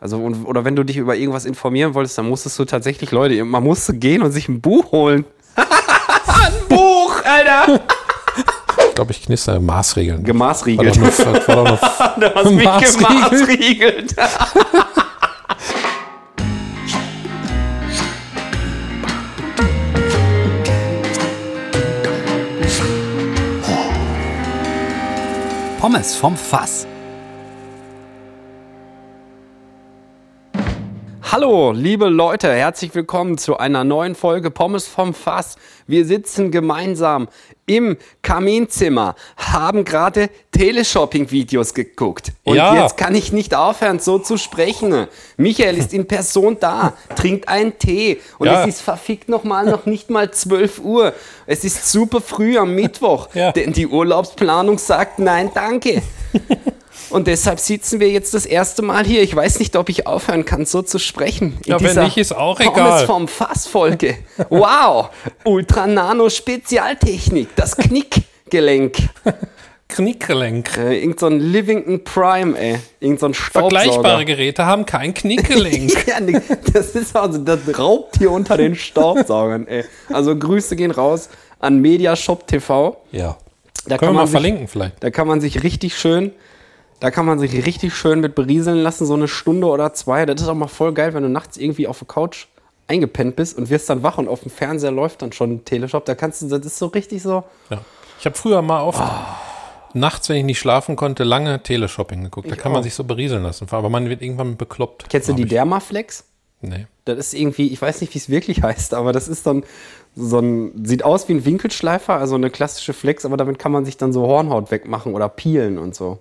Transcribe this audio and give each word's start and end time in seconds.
Also, 0.00 0.16
und, 0.16 0.46
oder 0.46 0.64
wenn 0.64 0.76
du 0.76 0.82
dich 0.82 0.96
über 0.96 1.14
irgendwas 1.14 1.44
informieren 1.44 1.92
wolltest, 1.92 2.16
dann 2.16 2.26
musstest 2.26 2.58
du 2.58 2.64
tatsächlich, 2.64 3.10
Leute, 3.10 3.44
man 3.44 3.62
musste 3.62 3.92
gehen 3.92 4.22
und 4.22 4.32
sich 4.32 4.48
ein 4.48 4.62
Buch 4.62 4.92
holen. 4.92 5.26
ein 5.56 6.52
Buch, 6.70 7.22
Alter! 7.22 7.82
Ich 8.88 8.94
glaube, 8.94 9.12
ich 9.12 9.22
knister 9.22 9.60
Maßregeln. 9.60 10.24
Gemaßriegelt. 10.24 10.98
War 11.00 11.10
doch 11.10 11.18
nur, 11.18 11.46
war 11.48 11.54
doch 11.56 11.66
nur 11.66 11.78
Du 12.30 12.34
hast 12.34 12.50
mich 12.50 12.64
Maßriegelt. 12.64 14.16
gemaßriegelt. 14.16 14.16
Pommes 25.78 26.14
vom 26.14 26.36
Fass. 26.36 26.86
Hallo, 31.32 31.70
liebe 31.70 32.08
Leute, 32.08 32.52
herzlich 32.52 32.92
willkommen 32.92 33.38
zu 33.38 33.56
einer 33.56 33.84
neuen 33.84 34.16
Folge 34.16 34.50
Pommes 34.50 34.88
vom 34.88 35.14
Fass. 35.14 35.54
Wir 35.86 36.04
sitzen 36.04 36.50
gemeinsam 36.50 37.28
im 37.66 37.96
Kaminzimmer, 38.22 39.14
haben 39.36 39.84
gerade 39.84 40.28
Teleshopping-Videos 40.50 41.74
geguckt. 41.74 42.32
Und 42.42 42.56
Ja. 42.56 42.82
jetzt 42.82 42.96
kann 42.96 43.14
ich 43.14 43.32
nicht 43.32 43.54
aufhören, 43.54 44.00
so 44.00 44.18
zu 44.18 44.38
sprechen. 44.38 45.06
Michael 45.36 45.76
ist 45.78 45.92
in 45.94 46.08
Person 46.08 46.56
da, 46.58 46.94
trinkt 47.14 47.46
einen 47.46 47.78
Tee 47.78 48.18
und 48.38 48.48
Ja. 48.48 48.62
es 48.62 48.68
ist 48.74 48.80
verfickt 48.80 49.28
nochmal 49.28 49.66
noch 49.66 49.86
nicht 49.86 50.10
mal 50.10 50.32
12 50.32 50.80
Uhr. 50.80 51.12
Es 51.46 51.62
ist 51.62 51.92
super 51.92 52.20
früh 52.20 52.58
am 52.58 52.74
Mittwoch, 52.74 53.28
Ja. 53.34 53.52
denn 53.52 53.72
die 53.72 53.86
Urlaubsplanung 53.86 54.78
sagt 54.78 55.20
nein, 55.20 55.52
danke. 55.54 56.02
Und 57.10 57.26
deshalb 57.26 57.58
sitzen 57.60 58.00
wir 58.00 58.08
jetzt 58.08 58.34
das 58.34 58.46
erste 58.46 58.82
Mal 58.82 59.04
hier. 59.04 59.22
Ich 59.22 59.34
weiß 59.34 59.58
nicht, 59.58 59.76
ob 59.76 59.88
ich 59.88 60.06
aufhören 60.06 60.44
kann, 60.44 60.64
so 60.64 60.82
zu 60.82 60.98
sprechen. 60.98 61.58
In 61.64 61.72
Ja, 61.72 61.80
wenn 61.80 62.04
nicht, 62.04 62.16
ist 62.16 62.32
auch 62.32 62.58
Pommes 62.58 62.72
egal. 62.76 63.06
vom 63.06 63.28
Fass-Folge. 63.28 64.16
Wow! 64.48 65.10
Ultra 65.44 65.86
Nano 65.86 66.28
Spezialtechnik. 66.30 67.48
Das 67.56 67.76
Knickgelenk. 67.76 68.96
Knickgelenk. 69.88 70.76
Äh, 70.78 71.00
irgend 71.00 71.18
so 71.20 71.26
ein 71.26 71.40
Livington 71.40 72.04
Prime, 72.04 72.56
ey. 72.58 72.78
Irgend 73.00 73.20
so 73.20 73.26
ein 73.26 73.34
Staubsauger. 73.34 73.80
Vergleichbare 73.80 74.24
Geräte 74.24 74.64
haben 74.66 74.86
kein 74.86 75.12
Knickgelenk. 75.14 75.92
ja, 76.06 76.18
das 76.72 76.90
ist 76.94 77.16
also 77.16 77.38
das 77.38 77.60
Raubtier 77.78 78.30
unter 78.30 78.56
den 78.56 78.76
Staubsaugern, 78.76 79.66
ey. 79.66 79.84
Also 80.12 80.36
Grüße 80.36 80.76
gehen 80.76 80.92
raus 80.92 81.28
an 81.58 81.78
Mediashop 81.80 82.46
TV. 82.46 82.96
ja. 83.12 83.36
Da 83.86 83.96
Können 83.96 84.12
wir 84.12 84.16
mal 84.18 84.26
sich, 84.26 84.32
verlinken 84.32 84.68
vielleicht. 84.68 85.02
Da 85.02 85.10
kann 85.10 85.26
man 85.26 85.40
sich 85.40 85.62
richtig 85.62 85.96
schön, 85.96 86.32
da 87.00 87.10
kann 87.10 87.26
man 87.26 87.38
sich 87.38 87.52
richtig 87.66 87.94
schön 87.94 88.20
mit 88.20 88.34
berieseln 88.34 88.78
lassen, 88.78 89.06
so 89.06 89.14
eine 89.14 89.28
Stunde 89.28 89.66
oder 89.66 89.92
zwei. 89.94 90.26
Das 90.26 90.40
ist 90.40 90.48
auch 90.48 90.54
mal 90.54 90.68
voll 90.68 90.92
geil, 90.92 91.14
wenn 91.14 91.22
du 91.22 91.28
nachts 91.28 91.56
irgendwie 91.56 91.86
auf 91.88 91.98
der 91.98 92.08
Couch 92.08 92.46
eingepennt 92.88 93.36
bist 93.36 93.56
und 93.56 93.70
wirst 93.70 93.88
dann 93.88 94.02
wach 94.02 94.18
und 94.18 94.28
auf 94.28 94.40
dem 94.40 94.50
Fernseher 94.50 94.90
läuft 94.90 95.22
dann 95.22 95.32
schon 95.32 95.52
ein 95.52 95.64
Teleshop. 95.64 96.04
Da 96.04 96.14
kannst 96.14 96.42
du, 96.42 96.48
das 96.48 96.64
ist 96.66 96.78
so 96.78 96.86
richtig 96.86 97.22
so. 97.22 97.44
Ja. 97.70 97.80
Ich 98.18 98.26
habe 98.26 98.36
früher 98.36 98.60
mal 98.62 98.82
oft 98.82 99.00
Ah. 99.00 99.36
nachts, 99.94 100.28
wenn 100.28 100.36
ich 100.36 100.44
nicht 100.44 100.58
schlafen 100.58 100.96
konnte, 100.96 101.24
lange 101.24 101.62
Teleshopping 101.62 102.24
geguckt. 102.24 102.50
Da 102.50 102.54
Ich 102.54 102.60
kann 102.60 102.72
man 102.72 102.80
auch. 102.80 102.84
sich 102.84 102.94
so 102.94 103.04
berieseln 103.04 103.42
lassen. 103.42 103.66
Aber 103.70 103.88
man 103.88 104.08
wird 104.08 104.22
irgendwann 104.22 104.56
bekloppt. 104.56 105.06
Kennst 105.08 105.28
du 105.28 105.32
die 105.34 105.44
ich. 105.44 105.48
Dermaflex? 105.48 106.24
Nee. 106.62 106.86
Das 107.06 107.16
ist 107.16 107.32
irgendwie, 107.34 107.68
ich 107.68 107.80
weiß 107.80 108.02
nicht, 108.02 108.12
wie 108.14 108.18
es 108.18 108.28
wirklich 108.28 108.62
heißt, 108.62 108.92
aber 108.92 109.12
das 109.12 109.28
ist 109.28 109.46
dann 109.46 109.64
so 110.14 110.40
ein, 110.40 110.84
sieht 110.84 111.04
aus 111.04 111.28
wie 111.28 111.32
ein 111.34 111.44
Winkelschleifer, 111.46 112.14
also 112.16 112.34
eine 112.34 112.50
klassische 112.50 112.92
Flex, 112.92 113.24
aber 113.24 113.36
damit 113.38 113.58
kann 113.58 113.72
man 113.72 113.84
sich 113.86 113.96
dann 113.96 114.12
so 114.12 114.26
Hornhaut 114.26 114.70
wegmachen 114.70 115.14
oder 115.14 115.28
peelen 115.30 115.78
und 115.78 115.94
so. 115.94 116.18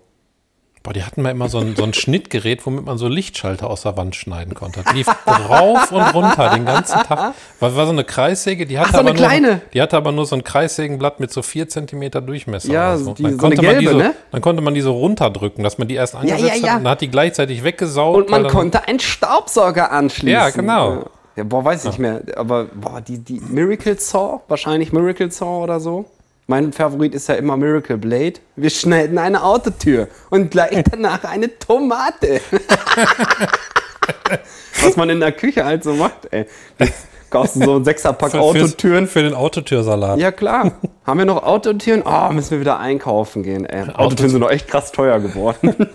Boah, 0.81 0.94
die 0.94 1.03
hatten 1.03 1.22
mal 1.22 1.31
immer 1.31 1.49
so 1.49 1.59
ein, 1.59 1.75
so 1.75 1.83
ein 1.83 1.94
Schnittgerät, 1.94 2.66
womit 2.66 2.85
man 2.85 2.97
so 2.97 3.09
Lichtschalter 3.09 3.69
aus 3.69 3.81
der 3.81 3.97
Wand 3.97 4.16
schneiden 4.16 4.53
konnte. 4.53 4.81
Das 4.81 4.94
lief 4.94 5.08
rauf 5.27 5.91
und 5.91 6.02
runter 6.13 6.52
den 6.55 6.66
ganzen 6.66 6.99
Tag. 7.03 7.33
War, 7.59 7.75
war 7.75 7.86
so 7.86 7.91
eine 7.91 8.05
Kreissäge, 8.05 8.66
die 8.66 8.80
hatte, 8.80 8.91
Ach, 8.94 9.02
so 9.03 9.08
aber 9.09 9.13
nur, 9.13 9.59
die 9.73 9.81
hatte 9.81 9.97
aber 9.97 10.13
nur 10.13 10.25
so 10.25 10.38
ein 10.38 10.44
Kreissägenblatt 10.45 11.19
mit 11.19 11.33
so 11.33 11.41
4 11.41 11.67
Centimeter 11.67 12.21
Durchmesser. 12.21 12.71
Ja, 12.71 12.95
so. 12.98 13.14
die- 13.14 13.23
Dann 13.23 13.33
so 13.33 13.37
konnte 13.39 13.61
man 13.61 13.80
die 13.80 13.86
gelbe, 13.86 13.92
so, 13.92 13.98
ne? 14.08 14.15
Dann 14.31 14.42
konnte 14.42 14.61
man 14.61 14.73
die 14.73 14.81
so 14.81 14.93
runterdrücken, 14.93 15.65
dass 15.65 15.77
man 15.77 15.89
die 15.89 15.95
erst 15.95 16.15
angesetzt 16.15 16.42
ja, 16.42 16.48
ja. 16.48 16.53
hat 16.71 16.77
und 16.77 16.83
dann 16.86 16.92
hat 16.92 17.02
die 17.02 17.09
gleichzeitig 17.11 17.64
weggesaugt. 17.65 18.17
Und 18.17 18.30
man 18.30 18.48
konnte 18.48 18.87
einen 18.87 19.02
Staubsauger 19.02 19.92
anschließen. 19.92 20.30
Ja, 20.30 20.49
genau. 20.49 21.09
Ja, 21.36 21.43
boah, 21.43 21.64
weiß 21.65 21.83
ich 21.83 21.92
nicht 21.92 21.99
mehr. 21.99 22.21
Aber 22.37 22.65
boah, 22.73 23.02
die, 23.02 23.20
die 23.20 23.42
Miracle 23.42 23.98
Saw, 23.99 24.42
wahrscheinlich 24.48 24.93
Miracle 24.93 25.30
Saw 25.30 25.61
oder 25.64 25.80
so. 25.82 26.05
Mein 26.49 26.73
Favorit 26.73 27.14
ist 27.14 27.30
ja 27.30 27.36
immer 27.36 27.55
Miracle 27.58 27.99
Blade. 27.99 28.39
Wir 28.55 28.71
schneiden 28.71 29.20
eine 29.20 29.43
Autotür 29.43 30.08
und 30.32 30.49
gleich 30.49 30.83
danach 30.89 31.23
eine 31.23 31.60
Tomate. 31.60 32.42
Was 34.82 34.95
man 34.95 35.11
in 35.11 35.20
der 35.20 35.32
Küche 35.32 35.64
halt 35.64 35.83
so 35.83 35.93
macht, 35.93 36.27
ey. 36.32 36.48
Jetzt 36.80 37.05
kaufst 37.30 37.55
du 37.55 37.65
so 37.65 37.76
einen 37.76 37.86
Sechserpack 37.86 38.32
für, 38.32 38.39
Autotüren. 38.39 39.08
Für 39.08 39.21
den 39.21 39.36
Autotürsalat. 39.36 40.17
Ja, 40.17 40.32
klar. 40.32 40.71
Haben 41.05 41.20
wir 41.20 41.26
noch 41.26 41.43
Autotüren? 41.43 42.02
Oh, 42.04 42.33
müssen 42.33 42.49
wir 42.49 42.61
wieder 42.61 42.80
einkaufen 42.80 43.43
gehen, 43.43 43.67
ey. 43.67 43.88
Autotüren 43.93 44.32
sind 44.32 44.42
doch 44.42 44.49
echt 44.49 44.67
krass 44.67 44.92
teuer 44.92 45.20
geworden. 45.20 45.76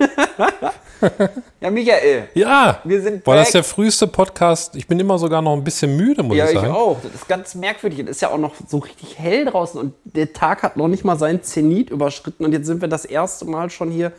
ja, 1.60 1.70
Michael. 1.70 2.28
Ja, 2.34 2.80
Wir 2.84 3.00
sind 3.02 3.24
Boah, 3.24 3.34
das 3.36 3.48
ist 3.48 3.54
der 3.54 3.64
früheste 3.64 4.06
Podcast. 4.06 4.74
Ich 4.76 4.86
bin 4.86 4.98
immer 5.00 5.18
sogar 5.18 5.42
noch 5.42 5.52
ein 5.54 5.64
bisschen 5.64 5.96
müde, 5.96 6.22
muss 6.22 6.36
Ja, 6.36 6.44
ich 6.46 6.52
ich 6.52 6.58
sagen. 6.60 6.72
auch. 6.72 6.98
Das 7.02 7.14
ist 7.14 7.28
ganz 7.28 7.54
merkwürdig. 7.54 8.00
Es 8.00 8.10
ist 8.10 8.20
ja 8.22 8.30
auch 8.30 8.38
noch 8.38 8.52
so 8.68 8.78
richtig 8.78 9.18
hell 9.18 9.44
draußen 9.44 9.80
und 9.80 9.94
der 10.04 10.32
Tag 10.32 10.62
hat 10.62 10.76
noch 10.76 10.88
nicht 10.88 11.04
mal 11.04 11.18
seinen 11.18 11.42
Zenit 11.42 11.90
überschritten 11.90 12.44
und 12.44 12.52
jetzt 12.52 12.66
sind 12.66 12.80
wir 12.80 12.88
das 12.88 13.04
erste 13.04 13.44
Mal 13.44 13.70
schon 13.70 13.90
hier 13.90 14.12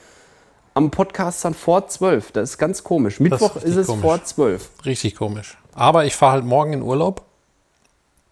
am 0.74 0.92
Podcast 0.92 1.46
dann 1.46 1.54
vor 1.54 1.88
zwölf. 1.88 2.32
Das 2.32 2.52
ist 2.52 2.58
ganz 2.58 2.84
komisch. 2.84 3.20
Mittwoch 3.20 3.56
ist, 3.56 3.64
richtig 3.64 3.78
es 3.78 3.88
komisch. 3.88 4.02
vor 4.02 4.24
zwölf. 4.24 4.70
Richtig 4.86 5.16
komisch. 5.16 5.58
Aber 5.74 6.06
ich 6.06 6.16
fahre 6.16 6.34
halt 6.34 6.46
morgen 6.46 6.74
in 6.74 6.82
Urlaub. 6.82 7.22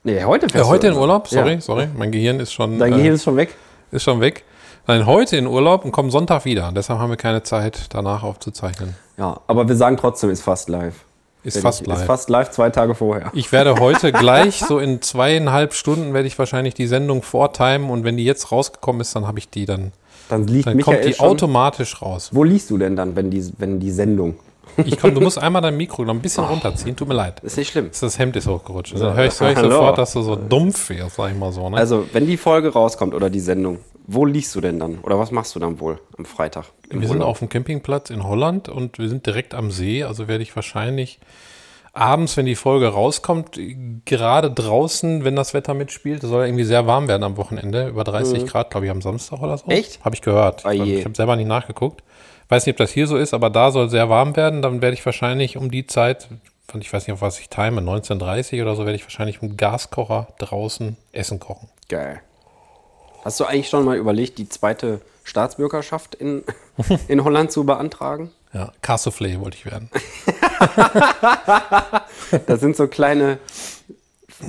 Nee, 0.04 0.24
heute 0.26 0.48
Ja, 0.48 0.52
fährst 0.52 0.70
heute 0.70 0.88
du 0.88 0.94
in 0.96 1.00
Urlaub, 1.00 1.28
sorry, 1.30 1.54
Ja. 1.54 1.62
sorry. 1.62 1.88
Mein 1.96 2.12
Gehirn 2.12 2.40
ist 2.42 2.52
schon, 2.52 2.78
Dein 2.78 2.92
äh, 2.92 2.96
Gehirn 2.98 3.16
ist 3.16 3.24
schon 3.24 3.38
weg. 3.38 3.56
ist 3.92 4.04
schon 4.04 4.20
weg. 4.20 4.44
Nein, 4.86 5.06
heute 5.06 5.38
in 5.38 5.48
Urlaub 5.48 5.86
und 5.86 5.92
komme 5.94 6.12
Sonntag 6.12 6.44
wieder. 6.46 6.72
Deshalb 6.76 7.00
haben 7.00 7.10
wir 7.10 7.16
keine 7.18 7.44
Zeit, 7.44 7.88
danach 7.94 8.24
aufzuzeichnen. 8.24 8.96
Ja, 9.18 9.40
aber 9.48 9.68
wir 9.68 9.76
sagen 9.78 9.96
trotzdem, 9.98 10.30
ist 10.30 10.42
fast 10.42 10.68
live. 10.68 10.96
Ist 11.44 11.60
fast 11.60 11.82
ich- 11.82 11.88
live. 11.88 12.00
Ist 12.00 12.06
fast 12.06 12.30
live 12.30 12.52
zwei 12.52 12.70
Tage 12.70 12.94
vorher. 12.96 13.32
Ich 13.34 13.52
werde 13.52 13.76
heute 13.80 14.12
gleich, 14.12 14.60
so 14.60 14.80
in 14.80 15.02
zweieinhalb 15.02 15.74
Stunden, 15.74 16.14
werde 16.14 16.28
ich 16.28 16.38
wahrscheinlich 16.38 16.74
die 16.74 16.88
Sendung 16.88 17.22
vortimen. 17.22 17.90
Und 17.90 18.04
wenn 18.04 18.18
die 18.18 18.26
jetzt 18.26 18.52
rausgekommen 18.52 19.02
ist, 19.02 19.16
dann 19.16 19.26
habe 19.26 19.40
ich 19.40 19.50
die 19.50 19.66
dann. 19.66 19.94
Dann 20.30 20.48
liegt 20.48 20.68
Dann 20.68 20.76
Michael 20.78 20.98
kommt 20.98 21.08
die 21.10 21.14
schon. 21.14 21.28
automatisch 21.28 22.02
raus. 22.02 22.30
Wo 22.34 22.44
liest 22.44 22.70
du 22.70 22.78
denn 22.78 22.96
dann, 22.96 23.16
wenn 23.16 23.30
die, 23.30 23.46
wenn 23.58 23.80
die 23.80 23.92
Sendung? 23.92 24.36
Ich 24.86 24.98
komm, 25.00 25.14
du 25.14 25.22
musst 25.22 25.38
einmal 25.42 25.62
dein 25.62 25.78
Mikro 25.78 26.04
noch 26.04 26.14
ein 26.14 26.22
bisschen 26.22 26.44
runterziehen. 26.46 26.96
Tut 26.96 27.08
mir 27.08 27.14
leid. 27.14 27.40
Ist 27.42 27.58
nicht 27.58 27.72
schlimm. 27.72 27.90
Das 28.00 28.18
Hemd 28.20 28.36
ist 28.38 28.48
hochgerutscht. 28.48 28.96
Dann 29.00 29.16
höre 29.16 29.26
ich, 29.26 29.40
hör 29.40 29.52
ich 29.52 29.60
sofort, 29.60 29.98
dass 29.98 30.14
du 30.14 30.22
so 30.24 30.36
dumpf 30.36 30.90
wirst, 30.90 31.16
sag 31.18 31.32
ich 31.32 31.38
mal 31.38 31.52
so. 31.54 31.70
Ne? 31.70 31.78
Also, 31.78 32.06
wenn 32.14 32.26
die 32.26 32.38
Folge 32.38 32.70
rauskommt 32.74 33.14
oder 33.14 33.30
die 33.30 33.42
Sendung, 33.42 33.80
wo 34.06 34.26
liest 34.26 34.54
du 34.56 34.62
denn 34.62 34.80
dann? 34.80 35.00
Oder 35.00 35.18
was 35.18 35.32
machst 35.32 35.56
du 35.56 35.60
dann 35.60 35.80
wohl 35.80 36.00
am 36.18 36.26
Freitag? 36.26 36.66
Wir 36.90 37.08
sind 37.08 37.18
Urlaub? 37.18 37.30
auf 37.30 37.40
dem 37.40 37.50
Campingplatz 37.50 38.10
in 38.10 38.24
Holland 38.24 38.70
und 38.70 39.00
wir 39.00 39.10
sind 39.10 39.26
direkt 39.26 39.54
am 39.54 39.72
See. 39.72 40.04
Also 40.04 40.28
werde 40.28 40.44
ich 40.44 40.56
wahrscheinlich 40.56 41.20
abends, 41.94 42.36
wenn 42.36 42.46
die 42.46 42.56
Folge 42.56 42.88
rauskommt, 42.88 43.60
gerade 44.06 44.52
draußen, 44.52 45.24
wenn 45.24 45.36
das 45.36 45.54
Wetter 45.54 45.74
mitspielt, 45.74 46.24
es 46.24 46.30
soll 46.30 46.42
ja 46.42 46.48
irgendwie 46.48 46.64
sehr 46.64 46.88
warm 46.88 47.08
werden 47.08 47.24
am 47.24 47.38
Wochenende, 47.38 47.88
über 47.88 48.04
30 48.04 48.48
Grad, 48.48 48.72
glaube 48.72 48.88
ich, 48.88 48.92
am 48.92 49.02
Samstag 49.02 49.42
oder 49.42 49.58
so. 49.58 49.68
Mhm. 49.68 49.72
Echt? 49.72 50.04
Habe 50.04 50.16
ich 50.16 50.22
gehört. 50.22 50.66
Ah 50.66 50.72
Ich, 50.72 51.06
habe 51.06 51.16
selber 51.16 51.36
nicht 51.36 51.48
nachgeguckt. 51.48 52.04
Weiß 52.50 52.66
nicht, 52.66 52.74
ob 52.74 52.78
das 52.78 52.92
hier 52.92 53.08
so 53.08 53.16
ist, 53.16 53.34
aber 53.34 53.50
da 53.50 53.72
soll 53.72 53.90
sehr 53.90 54.10
warm 54.10 54.36
werden. 54.36 54.62
Dann 54.62 54.82
werde 54.82 54.96
ich 54.96 55.06
wahrscheinlich 55.06 55.56
um 55.56 55.72
die 55.72 55.88
Zeit, 55.88 56.28
ich 56.78 56.92
weiß 56.92 57.08
nicht, 57.08 57.14
auf 57.14 57.22
was 57.22 57.40
ich 57.40 57.50
time, 57.50 57.80
19.30 57.80 58.62
oder 58.62 58.76
so, 58.76 58.86
werde 58.86 58.96
ich 58.96 59.04
wahrscheinlich 59.04 59.42
mit 59.42 59.58
Gaskocher 59.58 60.28
draußen 60.40 60.98
Essen 61.14 61.40
kochen. 61.40 61.70
Geil. 61.88 62.22
Hast 63.24 63.40
du 63.40 63.46
eigentlich 63.46 63.70
schon 63.70 63.86
mal 63.86 63.98
überlegt, 63.98 64.38
die 64.38 64.50
zweite 64.50 65.02
Staatsbürgerschaft 65.24 66.16
in, 66.16 66.44
in 67.08 67.24
Holland 67.24 67.52
zu 67.52 67.64
beantragen? 67.66 68.32
Ja, 68.54 68.72
Cassoufflé 68.82 69.40
wollte 69.40 69.58
ich 69.58 69.66
werden. 69.66 69.90
Da 72.48 72.58
sind 72.58 72.76
so 72.76 72.88
kleine, 72.88 73.38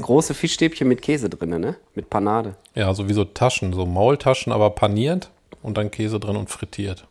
große 0.01 0.35
Fischstäbchen 0.35 0.89
mit 0.89 1.03
Käse 1.03 1.29
drin, 1.29 1.61
ne? 1.61 1.77
Mit 1.95 2.09
Panade. 2.11 2.57
Ja, 2.75 2.93
so 2.95 3.09
wie 3.09 3.13
so 3.13 3.25
Taschen, 3.25 3.73
so 3.73 3.85
Maultaschen, 3.87 4.53
aber 4.53 4.71
paniert 4.71 5.31
und 5.63 5.77
dann 5.77 5.91
Käse 5.91 6.19
drin 6.19 6.37
und 6.37 6.51
frittiert. 6.51 7.07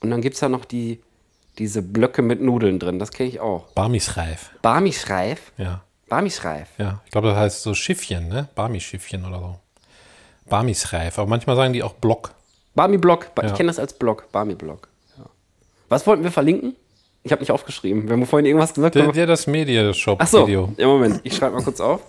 Und 0.00 0.10
dann 0.10 0.20
gibt 0.20 0.34
es 0.36 0.40
ja 0.40 0.48
noch 0.48 0.64
die, 0.64 1.00
diese 1.58 1.82
Blöcke 1.82 2.22
mit 2.22 2.40
Nudeln 2.42 2.78
drin. 2.78 2.98
Das 2.98 3.10
kenne 3.10 3.28
ich 3.30 3.40
auch. 3.40 3.68
Barmisreif. 3.72 4.50
Barmischreif. 4.62 5.52
Ja, 5.56 5.82
Barmischreif. 6.08 6.68
ja. 6.78 7.00
Ich 7.06 7.10
glaube, 7.10 7.28
das 7.28 7.36
heißt 7.36 7.62
so 7.62 7.74
Schiffchen, 7.74 8.28
ne? 8.28 8.48
Barmischiffchen 8.54 9.24
oder 9.24 9.38
so. 9.38 9.58
Barmisreif. 10.48 11.18
Aber 11.18 11.28
manchmal 11.28 11.56
sagen 11.56 11.72
die 11.72 11.82
auch 11.82 11.94
Block. 11.94 12.32
Barmi-Block. 12.74 13.34
Ba- 13.34 13.42
Ich 13.44 13.50
Ja. 13.50 13.56
kenne 13.56 13.68
das 13.68 13.78
als 13.78 13.92
Block. 13.92 14.30
Barmi-Block. 14.32 14.88
Ja. 15.18 15.24
Was 15.88 16.06
wollten 16.06 16.22
wir 16.22 16.30
verlinken? 16.30 16.76
Ich 17.24 17.32
habe 17.32 17.40
nicht 17.40 17.50
aufgeschrieben. 17.50 18.04
Wir 18.04 18.12
haben 18.12 18.26
vorhin 18.26 18.46
irgendwas 18.46 18.72
gesagt. 18.74 18.94
Der, 18.94 19.10
der 19.12 19.26
das 19.26 19.40
Ach 19.40 19.44
so, 19.46 19.50
Media-Shop-Video. 19.50 20.72
ja, 20.76 20.86
Moment, 20.86 21.20
ich 21.24 21.34
schreibe 21.36 21.56
mal 21.56 21.62
kurz 21.64 21.80
auf. 21.80 22.00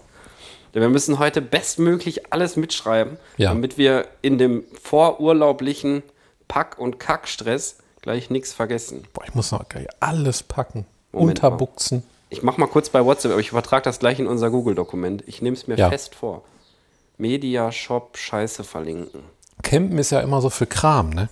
Denn 0.74 0.82
wir 0.84 0.90
müssen 0.90 1.18
heute 1.18 1.42
bestmöglich 1.42 2.32
alles 2.32 2.56
mitschreiben, 2.56 3.18
Ja. 3.38 3.50
damit 3.50 3.78
wir 3.80 4.08
in 4.22 4.38
dem 4.38 4.64
vorurlaublichen 4.82 6.04
Pack- 6.48 6.78
und 6.78 7.00
Kackstress 7.00 7.78
gleich 8.02 8.30
nichts 8.30 8.54
vergessen. 8.54 9.04
Boah, 9.14 9.24
ich 9.26 9.34
muss 9.34 9.52
noch 9.52 9.68
gleich 9.68 9.88
alles 10.00 10.44
packen. 10.44 10.86
Moment 11.12 11.42
mal. 11.42 11.48
Unterbuchsen. 11.50 12.04
Ich 12.30 12.44
mach 12.44 12.58
mal 12.58 12.68
kurz 12.68 12.90
bei 12.90 13.04
WhatsApp, 13.04 13.32
aber 13.32 13.42
ich 13.42 13.50
übertrage 13.50 13.84
das 13.84 13.98
gleich 13.98 14.20
in 14.20 14.28
unser 14.28 14.52
Google-Dokument. 14.52 15.24
Ich 15.26 15.42
nehme 15.42 15.56
es 15.58 15.68
mir 15.68 15.76
Ja. 15.76 15.90
fest 15.90 16.14
vor. 16.14 16.44
Media 17.20 17.72
Shop 17.72 18.18
Scheiße 18.18 18.64
verlinken. 18.64 19.22
Campen 19.62 19.98
ist 19.98 20.10
ja 20.12 20.22
immer 20.22 20.42
so 20.42 20.50
für 20.50 20.66
Kram, 20.66 21.10
ne? 21.12 21.30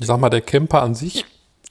Ich 0.00 0.06
sag 0.06 0.18
mal, 0.18 0.30
der 0.30 0.40
Camper 0.40 0.80
an 0.82 0.94
sich, 0.94 1.26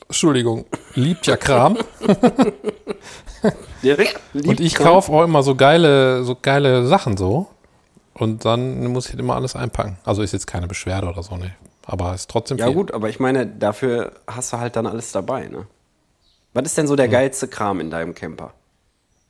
Entschuldigung, 0.08 0.66
liebt 0.96 1.26
ja 1.26 1.38
Kram. 1.38 1.78
Direkt 3.84 4.20
Und 4.34 4.60
ich 4.60 4.76
kaufe 4.76 5.12
auch 5.12 5.24
immer 5.24 5.42
so 5.44 5.56
geile, 5.56 6.24
so 6.24 6.36
geile 6.40 6.86
Sachen 6.86 7.16
so. 7.18 7.48
Und 8.14 8.44
dann 8.44 8.86
muss 8.88 9.06
ich 9.06 9.14
halt 9.14 9.22
immer 9.22 9.36
alles 9.36 9.56
einpacken. 9.56 9.98
Also 10.04 10.22
ist 10.22 10.34
jetzt 10.34 10.46
keine 10.48 10.68
Beschwerde 10.68 11.08
oder 11.08 11.24
so, 11.24 11.38
ne? 11.38 11.56
Aber 11.86 12.14
ist 12.14 12.30
trotzdem 12.30 12.58
Ja 12.58 12.66
viel. 12.66 12.76
gut, 12.76 12.92
aber 12.94 13.08
ich 13.10 13.20
meine, 13.20 13.48
dafür 13.48 14.12
hast 14.28 14.52
du 14.52 14.58
halt 14.58 14.76
dann 14.76 14.86
alles 14.86 15.12
dabei, 15.14 15.48
ne? 15.48 15.66
Was 16.54 16.66
ist 16.66 16.78
denn 16.78 16.88
so 16.88 16.98
der 16.98 17.08
geilste 17.08 17.48
Kram 17.48 17.80
in 17.80 17.90
deinem 17.90 18.14
Camper? 18.14 18.54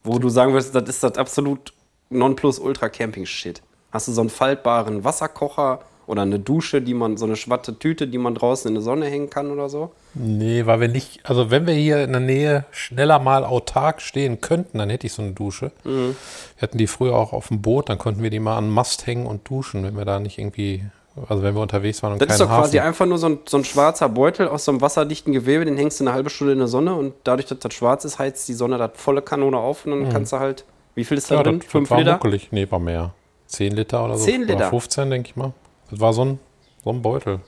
Wo 0.04 0.18
du 0.18 0.30
sagen 0.30 0.54
würdest, 0.54 0.74
das 0.74 0.90
ist 0.90 1.04
das 1.04 1.18
absolut 1.18 1.72
Nonplus-Ultra-Camping-Shit. 2.10 3.62
Hast 3.92 4.08
du 4.08 4.12
so 4.12 4.22
einen 4.22 4.30
faltbaren 4.30 5.04
Wasserkocher 5.04 5.80
oder 6.06 6.24
eine 6.24 6.40
Dusche, 6.40 6.82
die 6.82 6.96
man, 6.96 7.18
so 7.18 7.26
eine 7.26 7.36
schwatte 7.36 7.78
Tüte, 7.78 8.08
die 8.08 8.18
man 8.18 8.34
draußen 8.34 8.68
in 8.68 8.76
die 8.76 8.82
Sonne 8.82 9.06
hängen 9.06 9.30
kann 9.30 9.52
oder 9.52 9.70
so? 9.70 9.92
Nee, 10.16 10.66
weil 10.66 10.80
wir 10.80 10.88
nicht, 10.88 11.20
also 11.24 11.52
wenn 11.52 11.68
wir 11.68 11.76
hier 11.76 12.04
in 12.04 12.12
der 12.12 12.20
Nähe 12.20 12.66
schneller 12.72 13.20
mal 13.20 13.46
autark 13.46 14.02
stehen 14.02 14.42
könnten, 14.42 14.80
dann 14.80 14.90
hätte 14.90 15.06
ich 15.06 15.14
so 15.14 15.22
eine 15.22 15.34
Dusche. 15.34 15.72
Mhm. 15.84 16.16
Wir 16.58 16.62
hatten 16.64 16.80
die 16.80 16.88
früher 16.88 17.16
auch 17.16 17.32
auf 17.32 17.50
dem 17.50 17.62
Boot, 17.62 17.90
dann 17.90 18.00
konnten 18.00 18.24
wir 18.24 18.32
die 18.32 18.40
mal 18.40 18.58
an 18.58 18.66
den 18.66 18.74
Mast 18.74 19.06
hängen 19.06 19.28
und 19.28 19.48
duschen, 19.48 19.84
wenn 19.84 19.96
wir 19.96 20.06
da 20.06 20.20
nicht 20.20 20.40
irgendwie, 20.40 20.84
also 21.28 21.44
wenn 21.44 21.54
wir 21.54 21.62
unterwegs 21.62 22.02
waren 22.02 22.14
und 22.14 22.22
Das 22.24 22.32
ist 22.32 22.42
doch 22.42 22.48
quasi 22.48 22.78
Hafen. 22.78 22.88
einfach 22.88 23.06
nur 23.06 23.20
so 23.20 23.28
ein, 23.28 23.40
so 23.48 23.58
ein 23.58 23.64
schwarzer 23.64 24.10
Beutel 24.10 24.48
aus 24.48 24.66
so 24.66 24.72
einem 24.72 24.82
wasserdichten 24.82 25.32
Gewebe, 25.32 25.64
den 25.66 25.78
hängst 25.78 26.00
du 26.00 26.06
eine 26.06 26.14
halbe 26.14 26.32
Stunde 26.32 26.54
in 26.54 26.60
der 26.60 26.68
Sonne 26.68 26.96
und 26.96 27.14
dadurch, 27.24 27.48
dass 27.48 27.60
das 27.60 27.74
schwarz 27.76 28.04
ist, 28.04 28.18
heizt 28.18 28.48
die 28.48 28.54
Sonne 28.56 28.80
das 28.80 28.92
volle 28.96 29.22
Kanone 29.22 29.58
auf 29.58 29.86
und 29.86 29.92
dann 29.92 30.10
kannst 30.12 30.34
du 30.34 30.40
halt, 30.40 30.66
wie 31.00 31.06
viel 31.06 31.18
ist 31.18 31.32
da 31.32 31.36
ja, 31.36 31.44
drin? 31.44 31.60
das, 31.60 31.68
Fünf 31.70 31.88
das 31.88 31.92
war 31.92 32.00
Liter? 32.00 32.14
muckelig. 32.14 32.50
Nee, 32.52 32.70
war 32.70 32.80
mehr. 32.80 33.14
10 33.48 33.72
Liter 33.76 34.04
oder 34.04 34.18
so. 34.18 34.26
10 34.26 34.42
Liter? 34.42 34.56
Oder 34.56 34.70
15, 34.70 35.10
denke 35.10 35.30
ich 35.30 35.36
mal. 35.38 35.54
Das 35.90 36.00
war 36.02 36.12
so 36.14 36.26
ein, 36.26 36.40
so 36.84 36.90
ein 36.92 37.02
Beutel, 37.02 37.40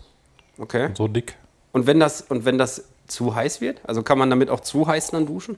Okay. 0.57 0.89
so 0.97 1.07
dick. 1.07 1.35
Und 1.73 1.85
wenn 1.85 1.99
das, 1.99 2.21
und 2.21 2.45
wenn 2.45 2.57
das 2.57 2.85
zu 3.07 3.35
heiß 3.35 3.59
wird, 3.61 3.81
also 3.83 4.01
kann 4.03 4.17
man 4.17 4.29
damit 4.29 4.49
auch 4.49 4.61
zu 4.61 4.87
heiß 4.87 5.11
dann 5.11 5.25
duschen? 5.25 5.57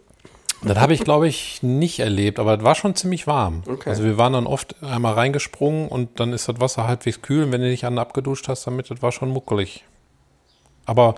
Das 0.63 0.77
habe 0.79 0.93
ich, 0.93 1.01
glaube 1.03 1.27
ich, 1.27 1.61
nicht 1.61 1.99
erlebt, 1.99 2.39
aber 2.39 2.57
es 2.57 2.63
war 2.63 2.73
schon 2.73 2.95
ziemlich 2.95 3.27
warm. 3.27 3.63
Okay. 3.67 3.89
Also 3.89 4.03
wir 4.03 4.17
waren 4.17 4.33
dann 4.33 4.47
oft 4.47 4.81
einmal 4.81 5.13
reingesprungen 5.13 5.87
und 5.89 6.19
dann 6.19 6.31
ist 6.33 6.47
das 6.47 6.59
Wasser 6.59 6.87
halbwegs 6.87 7.21
kühl. 7.21 7.43
Und 7.43 7.51
wenn 7.51 7.61
du 7.61 7.69
dich 7.69 7.85
an 7.85 7.97
abgeduscht 7.99 8.47
hast 8.47 8.65
damit, 8.65 8.89
das 8.89 9.01
war 9.01 9.11
schon 9.11 9.29
muckelig. 9.29 9.83
Aber 10.85 11.15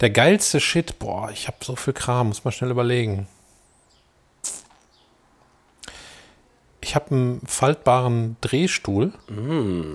der 0.00 0.10
geilste 0.10 0.60
Shit, 0.60 0.98
boah, 0.98 1.30
ich 1.30 1.46
habe 1.46 1.58
so 1.62 1.76
viel 1.76 1.92
Kram, 1.92 2.28
muss 2.28 2.44
man 2.44 2.52
schnell 2.52 2.70
überlegen. 2.70 3.26
Ich 6.82 6.94
habe 6.94 7.10
einen 7.10 7.40
faltbaren 7.46 8.36
Drehstuhl. 8.40 9.12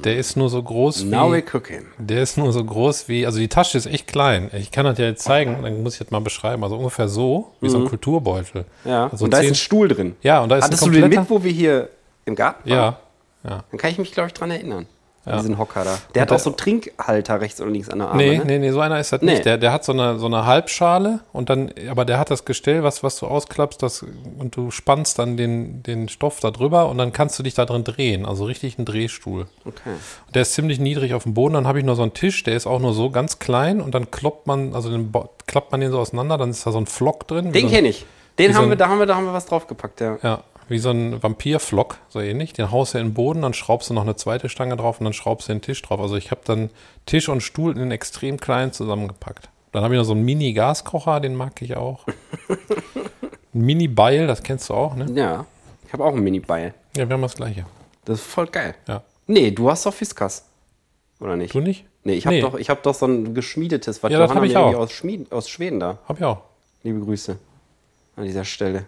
Der 0.04 0.18
ist 0.18 0.38
nur 0.38 0.50
so 0.50 0.62
groß 0.62 1.06
wie. 1.06 1.10
Now 1.10 1.32
we're 1.34 1.44
cooking. 1.56 1.86
Der 1.98 2.22
ist 2.22 2.38
nur 2.38 2.54
so 2.54 2.64
groß 2.64 3.08
wie, 3.10 3.26
also 3.26 3.40
die 3.40 3.48
Tasche 3.48 3.78
ist 3.78 3.88
echt 3.88 4.06
klein. 4.08 4.52
Ich 4.54 4.70
kann 4.72 4.86
das 4.86 4.98
ja 5.00 5.06
jetzt 5.06 5.24
zeigen, 5.24 5.64
dann 5.64 5.82
muss 5.82 5.94
ich 5.94 6.00
das 6.00 6.12
mal 6.12 6.20
beschreiben. 6.22 6.64
Also 6.64 6.78
ungefähr 6.78 7.08
so, 7.08 7.54
wie 7.62 7.70
so 7.70 7.80
ein 7.80 7.86
Kulturbeutel. 7.86 8.66
Mhm. 8.84 8.90
Ja. 8.92 9.08
Also 9.12 9.26
und 9.26 9.32
da 9.32 9.38
ist 9.40 9.46
zehn- 9.46 9.52
ein 9.52 9.56
Stuhl 9.56 9.88
drin. 9.88 10.16
Ja, 10.22 10.42
und 10.44 10.50
da 10.50 10.58
ist 10.58 10.66
Hattest 10.66 10.84
ein 10.84 10.86
du 10.90 10.92
den 10.92 11.02
kompletter, 11.02 11.22
mit, 11.22 11.30
wo 11.32 11.44
wir 11.44 11.52
hier 11.52 11.90
im 12.26 12.36
Garten 12.36 12.70
waren? 12.70 12.78
Ja, 12.78 13.00
ja. 13.44 13.64
Dann 13.72 13.80
kann 13.80 13.90
ich 13.90 13.98
mich, 13.98 14.12
glaube 14.12 14.28
ich, 14.28 14.34
dran 14.34 14.52
erinnern. 14.52 14.86
Ja. 15.26 15.38
diesen 15.38 15.58
Hocker 15.58 15.84
da. 15.84 15.98
Der 16.14 16.22
hat 16.22 16.30
der- 16.30 16.38
auch 16.38 16.42
so 16.42 16.52
Trinkhalter 16.52 17.42
rechts 17.42 17.60
und 17.60 17.72
links 17.74 17.90
an 17.90 18.00
der 18.00 18.10
Arme. 18.10 18.18
Nee, 18.22 18.38
ne? 18.38 18.46
nee, 18.46 18.60
nee, 18.60 18.72
so 18.72 18.80
einer 18.80 19.00
ist 19.00 19.12
das 19.12 19.22
Nee. 19.22 19.34
nicht. 19.34 19.46
Der, 19.46 19.58
der 19.58 19.72
hat 19.72 19.84
so 19.84 19.92
eine, 19.92 20.20
so 20.20 20.28
eine 20.28 20.46
Halbschale 20.46 21.22
und 21.34 21.50
dann, 21.50 21.72
aber 21.90 22.06
der 22.06 22.20
hat 22.20 22.30
das 22.30 22.46
Gestell, 22.46 22.84
was, 22.84 23.02
was 23.02 23.18
du 23.20 23.26
ausklappst, 23.28 23.82
das, 23.82 24.06
und 24.38 24.56
du 24.56 24.70
spannst 24.72 25.18
dann 25.18 25.36
den, 25.36 25.82
den 25.84 26.10
Stoff 26.10 26.40
da 26.42 26.52
drüber 26.52 26.90
und 26.90 26.98
dann 27.00 27.12
kannst 27.12 27.40
du 27.40 27.44
dich 27.44 27.56
da 27.56 27.66
drin 27.66 27.84
drehen. 27.84 28.26
Also 28.26 28.46
richtig 28.46 28.78
ein 28.78 28.86
Drehstuhl. 28.86 29.48
Okay. 29.66 29.92
Der 30.34 30.44
ist 30.44 30.54
ziemlich 30.54 30.80
niedrig 30.80 31.14
auf 31.16 31.24
dem 31.24 31.34
Boden. 31.34 31.56
Dann 31.56 31.66
habe 31.68 31.80
ich 31.80 31.86
nur 31.86 31.96
so 31.96 32.04
einen 32.04 32.14
Tisch, 32.14 32.44
der 32.44 32.56
ist 32.56 32.68
auch 32.68 32.80
nur 32.80 32.94
so 32.94 33.10
ganz 33.10 33.40
klein 33.40 33.82
und 33.82 33.96
dann 33.96 34.12
kloppt 34.12 34.46
man, 34.48 34.76
also 34.76 34.90
den, 34.92 35.12
klappt 35.48 35.72
man 35.72 35.82
den 35.82 35.92
so 35.92 36.00
auseinander, 36.00 36.38
dann 36.38 36.52
ist 36.52 36.66
da 36.68 36.72
so 36.72 36.78
ein 36.78 36.86
Flock 36.86 37.28
drin. 37.28 37.52
Den 37.52 37.68
so 37.68 37.74
kenne 37.74 37.88
ich. 37.88 38.06
Den 38.38 38.50
wie 38.50 38.54
so 38.54 38.60
haben 38.60 38.66
ein- 38.66 38.70
wir, 38.72 38.76
da 38.78 38.90
haben 38.90 39.00
wir, 39.00 39.06
da 39.06 39.16
haben 39.16 39.26
wir 39.26 39.34
was 39.34 39.46
draufgepackt, 39.46 40.02
ja. 40.02 40.18
Ja, 40.22 40.40
wie 40.68 40.80
so 40.80 40.90
ein 40.90 41.22
Vampirflock, 41.22 41.98
so 42.10 42.20
ähnlich. 42.20 42.54
Den 42.54 42.72
haust 42.72 42.94
du 42.94 42.98
in 42.98 43.08
den 43.08 43.14
Boden, 43.14 43.42
dann 43.42 43.54
schraubst 43.54 43.90
du 43.90 43.94
noch 43.94 44.02
eine 44.04 44.16
zweite 44.16 44.50
Stange 44.50 44.76
drauf 44.78 45.00
und 45.00 45.04
dann 45.06 45.14
schraubst 45.14 45.48
du 45.48 45.54
den 45.54 45.62
Tisch 45.62 45.82
drauf. 45.82 46.00
Also 46.00 46.16
ich 46.16 46.32
habe 46.32 46.42
dann 46.46 46.70
Tisch 47.06 47.30
und 47.30 47.42
Stuhl 47.42 47.72
in 47.74 47.80
den 47.80 47.92
extrem 47.92 48.40
klein 48.40 48.72
zusammengepackt. 48.74 49.50
Dann 49.72 49.84
habe 49.84 49.94
ich 49.94 49.98
noch 50.00 50.06
so 50.06 50.14
einen 50.14 50.24
Mini-Gaskocher, 50.24 51.20
den 51.20 51.36
mag 51.36 51.62
ich 51.62 51.76
auch. 51.76 52.06
Ein 53.54 53.62
Mini-Beil, 53.62 54.28
das 54.28 54.44
kennst 54.44 54.70
du 54.70 54.74
auch, 54.74 54.96
ne? 54.96 55.06
Ja. 55.14 55.46
Ich 55.88 55.94
habe 55.94 56.04
auch 56.04 56.14
einen 56.14 56.24
Mini-Beil. 56.24 56.74
Ja, 56.98 57.08
wir 57.08 57.14
haben 57.14 57.22
das 57.22 57.36
gleiche. 57.36 57.66
Das 58.06 58.20
ist 58.20 58.26
voll 58.28 58.48
geil. 58.48 58.76
Ja. 58.88 59.04
Nee, 59.28 59.52
du 59.52 59.70
hast 59.70 59.86
doch 59.86 59.94
Fiskas. 59.94 60.46
Oder 61.20 61.36
nicht? 61.38 61.54
Du 61.54 61.60
nicht? 61.62 61.86
Nee, 62.04 62.14
ich 62.14 62.26
habe 62.26 62.36
Nee. 62.36 62.42
doch, 62.42 62.56
ich 62.56 62.70
hab 62.70 62.84
doch 62.84 62.94
so 62.94 63.06
ein 63.06 63.34
geschmiedetes, 63.34 64.04
was 64.04 64.12
Ja, 64.12 64.20
das 64.20 64.30
hab 64.30 64.36
Johanna 64.44 64.48
ich 64.48 64.54
mir 64.54 64.78
auch. 64.78 64.82
aus, 64.84 64.92
Schmieden, 64.92 65.32
aus 65.32 65.50
Schweden 65.50 65.80
da. 65.80 65.98
Hab 66.08 66.18
ich 66.20 66.26
auch. 66.26 66.42
Liebe 66.84 67.00
Grüße 67.00 67.38
an 68.18 68.24
dieser 68.26 68.44
Stelle. 68.46 68.86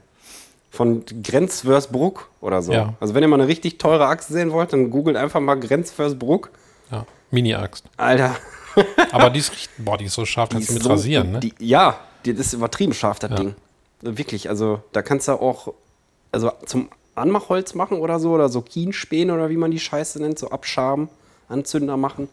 Von 0.70 1.04
Grenzwörsbruck 1.24 2.30
oder 2.42 2.62
so. 2.62 2.74
Ja. 2.74 2.94
Also 3.00 3.14
wenn 3.14 3.24
ihr 3.24 3.28
mal 3.28 3.40
eine 3.40 3.48
richtig 3.48 3.78
teure 3.78 4.06
Axt 4.08 4.30
sehen 4.30 4.52
wollt, 4.52 4.74
dann 4.74 4.90
googelt 4.90 5.16
einfach 5.18 5.40
mal 5.40 5.56
Grenzwörsbruck. 5.60 6.50
Ja. 6.92 7.06
Mini-Axt. 7.32 7.86
Alter. 7.98 8.36
Aber 9.12 9.30
die 9.30 9.40
ist 9.40 9.52
richtig, 9.52 9.70
boah, 9.84 9.98
die 9.98 10.06
ist 10.06 10.14
so 10.14 10.26
scharf, 10.26 10.50
kannst 10.50 10.70
du 10.70 10.74
mit 10.74 10.84
so- 10.84 10.90
rasieren, 10.90 11.32
ne? 11.32 11.40
Die, 11.40 11.54
ja, 11.60 12.00
die, 12.26 12.34
das 12.34 12.48
ist 12.48 12.54
übertrieben 12.54 12.94
scharf, 12.94 13.20
das 13.20 13.32
Ja. 13.32 13.36
Ding. 13.38 13.56
Wirklich, 14.02 14.50
also 14.50 14.82
da 14.92 15.02
kannst 15.02 15.28
du 15.28 15.32
auch 15.34 15.74
also 16.32 16.52
zum 16.66 16.90
Anmachholz 17.16 17.74
machen 17.74 17.98
oder 18.00 18.20
so, 18.20 18.32
oder 18.34 18.50
so 18.50 18.62
Kienspäne 18.62 19.34
oder 19.34 19.50
wie 19.50 19.58
man 19.58 19.72
die 19.72 19.80
Scheiße 19.80 20.22
nennt, 20.22 20.38
so 20.38 20.50
abschaben, 20.52 21.10
Anzünder 21.50 21.98
machen. 21.98 22.30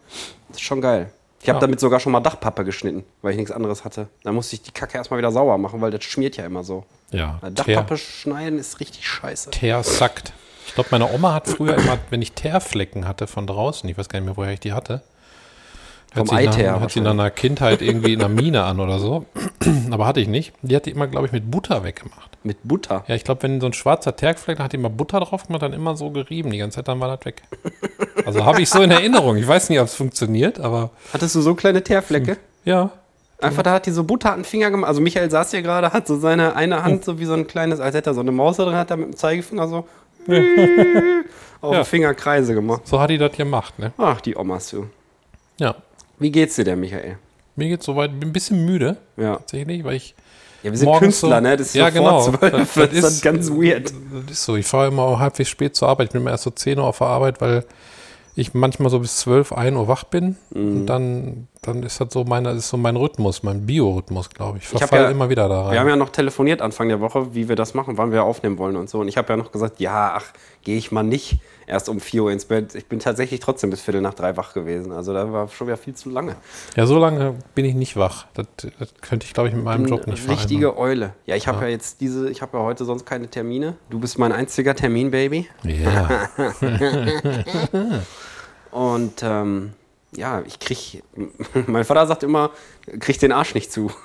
Das 0.49 0.57
ist 0.57 0.63
schon 0.63 0.81
geil. 0.81 1.11
Ich 1.45 1.49
habe 1.49 1.57
Ja. 1.57 1.61
damit 1.61 1.79
sogar 1.79 1.99
schon 1.99 2.11
mal 2.11 2.21
Dachpappe 2.21 2.65
geschnitten, 2.65 3.03
weil 3.21 3.33
ich 3.33 3.37
nichts 3.37 3.51
anderes 3.51 3.85
hatte. 3.85 4.07
Da 4.23 4.31
musste 4.31 4.55
ich 4.55 4.63
die 4.63 4.71
Kacke 4.71 4.97
erstmal 4.97 5.19
wieder 5.19 5.31
sauer 5.31 5.59
machen, 5.59 5.79
weil 5.79 5.91
das 5.91 6.03
schmiert 6.03 6.37
ja 6.37 6.45
immer 6.47 6.63
so. 6.63 6.85
Ja. 7.11 7.37
Weil 7.41 7.53
Teer, 7.53 7.75
Dachpappe 7.75 7.97
schneiden 7.99 8.57
ist 8.57 8.79
richtig 8.79 9.07
scheiße. 9.07 9.51
Teer 9.51 9.83
sackt. 9.83 10.33
Ich 10.65 10.73
glaube, 10.73 10.89
meine 10.91 11.07
Oma 11.13 11.35
hat 11.35 11.47
früher 11.47 11.77
immer, 11.77 11.99
wenn 12.09 12.23
ich 12.23 12.31
Teerflecken 12.31 13.07
hatte 13.07 13.27
von 13.27 13.45
draußen, 13.45 13.87
ich 13.87 13.95
weiß 13.95 14.09
gar 14.09 14.19
nicht 14.19 14.25
mehr, 14.25 14.37
woher 14.37 14.53
ich 14.53 14.59
die 14.59 14.73
hatte, 14.73 15.03
Vom 16.15 16.29
Eiteer 16.31 16.71
nach, 16.73 16.79
hört 16.81 16.91
sich 16.91 17.01
nach 17.03 17.11
einer 17.11 17.29
Kindheit 17.29 17.81
irgendwie 17.81 18.13
in 18.13 18.21
einer 18.21 18.29
Mine 18.33 18.63
an 18.63 18.79
oder 18.79 18.99
so. 18.99 19.25
Aber 19.91 20.05
hatte 20.07 20.19
ich 20.21 20.27
nicht. 20.27 20.53
Die 20.61 20.75
hat 20.75 20.85
die 20.85 20.91
immer, 20.91 21.07
glaube 21.07 21.25
ich, 21.27 21.31
mit 21.33 21.49
Butter 21.51 21.83
weggemacht. 21.83 22.29
Mit 22.43 22.57
Butter. 22.63 23.03
Ja, 23.07 23.15
ich 23.15 23.23
glaube, 23.23 23.43
wenn 23.43 23.59
so 23.59 23.65
ein 23.67 23.73
schwarzer 23.73 24.15
Teerfleck, 24.15 24.57
da 24.57 24.63
hat 24.65 24.71
die 24.73 24.77
immer 24.77 24.89
Butter 24.89 25.19
drauf 25.19 25.47
gemacht, 25.47 25.61
dann 25.61 25.73
immer 25.73 25.95
so 25.97 26.11
gerieben. 26.11 26.51
Die 26.51 26.57
ganze 26.57 26.77
Zeit, 26.77 26.87
dann 26.87 26.99
war 26.99 27.15
das 27.15 27.25
weg. 27.25 27.41
Also 28.25 28.43
habe 28.43 28.59
ich 28.59 28.69
so 28.71 28.81
in 28.81 28.89
Erinnerung. 28.89 29.35
Ich 29.37 29.47
weiß 29.47 29.69
nicht, 29.69 29.79
ob 29.79 29.85
es 29.85 29.93
funktioniert, 29.93 30.59
aber 30.59 30.89
Hattest 31.13 31.35
du 31.35 31.41
so 31.41 31.53
kleine 31.53 31.83
Teerflecke? 31.83 32.37
ja. 32.63 32.89
Einfach, 33.41 33.61
da 33.63 33.73
hat 33.73 33.85
die 33.85 33.91
so 33.91 34.03
Butter 34.05 34.31
an 34.31 34.39
den 34.39 34.45
Finger 34.45 34.71
gemacht. 34.71 34.87
Also 34.87 35.01
Michael 35.01 35.29
saß 35.29 35.51
hier 35.51 35.61
gerade, 35.61 35.91
hat 35.93 36.07
so 36.07 36.17
seine 36.17 36.55
eine 36.55 36.83
Hand 36.83 37.03
so 37.03 37.19
wie 37.19 37.25
so 37.25 37.33
ein 37.33 37.45
kleines, 37.45 37.79
als 37.81 37.93
hätte 37.93 38.09
er 38.11 38.13
so 38.13 38.21
eine 38.21 38.31
Maus 38.31 38.55
da 38.57 38.63
drin, 38.63 38.75
hat 38.75 38.89
er 38.89 38.97
mit 38.97 39.07
dem 39.09 39.15
Zeigefinger 39.15 39.67
so 39.67 39.85
auf 41.61 41.73
Ja. 41.73 41.81
den 41.81 41.85
Finger 41.85 42.13
Kreise 42.13 42.53
gemacht. 42.53 42.81
So 42.87 42.99
hat 42.99 43.09
die 43.09 43.17
das 43.17 43.33
gemacht, 43.33 43.77
ne? 43.77 43.91
Ach, 43.97 44.21
die 44.21 44.35
Omas, 44.37 44.69
du. 44.69 44.87
Ja. 45.59 45.75
Wie 46.19 46.31
geht's 46.31 46.55
dir 46.55 46.63
denn, 46.63 46.79
Michael? 46.79 47.17
Mir 47.55 47.69
geht's 47.69 47.85
soweit, 47.85 48.19
bin 48.19 48.29
ein 48.29 48.33
bisschen 48.33 48.65
müde, 48.65 48.97
Ja. 49.17 49.35
tatsächlich, 49.37 49.83
weil 49.83 49.95
ich 49.95 50.15
Ja, 50.63 50.71
wir 50.71 50.77
sind 50.77 50.91
Künstler, 50.97 51.37
so- 51.37 51.41
ne? 51.41 51.57
Das 51.57 51.67
ist 51.67 51.75
Ja, 51.75 51.89
genau. 51.89 52.21
zwölf. 52.21 52.39
Das- 52.39 52.51
Das, 52.51 52.73
das 52.73 52.93
ist 52.93 53.03
ist- 53.05 53.21
ganz 53.21 53.49
weird. 53.51 53.93
Das 54.27 54.31
ist 54.31 54.45
so. 54.45 54.55
Ich 54.55 54.65
fahre 54.65 54.87
immer 54.87 55.03
auch 55.03 55.19
halbwegs 55.19 55.49
spät 55.49 55.75
zur 55.75 55.87
Arbeit. 55.89 56.07
Ich 56.07 56.11
bin 56.13 56.21
immer 56.21 56.31
erst 56.31 56.43
so 56.43 56.49
10 56.49 56.79
Uhr 56.79 56.85
auf 56.85 56.97
der 56.97 57.07
Arbeit, 57.07 57.39
weil 57.39 57.63
ich 58.35 58.53
manchmal 58.53 58.89
so 58.89 58.99
bis 58.99 59.17
12, 59.17 59.51
1 59.53 59.75
Uhr 59.77 59.87
wach 59.87 60.03
bin. 60.05 60.35
Mhm. 60.53 60.67
Und 60.81 60.85
dann, 60.87 61.47
dann 61.67 61.83
ist 61.83 61.99
das 61.99 62.11
so 62.11 62.23
meine, 62.23 62.51
ist 62.51 62.69
so 62.69 62.77
mein 62.77 62.95
Rhythmus, 62.95 63.43
mein 63.43 63.65
Biorhythmus, 63.65 64.29
glaube 64.29 64.59
ich. 64.59 64.65
Ich 64.65 64.71
hab 64.73 64.79
verfall 64.79 65.03
ja- 65.03 65.11
immer 65.11 65.29
wieder 65.29 65.47
da 65.49 65.63
rein. 65.63 65.73
Wir 65.73 65.79
haben 65.79 65.87
ja 65.89 65.95
noch 65.95 66.09
telefoniert 66.09 66.61
Anfang 66.61 66.87
der 66.87 66.99
Woche, 66.99 67.33
wie 67.33 67.49
wir 67.49 67.55
das 67.55 67.73
machen, 67.73 67.97
wann 67.97 68.11
wir 68.11 68.23
aufnehmen 68.23 68.57
wollen 68.57 68.75
und 68.75 68.89
so. 68.89 68.99
Und 68.99 69.07
ich 69.07 69.17
habe 69.17 69.33
ja 69.33 69.37
noch 69.37 69.51
gesagt, 69.51 69.79
ja, 69.79 70.13
ach, 70.15 70.25
gehe 70.63 70.77
ich 70.77 70.91
mal 70.91 71.03
nicht 71.03 71.37
erst 71.67 71.89
um 71.89 71.99
4 71.99 72.23
Uhr 72.23 72.31
ins 72.31 72.45
Bett. 72.45 72.75
Ich 72.75 72.85
bin 72.87 72.99
tatsächlich 72.99 73.39
trotzdem 73.39 73.69
bis 73.69 73.81
Viertel 73.81 74.01
nach 74.01 74.13
drei 74.13 74.37
wach 74.37 74.53
gewesen. 74.53 74.91
Also 74.91 75.13
da 75.13 75.31
war 75.31 75.47
schon 75.47 75.67
wieder 75.67 75.77
viel 75.77 75.95
zu 75.95 76.09
lange. 76.09 76.35
ja, 76.75 76.85
so 76.85 76.97
lange 76.99 77.35
bin 77.55 77.65
ich 77.65 77.75
nicht 77.75 77.97
wach. 77.97 78.25
Das, 78.33 78.45
das 78.79 78.93
könnte 79.01 79.25
ich, 79.25 79.33
glaube 79.33 79.49
ich, 79.49 79.55
mit 79.55 79.63
meinem 79.63 79.85
Job 79.85 80.05
nicht 80.07 80.19
vereinbaren. 80.19 80.39
Richtige 80.39 80.77
Eule. 80.77 81.13
Ja, 81.25 81.35
ich 81.35 81.47
habe 81.47 81.61
ja. 81.65 81.69
jetzt 81.69 82.01
diese, 82.01 82.29
ich 82.29 82.41
habe 82.41 82.57
ja 82.57 82.63
heute 82.63 82.85
sonst 82.85 83.05
keine 83.05 83.27
Termine. 83.27 83.75
Du 83.89 83.99
bist 83.99 84.19
mein 84.19 84.31
einziger 84.31 84.75
Termin-Baby. 84.75 85.47
Ja, 85.63 86.29
Und 88.71 89.23
ähm, 89.23 89.73
ja, 90.15 90.43
ich 90.45 90.59
krieg. 90.59 91.03
mein 91.67 91.83
Vater 91.85 92.07
sagt 92.07 92.23
immer, 92.23 92.51
krieg 92.99 93.19
den 93.19 93.31
Arsch 93.31 93.53
nicht 93.55 93.71
zu. 93.71 93.91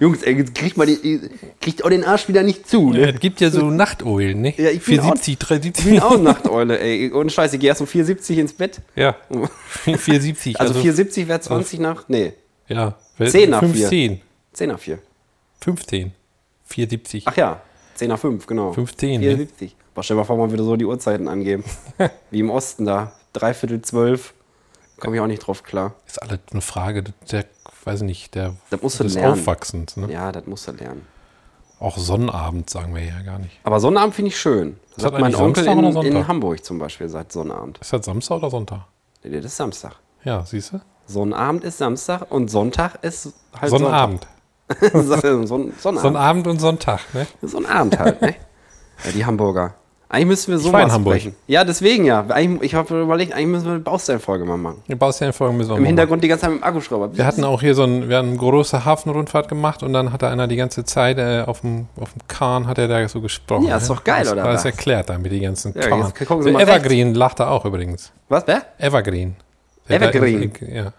Jungs, 0.00 0.22
ey, 0.22 0.44
kriegt 0.44 0.76
mal 0.76 0.86
die, 0.86 1.20
kriegt 1.60 1.84
auch 1.84 1.88
den 1.88 2.04
Arsch 2.04 2.28
wieder 2.28 2.42
nicht 2.42 2.68
zu. 2.68 2.90
Ne? 2.90 3.14
es 3.14 3.20
gibt 3.20 3.40
ja 3.40 3.50
so 3.50 3.70
Nachteulen, 3.70 4.40
ne? 4.42 4.54
Ja, 4.56 4.70
ich 4.70 4.84
bin 4.84 5.00
470, 5.00 5.32
Ich 5.32 5.38
bin 5.38 5.48
370. 5.98 6.02
auch 6.02 6.18
Nachteule, 6.20 6.78
ey. 6.78 7.12
Ohne 7.12 7.30
Scheiße, 7.30 7.56
ich 7.56 7.60
gehe 7.60 7.68
erst 7.68 7.80
um 7.80 7.86
4,70 7.86 8.36
ins 8.36 8.52
Bett. 8.52 8.80
Ja, 8.94 9.16
470. 9.84 10.60
Also, 10.60 10.74
4,70 10.78 11.28
wäre 11.28 11.40
20 11.40 11.80
nach. 11.80 12.04
Nee, 12.08 12.32
Ja, 12.68 12.96
10 13.22 13.50
nach 13.50 13.60
15. 13.60 14.20
10 14.52 14.68
nach 14.68 14.78
4. 14.78 14.98
15. 15.60 16.12
470. 16.66 17.22
Ach 17.26 17.36
ja, 17.36 17.60
10 17.94 18.08
nach 18.08 18.18
5, 18.18 18.46
genau. 18.46 18.72
15, 18.72 19.20
ne? 19.20 19.26
74. 19.26 19.74
Boah, 19.94 20.02
stell 20.02 20.16
dir 20.16 20.20
mal 20.20 20.24
vor, 20.26 20.36
man 20.36 20.50
würde 20.50 20.64
so 20.64 20.76
die 20.76 20.84
Uhrzeiten 20.84 21.28
angeben. 21.28 21.64
Wie 22.30 22.40
im 22.40 22.50
Osten 22.50 22.84
da. 22.84 23.12
Dreiviertel 23.32 23.82
zwölf. 23.82 24.34
Komme 24.98 25.16
ich 25.16 25.22
auch 25.22 25.26
nicht 25.26 25.46
drauf 25.46 25.62
klar. 25.62 25.94
Ist 26.06 26.20
alles 26.20 26.40
eine 26.50 26.60
Frage 26.60 27.04
der, 27.30 27.44
weiß 27.84 28.00
ich 28.00 28.06
nicht, 28.06 28.34
der, 28.34 28.54
Das 28.70 28.82
musst 28.82 28.98
du 28.98 29.04
des 29.04 29.14
lernen. 29.14 29.32
Aufwachsens. 29.32 29.96
Ne? 29.96 30.12
Ja, 30.12 30.32
das 30.32 30.46
musst 30.46 30.66
du 30.66 30.72
lernen. 30.72 31.06
Auch 31.80 31.96
Sonnabend 31.96 32.68
sagen 32.68 32.94
wir 32.94 33.04
ja 33.04 33.22
gar 33.22 33.38
nicht. 33.38 33.60
Aber 33.62 33.78
Sonnabend 33.78 34.14
finde 34.14 34.30
ich 34.30 34.38
schön. 34.40 34.78
Das 34.96 35.04
hat 35.04 35.12
mein 35.12 35.34
Onkel 35.34 35.62
Samstag 35.62 35.72
in, 35.72 35.78
oder 35.78 35.92
Sonntag? 35.92 36.12
in 36.12 36.28
Hamburg 36.28 36.64
zum 36.64 36.78
Beispiel 36.78 37.08
seit 37.08 37.30
Sonnabend. 37.30 37.78
Ist 37.78 37.92
das 37.92 38.04
Samstag 38.04 38.36
oder 38.38 38.50
Sonntag? 38.50 38.86
Nee, 39.22 39.36
das 39.36 39.44
ist 39.52 39.56
Samstag. 39.56 39.92
Ja, 40.24 40.44
siehst 40.44 40.72
du? 40.72 40.80
Sonnabend 41.06 41.62
ist 41.62 41.78
Samstag 41.78 42.30
und 42.30 42.48
Sonntag 42.50 42.96
ist 43.02 43.32
halt 43.58 43.70
Sonnabend. 43.70 44.26
Sonntag. 44.68 44.92
Son 44.92 45.46
Sonnabend. 45.46 45.80
Sonnabend 45.80 46.46
und 46.48 46.60
Sonntag, 46.60 47.00
ne? 47.14 47.26
Sonnabend 47.42 47.98
halt, 47.98 48.20
ne? 48.20 48.34
Ja, 49.04 49.12
die 49.12 49.24
Hamburger. 49.24 49.74
Eigentlich 50.10 50.26
müssen 50.28 50.52
wir 50.52 50.58
so 50.58 50.72
mal 50.72 50.90
sprechen. 50.90 51.34
Ja, 51.46 51.64
deswegen 51.64 52.06
ja. 52.06 52.24
Eigentlich, 52.30 52.72
ich 52.72 52.74
habe 52.74 53.02
überlegt, 53.02 53.34
eigentlich 53.34 53.48
müssen 53.48 53.64
wir 53.66 53.72
eine 53.72 53.80
Bausteinfolge 53.80 54.46
mal 54.46 54.56
machen. 54.56 54.82
Die 54.88 54.94
Bausteinfolge 54.94 55.54
müssen 55.54 55.68
wir 55.68 55.76
Im 55.76 55.82
machen. 55.82 55.86
Hintergrund 55.88 56.24
die 56.24 56.28
ganze 56.28 56.42
Zeit 56.42 56.50
mit 56.52 56.60
dem 56.60 56.64
Akkuschrauber. 56.64 57.14
Wir 57.14 57.26
hatten 57.26 57.44
auch 57.44 57.60
hier 57.60 57.74
so 57.74 57.84
ein, 57.84 58.08
wir 58.08 58.16
hatten 58.16 58.28
eine 58.28 58.38
große 58.38 58.86
Hafenrundfahrt 58.86 59.48
gemacht 59.48 59.82
und 59.82 59.92
dann 59.92 60.10
hat 60.10 60.22
da 60.22 60.30
einer 60.30 60.48
die 60.48 60.56
ganze 60.56 60.84
Zeit 60.84 61.18
äh, 61.18 61.42
auf 61.46 61.60
dem 61.60 61.88
auf 62.00 62.12
dem 62.14 62.22
Kahn 62.26 62.66
hat 62.66 62.78
er 62.78 62.88
da 62.88 63.06
so 63.06 63.20
gesprochen. 63.20 63.66
Ja, 63.66 63.76
ist 63.76 63.90
ne? 63.90 63.96
doch 63.96 64.04
geil, 64.04 64.24
das, 64.24 64.32
oder 64.32 64.44
das 64.44 64.64
erklärt 64.64 65.10
dann 65.10 65.20
mit 65.20 65.30
den 65.30 65.42
ganzen 65.42 65.74
Ja, 65.74 65.88
Kahn. 65.88 66.00
mal 66.00 66.60
Evergreen 66.62 67.14
lacht 67.14 67.40
da 67.40 67.50
auch 67.50 67.66
übrigens. 67.66 68.10
Was, 68.30 68.46
wer? 68.46 68.62
Evergreen. 68.78 69.36
Der 69.90 70.00
Evergreen. 70.00 70.52
Da, 70.58 70.66
ja. 70.66 70.92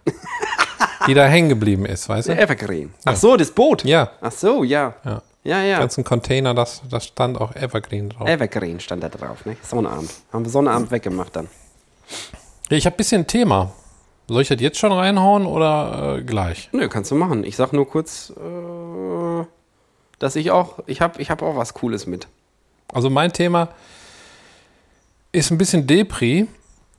die 1.08 1.14
da 1.16 1.26
hängen 1.26 1.50
geblieben 1.50 1.86
ist, 1.88 2.08
weißt 2.08 2.30
du? 2.30 2.38
Evergreen. 2.38 2.94
Ach 3.06 3.16
so, 3.16 3.38
das 3.38 3.50
Boot. 3.50 3.84
Ja. 3.86 4.12
Ach 4.22 4.32
so, 4.32 4.64
ja. 4.64 4.94
Ja. 5.04 5.22
Ja, 5.50 5.64
ja. 5.64 5.80
ganzen 5.80 6.04
Container, 6.04 6.54
das, 6.54 6.84
das 6.88 7.06
stand 7.06 7.42
auch 7.42 7.56
Evergreen 7.56 8.10
drauf. 8.10 8.28
Evergreen 8.30 8.80
stand 8.80 9.02
da 9.02 9.10
drauf, 9.10 9.46
ne? 9.46 9.58
Sonnabend. 9.64 10.12
Haben 10.32 10.46
wir 10.46 10.52
Sonnabend 10.52 10.92
weggemacht 10.92 11.36
dann. 11.36 11.48
Ja, 12.70 12.78
ich 12.78 12.86
habe 12.86 12.94
ein 12.94 12.98
bisschen 12.98 13.26
Thema. 13.26 13.72
Soll 14.28 14.44
ich 14.44 14.48
das 14.48 14.62
jetzt 14.62 14.78
schon 14.78 14.92
reinhauen 14.92 15.48
oder 15.48 16.18
äh, 16.20 16.22
gleich? 16.22 16.70
Nö, 16.72 16.88
kannst 16.88 17.10
du 17.10 17.16
machen. 17.16 17.44
Ich 17.44 17.56
sag 17.56 17.74
nur 17.74 17.90
kurz, 17.90 18.30
äh, 18.30 19.44
dass 20.20 20.36
ich 20.36 20.52
auch, 20.52 20.78
ich 20.86 21.02
habe 21.02 21.20
ich 21.20 21.32
hab 21.32 21.42
auch 21.42 21.56
was 21.56 21.74
Cooles 21.74 22.06
mit. 22.06 22.28
Also 22.94 23.10
mein 23.10 23.34
Thema 23.34 23.70
ist 25.32 25.50
ein 25.50 25.58
bisschen 25.58 25.88
Depri. 25.88 26.48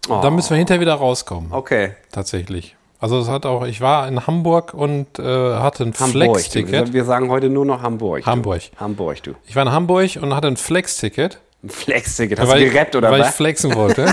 Oh. 0.08 0.18
Da 0.22 0.30
müssen 0.30 0.50
wir 0.50 0.56
hinterher 0.56 0.80
wieder 0.80 0.94
rauskommen. 0.94 1.52
Okay. 1.52 1.94
Tatsächlich. 2.10 2.74
Also 3.00 3.18
es 3.18 3.28
hat 3.28 3.46
auch, 3.46 3.64
ich 3.66 3.80
war 3.80 4.06
in 4.08 4.26
Hamburg 4.26 4.74
und 4.74 5.18
äh, 5.18 5.22
hatte 5.22 5.84
ein 5.84 5.94
Hamburg. 5.98 6.36
Flex-Ticket. 6.40 6.92
Wir 6.92 7.04
sagen 7.04 7.30
heute 7.30 7.48
nur 7.48 7.64
noch 7.64 7.80
Hamburg. 7.82 8.20
du. 8.20 8.26
Hamburg. 8.26 8.60
Hamburg, 8.76 9.22
du. 9.22 9.32
Ich 9.46 9.56
war 9.56 9.62
in 9.62 9.72
Hamburg 9.72 10.18
und 10.20 10.34
hatte 10.34 10.48
ein 10.48 10.56
Flex-Ticket. 10.58 11.38
Ein 11.62 11.70
Flex-Ticket. 11.70 12.38
Hast 12.40 12.48
weil 12.48 12.64
du 12.64 12.70
gerappt 12.70 12.96
oder 12.96 13.10
weil 13.10 13.20
ich 13.20 13.26
was? 13.26 13.36
flexen 13.36 13.74
wollte. 13.74 14.06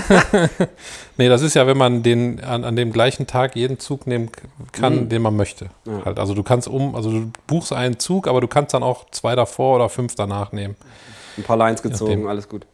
nee, 1.18 1.28
das 1.28 1.42
ist 1.42 1.54
ja, 1.54 1.66
wenn 1.66 1.76
man 1.78 2.02
den 2.02 2.42
an, 2.42 2.64
an 2.64 2.76
dem 2.76 2.92
gleichen 2.92 3.26
Tag 3.26 3.56
jeden 3.56 3.78
Zug 3.78 4.06
nehmen 4.06 4.30
kann, 4.72 5.04
Mhm. 5.04 5.08
den 5.10 5.22
man 5.22 5.36
möchte. 5.36 5.66
Halt, 6.04 6.18
also 6.18 6.34
du 6.34 6.42
kannst 6.42 6.68
um, 6.68 6.94
also 6.94 7.10
du 7.10 7.30
buchst 7.46 7.72
einen 7.72 7.98
Zug, 7.98 8.26
aber 8.26 8.40
du 8.40 8.48
kannst 8.48 8.74
dann 8.74 8.82
auch 8.82 9.06
zwei 9.10 9.34
davor 9.34 9.76
oder 9.76 9.88
fünf 9.88 10.14
danach 10.14 10.52
nehmen. 10.52 10.76
Ein 11.36 11.42
paar 11.44 11.56
Lines 11.56 11.82
gezogen, 11.82 12.12
Nachdem. 12.12 12.26
alles 12.28 12.48
gut. 12.48 12.66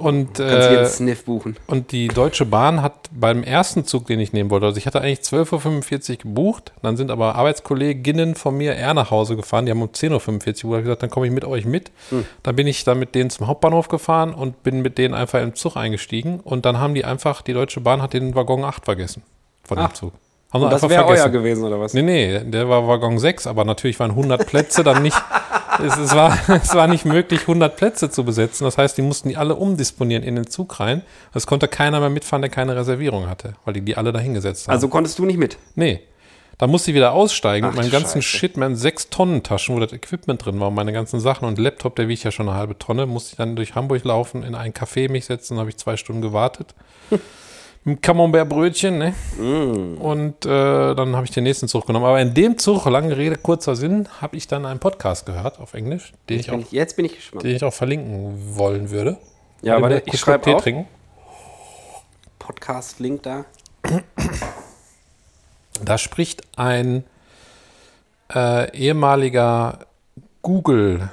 Und, 0.00 0.40
äh, 0.40 0.86
Sniff 0.86 1.24
buchen. 1.24 1.56
und 1.66 1.92
die 1.92 2.08
Deutsche 2.08 2.46
Bahn 2.46 2.82
hat 2.82 3.08
beim 3.12 3.42
ersten 3.42 3.84
Zug, 3.84 4.06
den 4.06 4.20
ich 4.20 4.32
nehmen 4.32 4.50
wollte, 4.50 4.66
also 4.66 4.78
ich 4.78 4.86
hatte 4.86 5.00
eigentlich 5.00 5.20
12.45 5.20 6.10
Uhr 6.10 6.16
gebucht, 6.16 6.72
dann 6.82 6.96
sind 6.96 7.10
aber 7.10 7.34
Arbeitskolleginnen 7.34 8.34
von 8.34 8.56
mir 8.56 8.74
eher 8.74 8.94
nach 8.94 9.10
Hause 9.10 9.36
gefahren, 9.36 9.66
die 9.66 9.72
haben 9.72 9.82
um 9.82 9.88
10.45 9.88 10.64
Uhr 10.64 10.80
gesagt, 10.82 11.02
dann 11.02 11.10
komme 11.10 11.26
ich 11.26 11.32
mit 11.32 11.44
euch 11.44 11.64
mit. 11.64 11.90
Dann 12.42 12.56
bin 12.56 12.66
ich 12.66 12.84
dann 12.84 12.98
mit 12.98 13.14
denen 13.14 13.30
zum 13.30 13.46
Hauptbahnhof 13.46 13.88
gefahren 13.88 14.34
und 14.34 14.62
bin 14.62 14.82
mit 14.82 14.98
denen 14.98 15.14
einfach 15.14 15.40
im 15.40 15.54
Zug 15.54 15.76
eingestiegen 15.76 16.40
und 16.40 16.64
dann 16.64 16.78
haben 16.78 16.94
die 16.94 17.04
einfach, 17.04 17.42
die 17.42 17.52
Deutsche 17.52 17.80
Bahn 17.80 18.02
hat 18.02 18.12
den 18.12 18.34
Waggon 18.34 18.64
8 18.64 18.84
vergessen 18.84 19.22
von 19.64 19.78
dem 19.78 19.86
Ach. 19.86 19.92
Zug. 19.92 20.12
Haben 20.52 20.64
Und 20.64 20.72
das 20.72 20.88
wäre 20.88 21.06
euer 21.06 21.28
gewesen, 21.28 21.64
oder 21.64 21.78
was? 21.78 21.94
Nee, 21.94 22.02
nee, 22.02 22.40
der 22.40 22.68
war 22.68 22.88
Waggon 22.88 23.20
6, 23.20 23.46
aber 23.46 23.64
natürlich 23.64 24.00
waren 24.00 24.10
100 24.10 24.46
Plätze 24.46 24.82
dann 24.82 25.00
nicht, 25.02 25.16
es, 25.82 25.96
es, 25.96 26.14
war, 26.14 26.36
es 26.48 26.74
war 26.74 26.86
nicht 26.86 27.04
möglich, 27.04 27.42
100 27.42 27.76
Plätze 27.76 28.10
zu 28.10 28.24
besetzen. 28.24 28.64
Das 28.64 28.78
heißt, 28.78 28.96
die 28.98 29.02
mussten 29.02 29.28
die 29.28 29.36
alle 29.36 29.56
umdisponieren 29.56 30.22
in 30.22 30.36
den 30.36 30.46
Zug 30.46 30.80
rein. 30.80 31.02
Es 31.34 31.46
konnte 31.46 31.68
keiner 31.68 32.00
mehr 32.00 32.10
mitfahren, 32.10 32.42
der 32.42 32.50
keine 32.50 32.76
Reservierung 32.76 33.28
hatte, 33.28 33.54
weil 33.64 33.74
die 33.74 33.80
die 33.82 33.96
alle 33.96 34.12
dahingesetzt 34.12 34.68
haben. 34.68 34.74
Also 34.74 34.88
konntest 34.88 35.18
du 35.18 35.24
nicht 35.24 35.38
mit. 35.38 35.58
nee. 35.74 36.00
Da 36.58 36.66
musste 36.66 36.90
ich 36.90 36.94
wieder 36.94 37.12
aussteigen 37.12 37.64
Ach, 37.64 37.70
mit 37.70 37.80
meinem 37.80 37.90
ganzen 37.90 38.20
Scheiße. 38.20 38.38
Shit, 38.38 38.58
meinen 38.58 38.76
6-Tonnen-Taschen, 38.76 39.74
wo 39.74 39.80
das 39.80 39.94
Equipment 39.94 40.44
drin 40.44 40.60
war 40.60 40.68
und 40.68 40.74
meine 40.74 40.92
ganzen 40.92 41.18
Sachen 41.18 41.48
und 41.48 41.58
Laptop, 41.58 41.96
der 41.96 42.06
wiegt 42.06 42.22
ja 42.22 42.30
schon 42.30 42.50
eine 42.50 42.58
halbe 42.58 42.76
Tonne, 42.76 43.06
musste 43.06 43.30
ich 43.30 43.36
dann 43.38 43.56
durch 43.56 43.74
Hamburg 43.74 44.04
laufen, 44.04 44.42
in 44.42 44.54
ein 44.54 44.74
Café 44.74 45.10
mich 45.10 45.24
setzen, 45.24 45.58
habe 45.58 45.70
ich 45.70 45.78
zwei 45.78 45.96
Stunden 45.96 46.20
gewartet. 46.20 46.74
Einem 47.86 48.00
Camembert-Brötchen, 48.00 48.98
ne? 48.98 49.14
Mm. 49.38 49.96
Und 49.98 50.44
äh, 50.44 50.94
dann 50.94 51.16
habe 51.16 51.24
ich 51.24 51.30
den 51.30 51.44
nächsten 51.44 51.66
Zug 51.66 51.86
genommen. 51.86 52.04
Aber 52.04 52.20
in 52.20 52.34
dem 52.34 52.58
Zug, 52.58 52.84
lange 52.84 53.16
Rede, 53.16 53.36
kurzer 53.36 53.74
Sinn, 53.74 54.06
habe 54.20 54.36
ich 54.36 54.46
dann 54.46 54.66
einen 54.66 54.80
Podcast 54.80 55.24
gehört 55.24 55.58
auf 55.58 55.72
Englisch, 55.72 56.12
den 56.28 56.40
ich 56.40 56.46
Bin 56.46 56.56
auch, 56.56 56.60
ich, 56.60 56.72
jetzt 56.72 56.96
bin 56.96 57.06
ich 57.06 57.14
gespannt. 57.16 57.44
den 57.44 57.56
ich 57.56 57.64
auch 57.64 57.72
verlinken 57.72 58.56
wollen 58.56 58.90
würde. 58.90 59.16
Ja, 59.62 59.76
aber 59.76 59.96
ich 59.96 60.04
kurz 60.04 60.18
schreibe 60.18 60.44
Tee 60.44 60.54
auf. 60.54 60.62
trinken. 60.62 60.86
Podcast-Link 62.38 63.22
da. 63.22 63.44
Da 65.82 65.96
spricht 65.96 66.42
ein 66.56 67.04
äh, 68.34 68.70
ehemaliger 68.76 69.78
Google 70.42 71.08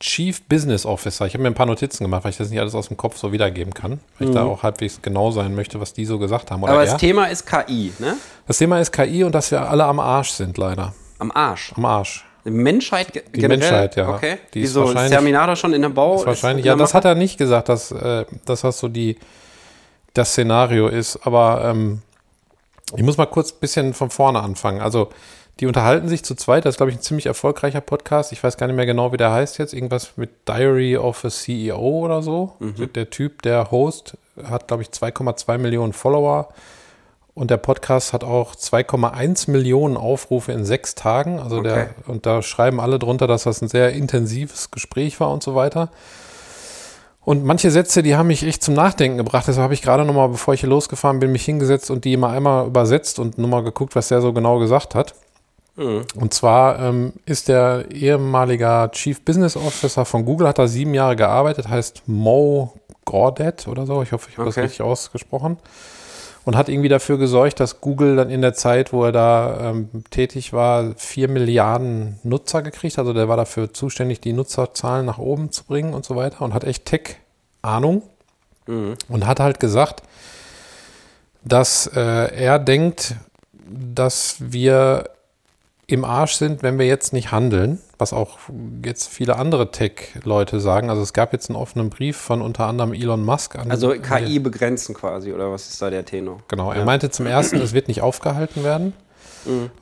Chief 0.00 0.40
Business 0.42 0.86
Officer. 0.86 1.26
Ich 1.26 1.34
habe 1.34 1.42
mir 1.42 1.48
ein 1.50 1.54
paar 1.54 1.66
Notizen 1.66 2.04
gemacht, 2.04 2.22
weil 2.24 2.30
ich 2.30 2.36
das 2.36 2.50
nicht 2.50 2.60
alles 2.60 2.74
aus 2.76 2.86
dem 2.88 2.96
Kopf 2.96 3.16
so 3.16 3.32
wiedergeben 3.32 3.74
kann. 3.74 3.98
Weil 4.18 4.28
ich 4.28 4.34
da 4.34 4.44
auch 4.44 4.62
halbwegs 4.62 5.02
genau 5.02 5.32
sein 5.32 5.54
möchte, 5.56 5.80
was 5.80 5.92
die 5.92 6.04
so 6.04 6.18
gesagt 6.20 6.50
haben. 6.52 6.62
Oder 6.62 6.72
Mhm. 6.72 6.78
Aber 6.78 6.86
er. 6.86 6.92
das 6.92 7.00
Thema 7.00 7.24
ist 7.26 7.46
KI, 7.46 7.92
ne? 7.98 8.16
das 8.46 8.58
Thema 8.58 8.78
ist 8.78 8.92
KI 8.92 9.24
und 9.24 9.34
dass 9.34 9.50
wir 9.50 9.68
alle 9.68 9.84
am 9.84 9.98
Arsch 9.98 10.30
sind, 10.30 10.56
leider. 10.56 10.94
Am 11.18 11.32
Arsch. 11.32 11.72
Am 11.76 11.84
Arsch. 11.84 12.24
Die 12.44 12.50
Menschheit 12.52 13.12
Die 13.14 13.20
generell? 13.40 13.58
Menschheit, 13.58 13.96
ja. 13.96 14.08
Okay. 14.08 14.38
Die 14.54 14.60
ist 14.60 14.70
Wieso? 14.70 14.82
Ist 14.82 14.86
wahrscheinlich- 14.90 15.12
Terminator 15.12 15.56
schon 15.56 15.72
in 15.74 15.82
der 15.82 15.88
Bau? 15.88 16.16
Das 16.18 16.26
wahrscheinlich, 16.26 16.64
ist 16.64 16.68
ja, 16.68 16.76
das 16.76 16.94
hat 16.94 17.04
er 17.04 17.14
nicht 17.16 17.36
gesagt, 17.36 17.68
dass 17.68 17.90
äh, 17.90 18.24
das 18.44 18.62
was 18.64 18.78
so 18.78 18.86
die 18.88 19.18
das 20.14 20.30
Szenario 20.30 20.86
ist. 20.88 21.18
Aber 21.26 21.62
ähm, 21.64 22.02
ich 22.96 23.02
muss 23.02 23.16
mal 23.18 23.26
kurz 23.26 23.52
ein 23.52 23.58
bisschen 23.60 23.92
von 23.94 24.10
vorne 24.10 24.40
anfangen. 24.40 24.80
Also 24.80 25.10
die 25.60 25.66
unterhalten 25.66 26.08
sich 26.08 26.22
zu 26.24 26.34
zweit. 26.34 26.64
Das 26.64 26.74
ist, 26.74 26.76
glaube 26.76 26.90
ich, 26.92 26.98
ein 26.98 27.02
ziemlich 27.02 27.26
erfolgreicher 27.26 27.80
Podcast. 27.80 28.32
Ich 28.32 28.42
weiß 28.42 28.56
gar 28.56 28.66
nicht 28.68 28.76
mehr 28.76 28.86
genau, 28.86 29.12
wie 29.12 29.16
der 29.16 29.32
heißt 29.32 29.58
jetzt. 29.58 29.74
Irgendwas 29.74 30.12
mit 30.16 30.30
Diary 30.48 30.96
of 30.96 31.24
a 31.24 31.30
CEO 31.30 31.78
oder 31.78 32.22
so. 32.22 32.52
Der 32.94 33.10
Typ, 33.10 33.42
der 33.42 33.70
Host, 33.70 34.16
hat, 34.48 34.68
glaube 34.68 34.82
ich, 34.84 34.90
2,2 34.90 35.58
Millionen 35.58 35.92
Follower. 35.92 36.48
Und 37.34 37.50
der 37.50 37.56
Podcast 37.56 38.12
hat 38.12 38.24
auch 38.24 38.54
2,1 38.56 39.50
Millionen 39.50 39.96
Aufrufe 39.96 40.52
in 40.52 40.64
sechs 40.64 40.94
Tagen. 40.94 41.38
Also 41.38 41.58
Okay. 41.58 41.68
der, 41.68 41.88
und 42.08 42.26
da 42.26 42.42
schreiben 42.42 42.80
alle 42.80 42.98
drunter, 42.98 43.26
dass 43.26 43.44
das 43.44 43.60
ein 43.62 43.68
sehr 43.68 43.92
intensives 43.92 44.70
Gespräch 44.70 45.20
war 45.20 45.30
und 45.30 45.42
so 45.42 45.54
weiter. 45.54 45.90
Und 47.24 47.44
manche 47.44 47.70
Sätze, 47.70 48.02
die 48.02 48.16
haben 48.16 48.28
mich 48.28 48.42
echt 48.42 48.62
zum 48.62 48.74
Nachdenken 48.74 49.18
gebracht. 49.18 49.46
Deshalb 49.46 49.64
habe 49.64 49.74
ich 49.74 49.82
gerade 49.82 50.04
nochmal, 50.04 50.30
bevor 50.30 50.54
ich 50.54 50.60
hier 50.60 50.68
losgefahren 50.70 51.20
bin, 51.20 51.30
mich 51.30 51.44
hingesetzt 51.44 51.90
und 51.90 52.04
die 52.04 52.16
mal 52.16 52.34
einmal 52.34 52.66
übersetzt 52.66 53.18
und 53.18 53.36
nochmal 53.38 53.62
geguckt, 53.62 53.94
was 53.94 54.08
der 54.08 54.20
so 54.22 54.32
genau 54.32 54.58
gesagt 54.58 54.94
hat. 54.94 55.14
Und 56.16 56.34
zwar 56.34 56.80
ähm, 56.80 57.12
ist 57.24 57.48
der 57.48 57.84
ehemaliger 57.90 58.90
Chief 58.90 59.20
Business 59.20 59.56
Officer 59.56 60.04
von 60.04 60.24
Google, 60.24 60.48
hat 60.48 60.58
da 60.58 60.66
sieben 60.66 60.92
Jahre 60.94 61.14
gearbeitet, 61.16 61.68
heißt 61.68 62.02
Mo 62.06 62.74
Gordet 63.04 63.68
oder 63.68 63.86
so. 63.86 64.02
Ich 64.02 64.12
hoffe, 64.12 64.28
ich 64.30 64.36
habe 64.36 64.46
das 64.46 64.56
Okay. 64.56 64.62
richtig 64.62 64.82
ausgesprochen. 64.82 65.56
Und 66.44 66.56
hat 66.56 66.68
irgendwie 66.70 66.88
dafür 66.88 67.18
gesorgt, 67.18 67.60
dass 67.60 67.80
Google 67.80 68.16
dann 68.16 68.30
in 68.30 68.40
der 68.40 68.54
Zeit, 68.54 68.92
wo 68.92 69.04
er 69.04 69.12
da 69.12 69.70
ähm, 69.70 69.88
tätig 70.10 70.52
war, 70.54 70.94
vier 70.96 71.28
Milliarden 71.28 72.18
Nutzer 72.22 72.62
gekriegt. 72.62 72.98
Also 72.98 73.12
der 73.12 73.28
war 73.28 73.36
dafür 73.36 73.72
zuständig, 73.74 74.20
die 74.20 74.32
Nutzerzahlen 74.32 75.04
nach 75.04 75.18
oben 75.18 75.52
zu 75.52 75.64
bringen 75.64 75.92
und 75.94 76.04
so 76.06 76.16
weiter. 76.16 76.42
Und 76.42 76.54
hat 76.54 76.64
echt 76.64 76.86
Tech-Ahnung. 76.86 78.02
Und 79.08 79.26
hat 79.26 79.40
halt 79.40 79.60
gesagt, 79.60 80.02
dass 81.44 81.86
äh, 81.86 82.00
er 82.34 82.58
denkt, 82.58 83.14
dass 83.94 84.36
wir 84.38 85.10
im 85.90 86.04
Arsch 86.04 86.34
sind, 86.34 86.62
wenn 86.62 86.78
wir 86.78 86.86
jetzt 86.86 87.14
nicht 87.14 87.32
handeln, 87.32 87.80
was 87.96 88.12
auch 88.12 88.38
jetzt 88.84 89.08
viele 89.08 89.36
andere 89.36 89.70
Tech-Leute 89.70 90.60
sagen. 90.60 90.90
Also 90.90 91.00
es 91.00 91.14
gab 91.14 91.32
jetzt 91.32 91.48
einen 91.48 91.56
offenen 91.56 91.88
Brief 91.88 92.18
von 92.18 92.42
unter 92.42 92.66
anderem 92.66 92.92
Elon 92.92 93.24
Musk 93.24 93.56
an. 93.56 93.70
Also 93.70 93.94
KI 93.94 94.38
begrenzen 94.38 94.94
quasi, 94.94 95.32
oder 95.32 95.50
was 95.50 95.70
ist 95.70 95.80
da 95.80 95.88
der 95.88 96.04
Tenor? 96.04 96.40
Genau, 96.48 96.72
er 96.72 96.84
meinte 96.84 97.08
zum 97.08 97.24
ersten, 97.24 97.56
es 97.56 97.72
wird 97.72 97.88
nicht 97.88 98.02
aufgehalten 98.02 98.64
werden, 98.64 98.92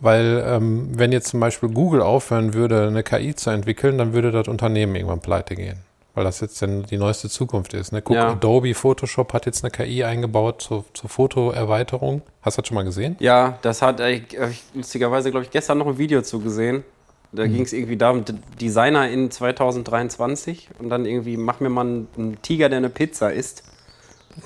weil 0.01 0.45
ähm, 0.47 0.91
wenn 0.93 1.11
jetzt 1.11 1.29
zum 1.29 1.41
Beispiel 1.41 1.71
Google 1.71 2.03
aufhören 2.03 2.55
würde, 2.55 2.87
eine 2.87 3.03
KI 3.03 3.35
zu 3.35 3.51
entwickeln, 3.51 3.99
dann 3.99 4.13
würde 4.13 4.31
das 4.31 4.47
Unternehmen 4.47 4.95
irgendwann 4.95 5.21
pleite 5.21 5.57
gehen. 5.57 5.79
Weil 6.17 6.25
das 6.25 6.41
jetzt 6.41 6.61
dann 6.63 6.83
die 6.85 6.97
neueste 6.97 7.29
Zukunft 7.29 7.75
ist. 7.75 7.93
Ne? 7.93 8.01
Guck, 8.01 8.17
Ja. 8.17 8.31
Adobe 8.31 8.75
Photoshop 8.75 9.35
hat 9.35 9.45
jetzt 9.45 9.63
eine 9.63 9.71
KI 9.71 10.03
eingebaut 10.03 10.63
zur, 10.63 10.85
zur 10.95 11.11
Fotoerweiterung. 11.11 12.23
Hast 12.41 12.57
du 12.57 12.63
das 12.63 12.69
schon 12.69 12.75
mal 12.75 12.85
gesehen? 12.85 13.17
Ja, 13.21 13.59
das 13.61 13.83
hat 13.83 14.01
äh, 14.01 14.13
ich, 14.13 14.35
ich 14.35 14.65
lustigerweise, 14.75 15.31
glaube 15.31 15.45
ich, 15.45 15.51
gestern 15.51 15.77
noch 15.77 15.87
ein 15.87 15.99
Video 15.99 16.23
zu 16.23 16.41
gesehen. 16.41 16.85
Da 17.33 17.47
ging 17.47 17.61
es 17.61 17.75
irgendwie 17.75 17.99
darum, 17.99 18.25
Designer 18.59 19.11
in 19.11 19.31
2023 19.31 20.71
und 20.79 20.89
dann 20.89 21.05
irgendwie, 21.05 21.37
mach 21.37 21.61
mir 21.61 21.69
mal 21.69 21.83
einen, 21.83 22.09
einen 22.17 22.41
Tiger, 22.41 22.71
der 22.71 22.79
eine 22.79 22.89
Pizza 22.89 23.31
isst. 23.33 23.63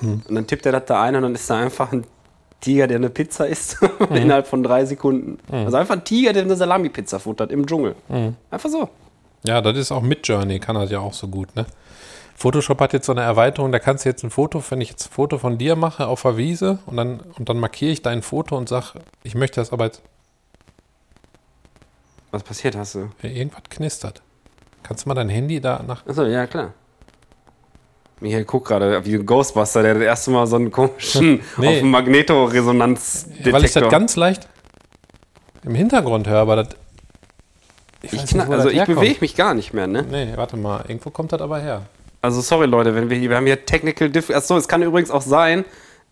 Und 0.01 0.35
dann 0.35 0.45
tippt 0.47 0.65
er 0.65 0.73
das 0.73 0.85
da 0.85 1.01
ein 1.01 1.15
und 1.15 1.21
dann 1.21 1.35
ist 1.35 1.49
da 1.49 1.57
einfach 1.57 1.93
ein 1.93 2.05
Tiger, 2.59 2.87
der 2.87 2.97
eine 2.97 3.09
Pizza 3.09 3.47
isst, 3.47 3.77
innerhalb 4.09 4.47
von 4.47 4.61
drei 4.61 4.83
Sekunden. 4.85 5.37
Also 5.49 5.77
einfach 5.77 5.95
ein 5.95 6.03
Tiger, 6.03 6.33
der 6.33 6.43
eine 6.43 6.55
Salami-Pizza 6.57 7.19
futtert 7.19 7.51
im 7.51 7.65
Dschungel. 7.65 7.95
Einfach 8.49 8.69
so. 8.69 8.89
Ja, 9.43 9.61
das 9.61 9.77
ist 9.77 9.91
auch 9.91 10.01
mit 10.01 10.27
Journey, 10.27 10.59
kann 10.59 10.75
das 10.75 10.91
ja 10.91 10.99
auch 10.99 11.13
so 11.13 11.27
gut, 11.27 11.55
ne? 11.55 11.65
Photoshop 12.35 12.79
hat 12.81 12.93
jetzt 12.93 13.05
so 13.05 13.11
eine 13.11 13.21
Erweiterung, 13.21 13.71
da 13.71 13.79
kannst 13.79 14.05
du 14.05 14.09
jetzt 14.09 14.23
ein 14.23 14.31
Foto, 14.31 14.63
wenn 14.69 14.81
ich 14.81 14.89
jetzt 14.89 15.07
ein 15.07 15.11
Foto 15.13 15.37
von 15.37 15.57
dir 15.57 15.75
mache 15.75 16.07
auf 16.07 16.23
der 16.23 16.37
Wiese 16.37 16.79
und 16.87 16.97
dann, 16.97 17.19
und 17.37 17.49
dann 17.49 17.59
markiere 17.59 17.91
ich 17.91 18.01
dein 18.01 18.21
Foto 18.23 18.57
und 18.57 18.67
sage, 18.69 18.99
ich 19.23 19.35
möchte 19.35 19.59
das 19.61 19.71
aber 19.71 19.85
jetzt, 19.85 20.01
Was 22.31 22.43
passiert, 22.43 22.75
hast 22.75 22.95
du? 22.95 23.09
irgendwas 23.21 23.63
knistert. 23.69 24.21
Kannst 24.83 25.05
du 25.05 25.09
mal 25.09 25.15
dein 25.15 25.29
Handy 25.29 25.61
da 25.61 25.83
nach, 25.85 26.05
Achso, 26.07 26.23
ja, 26.23 26.47
klar. 26.47 26.73
Michael 28.21 28.45
guckt 28.45 28.67
gerade 28.67 29.03
wie 29.05 29.17
Ghostbuster, 29.17 29.81
der 29.83 29.95
das 29.95 30.03
erste 30.03 30.31
Mal 30.31 30.45
so 30.47 30.55
einen 30.55 30.71
komischen 30.71 31.41
Nee. 31.57 31.77
auf 31.77 31.83
Magnetoresonanzdetektor. 31.83 33.53
weil 33.53 33.65
ich 33.65 33.73
das 33.73 33.89
ganz 33.89 34.15
leicht 34.15 34.47
im 35.63 35.75
Hintergrund 35.75 36.27
höre, 36.27 36.39
aber 36.39 36.55
das, 36.57 36.69
Ich, 38.03 38.11
kna- 38.13 38.37
nicht, 38.37 38.49
also 38.49 38.69
ich 38.69 38.83
bewege 38.85 39.17
mich 39.21 39.35
gar 39.35 39.53
nicht 39.53 39.73
mehr, 39.73 39.87
ne? 39.87 40.03
Nee, 40.09 40.29
warte 40.35 40.57
mal, 40.57 40.83
irgendwo 40.87 41.09
kommt 41.11 41.31
das 41.33 41.41
aber 41.41 41.59
her. 41.59 41.83
Also 42.21 42.41
sorry 42.41 42.65
Leute, 42.67 42.93
wenn 42.95 43.09
wir 43.09 43.17
hier, 43.17 43.29
wir 43.29 43.37
haben 43.37 43.45
hier 43.45 43.65
Technical 43.65 44.09
Diff. 44.09 44.29
Achso, 44.29 44.57
es 44.57 44.67
kann 44.67 44.81
übrigens 44.83 45.11
auch 45.11 45.21
sein, 45.21 45.65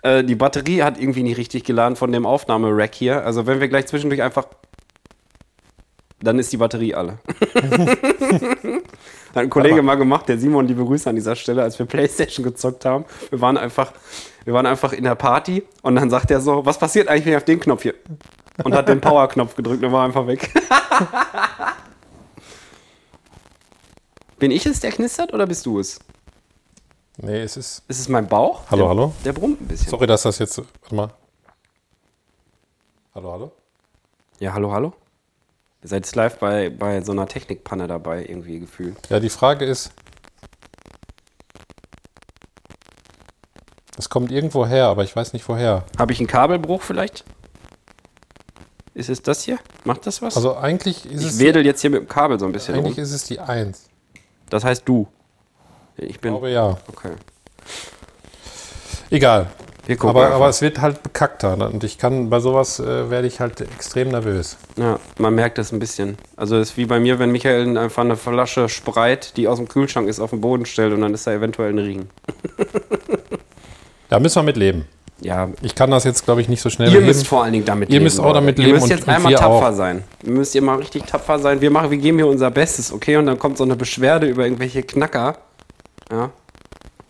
äh, 0.04 0.24
die 0.24 0.36
Batterie 0.36 0.82
hat 0.84 1.00
irgendwie 1.00 1.24
nicht 1.24 1.38
richtig 1.38 1.64
geladen 1.64 1.96
von 1.96 2.12
dem 2.12 2.26
Aufnahmerack 2.26 2.94
hier. 2.96 3.26
Also 3.26 3.46
wenn 3.48 3.60
wir 3.60 3.68
gleich 3.68 3.88
zwischendurch 3.88 4.22
einfach. 4.22 4.46
Dann 6.22 6.38
ist 6.38 6.52
die 6.52 6.58
Batterie 6.58 6.94
alle. 6.96 7.20
Hat 9.30 9.44
ein 9.44 9.50
Kollege 9.50 9.76
Aber- 9.76 9.84
mal 9.84 9.96
gemacht, 9.96 10.28
der 10.28 10.38
Simon, 10.38 10.68
liebe 10.68 10.84
Grüße 10.84 11.10
an 11.10 11.16
dieser 11.16 11.36
Stelle, 11.36 11.62
als 11.64 11.78
wir 11.80 11.86
Playstation 11.86 12.44
gezockt 12.44 12.84
haben. 12.86 13.06
Wir 13.30 13.40
waren 13.40 13.56
einfach, 13.58 13.94
wir 14.44 14.54
waren 14.54 14.66
einfach 14.66 14.92
in 14.92 15.04
der 15.06 15.16
Party 15.16 15.64
und 15.82 15.96
dann 15.96 16.10
sagt 16.10 16.32
er 16.32 16.42
so, 16.42 16.66
was 16.66 16.78
passiert 16.78 17.08
eigentlich, 17.08 17.26
wenn 17.26 17.34
ich 17.34 17.38
auf 17.38 17.46
den 17.46 17.60
Knopf 17.60 17.84
hier? 17.84 17.94
Und 18.64 18.74
hat 18.74 18.88
den 18.88 19.02
Power-Knopf 19.02 19.56
gedrückt 19.56 19.84
und 19.84 19.92
war 19.92 20.06
einfach 20.06 20.28
weg. 20.28 20.52
Bin 24.40 24.52
ich 24.52 24.66
es, 24.66 24.80
der 24.80 24.92
knistert 24.92 25.34
oder 25.34 25.46
bist 25.48 25.66
du 25.66 25.80
es? 25.80 26.00
Nee, 27.18 27.42
es 27.42 27.58
ist. 27.58 27.84
Ist 27.88 28.00
es 28.00 28.08
mein 28.08 28.28
Bauch? 28.28 28.64
Hallo, 28.72 28.84
der, 28.84 28.90
hallo? 28.90 29.14
Der 29.26 29.34
brummt 29.34 29.62
ein 29.62 29.68
bisschen. 29.68 29.90
Sorry, 29.90 30.08
dass 30.08 30.24
das 30.24 30.40
jetzt. 30.40 30.58
Warte 30.58 30.96
mal. 30.96 31.14
Hallo, 33.14 33.32
hallo? 33.32 33.52
Ja, 34.40 34.54
hallo, 34.54 34.72
hallo? 34.72 34.94
Ihr 35.82 35.90
seid 35.90 36.06
jetzt 36.06 36.16
live 36.16 36.38
bei, 36.40 36.70
bei 36.70 37.02
so 37.02 37.12
einer 37.12 37.28
Technikpanne 37.28 37.88
dabei, 37.88 38.24
irgendwie 38.24 38.60
gefühlt. 38.60 38.98
Ja, 39.10 39.20
die 39.20 39.30
Frage 39.30 39.66
ist. 39.66 39.92
Es 43.98 44.10
kommt 44.10 44.32
irgendwo 44.32 44.66
her, 44.66 44.86
aber 44.88 45.04
ich 45.04 45.14
weiß 45.14 45.34
nicht 45.34 45.48
woher. 45.50 45.86
Habe 45.98 46.14
ich 46.14 46.20
einen 46.20 46.28
Kabelbruch 46.28 46.82
vielleicht? 46.82 47.26
Ist 49.00 49.08
es 49.10 49.22
das 49.22 49.44
hier? 49.44 49.58
Macht 49.86 50.06
das 50.06 50.22
was? 50.22 50.36
Also 50.36 50.58
eigentlich 50.58 51.06
ist 51.06 51.22
ich 51.22 51.28
es. 51.30 51.40
wedel 51.40 51.66
jetzt 51.66 51.80
hier 51.80 51.90
mit 51.90 52.02
dem 52.02 52.10
Kabel 52.10 52.38
so 52.38 52.46
ein 52.46 52.52
bisschen 52.52 52.76
Eigentlich 52.76 52.98
rum. 52.98 53.04
ist 53.04 53.14
es 53.14 53.24
die 53.24 53.40
1. 53.40 53.86
Das 54.50 54.66
heißt 54.66 54.84
du. 54.86 55.08
Ich 55.96 56.10
Ich 56.10 56.20
bin. 56.20 56.32
glaube 56.34 56.50
ja. 56.50 56.78
Okay. 56.88 57.12
Egal. 59.10 59.48
Wir 59.86 59.96
gucken 59.96 60.10
Aber, 60.22 60.32
aber 60.36 60.50
es 60.50 60.62
wird 60.62 60.82
halt 60.82 61.02
bekackter. 61.02 61.56
ne? 61.56 61.70
Und 61.70 61.84
ich 61.86 61.98
kann 61.98 62.30
bei 62.30 62.40
sowas 62.42 62.80
äh, 62.80 63.10
werde 63.10 63.26
ich 63.28 63.40
halt 63.40 63.62
extrem 63.62 64.10
nervös. 64.10 64.58
Ja, 64.76 65.00
man 65.18 65.34
merkt 65.34 65.58
das 65.58 65.72
ein 65.72 65.80
bisschen. 65.80 66.18
Also 66.36 66.58
es 66.58 66.72
ist 66.72 66.78
wie 66.78 66.86
bei 66.86 67.00
mir, 67.00 67.18
wenn 67.20 67.32
Michael 67.32 67.78
einfach 67.78 68.04
eine 68.04 68.18
Flasche 68.18 68.68
Spreit, 68.68 69.38
die 69.38 69.48
aus 69.48 69.58
dem 69.60 69.68
Kühlschrank 69.70 70.10
ist, 70.10 70.20
auf 70.20 70.32
den 70.32 70.42
Boden 70.42 70.66
stellt 70.66 70.94
und 70.94 71.00
dann 71.02 71.14
ist 71.14 71.26
da 71.26 71.32
eventuell 71.32 71.72
ein 71.72 71.80
Riechen. 71.80 72.10
Da 74.10 74.20
müssen 74.20 74.38
wir 74.38 74.44
mit 74.44 74.58
leben. 74.58 74.88
Ja, 75.22 75.50
Ich 75.62 75.76
kann 75.76 75.92
das 75.92 76.06
jetzt, 76.06 76.24
glaube 76.26 76.42
ich, 76.42 76.48
nicht 76.48 76.62
so 76.62 76.70
schnell 76.70 76.94
Ihr 76.94 77.02
müsst 77.02 77.28
vor 77.28 77.44
allen 77.44 77.52
Dingen 77.54 77.66
damit 77.66 77.90
Ihr 77.90 77.94
leben. 77.96 78.04
müsst 78.06 78.20
auch 78.20 78.34
damit 78.34 78.58
Ihr 78.58 78.66
leben 78.66 78.76
müsst 78.76 78.86
und- 78.86 78.90
jetzt 78.92 79.08
und 79.08 79.14
einmal 79.14 79.32
wir 79.32 79.38
tapfer 79.38 79.70
auch. 79.70 79.74
sein. 79.74 80.04
Ihr 80.24 80.32
müsst 80.32 80.56
ihr 80.56 80.62
mal 80.62 80.76
richtig 80.78 81.04
tapfer 81.06 81.40
sein. 81.40 81.60
Wir, 81.62 81.72
machen, 81.72 81.92
wir 81.92 81.98
geben 81.98 82.18
hier 82.18 82.28
unser 82.28 82.50
Bestes, 82.52 82.94
okay? 82.94 83.18
Und 83.18 83.26
dann 83.26 83.38
kommt 83.38 83.58
so 83.58 83.64
eine 83.66 83.76
Beschwerde 83.76 84.28
über 84.28 84.44
irgendwelche 84.46 84.82
Knacker. 84.84 85.38
Ja. 86.12 86.30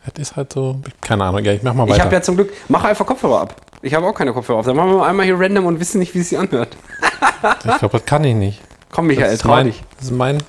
Das 0.05 0.29
ist 0.29 0.35
halt 0.35 0.51
so. 0.53 0.77
Keine 1.01 1.25
Ahnung, 1.25 1.43
ja, 1.43 1.53
ich 1.53 1.61
mach 1.61 1.73
mal 1.75 1.83
Ich 1.85 1.91
weiter. 1.91 2.03
habe 2.05 2.15
ja 2.15 2.21
zum 2.21 2.35
Glück, 2.35 2.51
mach 2.67 2.83
einfach 2.83 3.05
Kopfhörer 3.05 3.41
ab. 3.41 3.55
Ich 3.81 3.93
habe 3.93 4.07
auch 4.07 4.13
keine 4.15 4.33
Kopfhörer 4.33 4.59
auf. 4.59 4.65
Dann 4.65 4.75
machen 4.75 4.91
wir 4.95 5.05
einmal 5.05 5.25
hier 5.25 5.39
random 5.39 5.65
und 5.67 5.79
wissen 5.79 5.99
nicht, 5.99 6.15
wie 6.15 6.19
es 6.19 6.29
sich 6.29 6.39
anhört. 6.39 6.75
ich 7.65 7.77
glaube, 7.77 7.97
das 7.99 8.05
kann 8.05 8.23
ich 8.23 8.33
nicht. 8.35 8.59
Komm, 8.91 9.05
Michael, 9.07 9.25
Das 9.27 9.33
ist 9.35 9.41
trau 9.43 9.49
mein, 9.49 9.67
dich. 9.67 9.83
das 9.97 10.05
ist 10.05 10.11
mein 10.11 10.39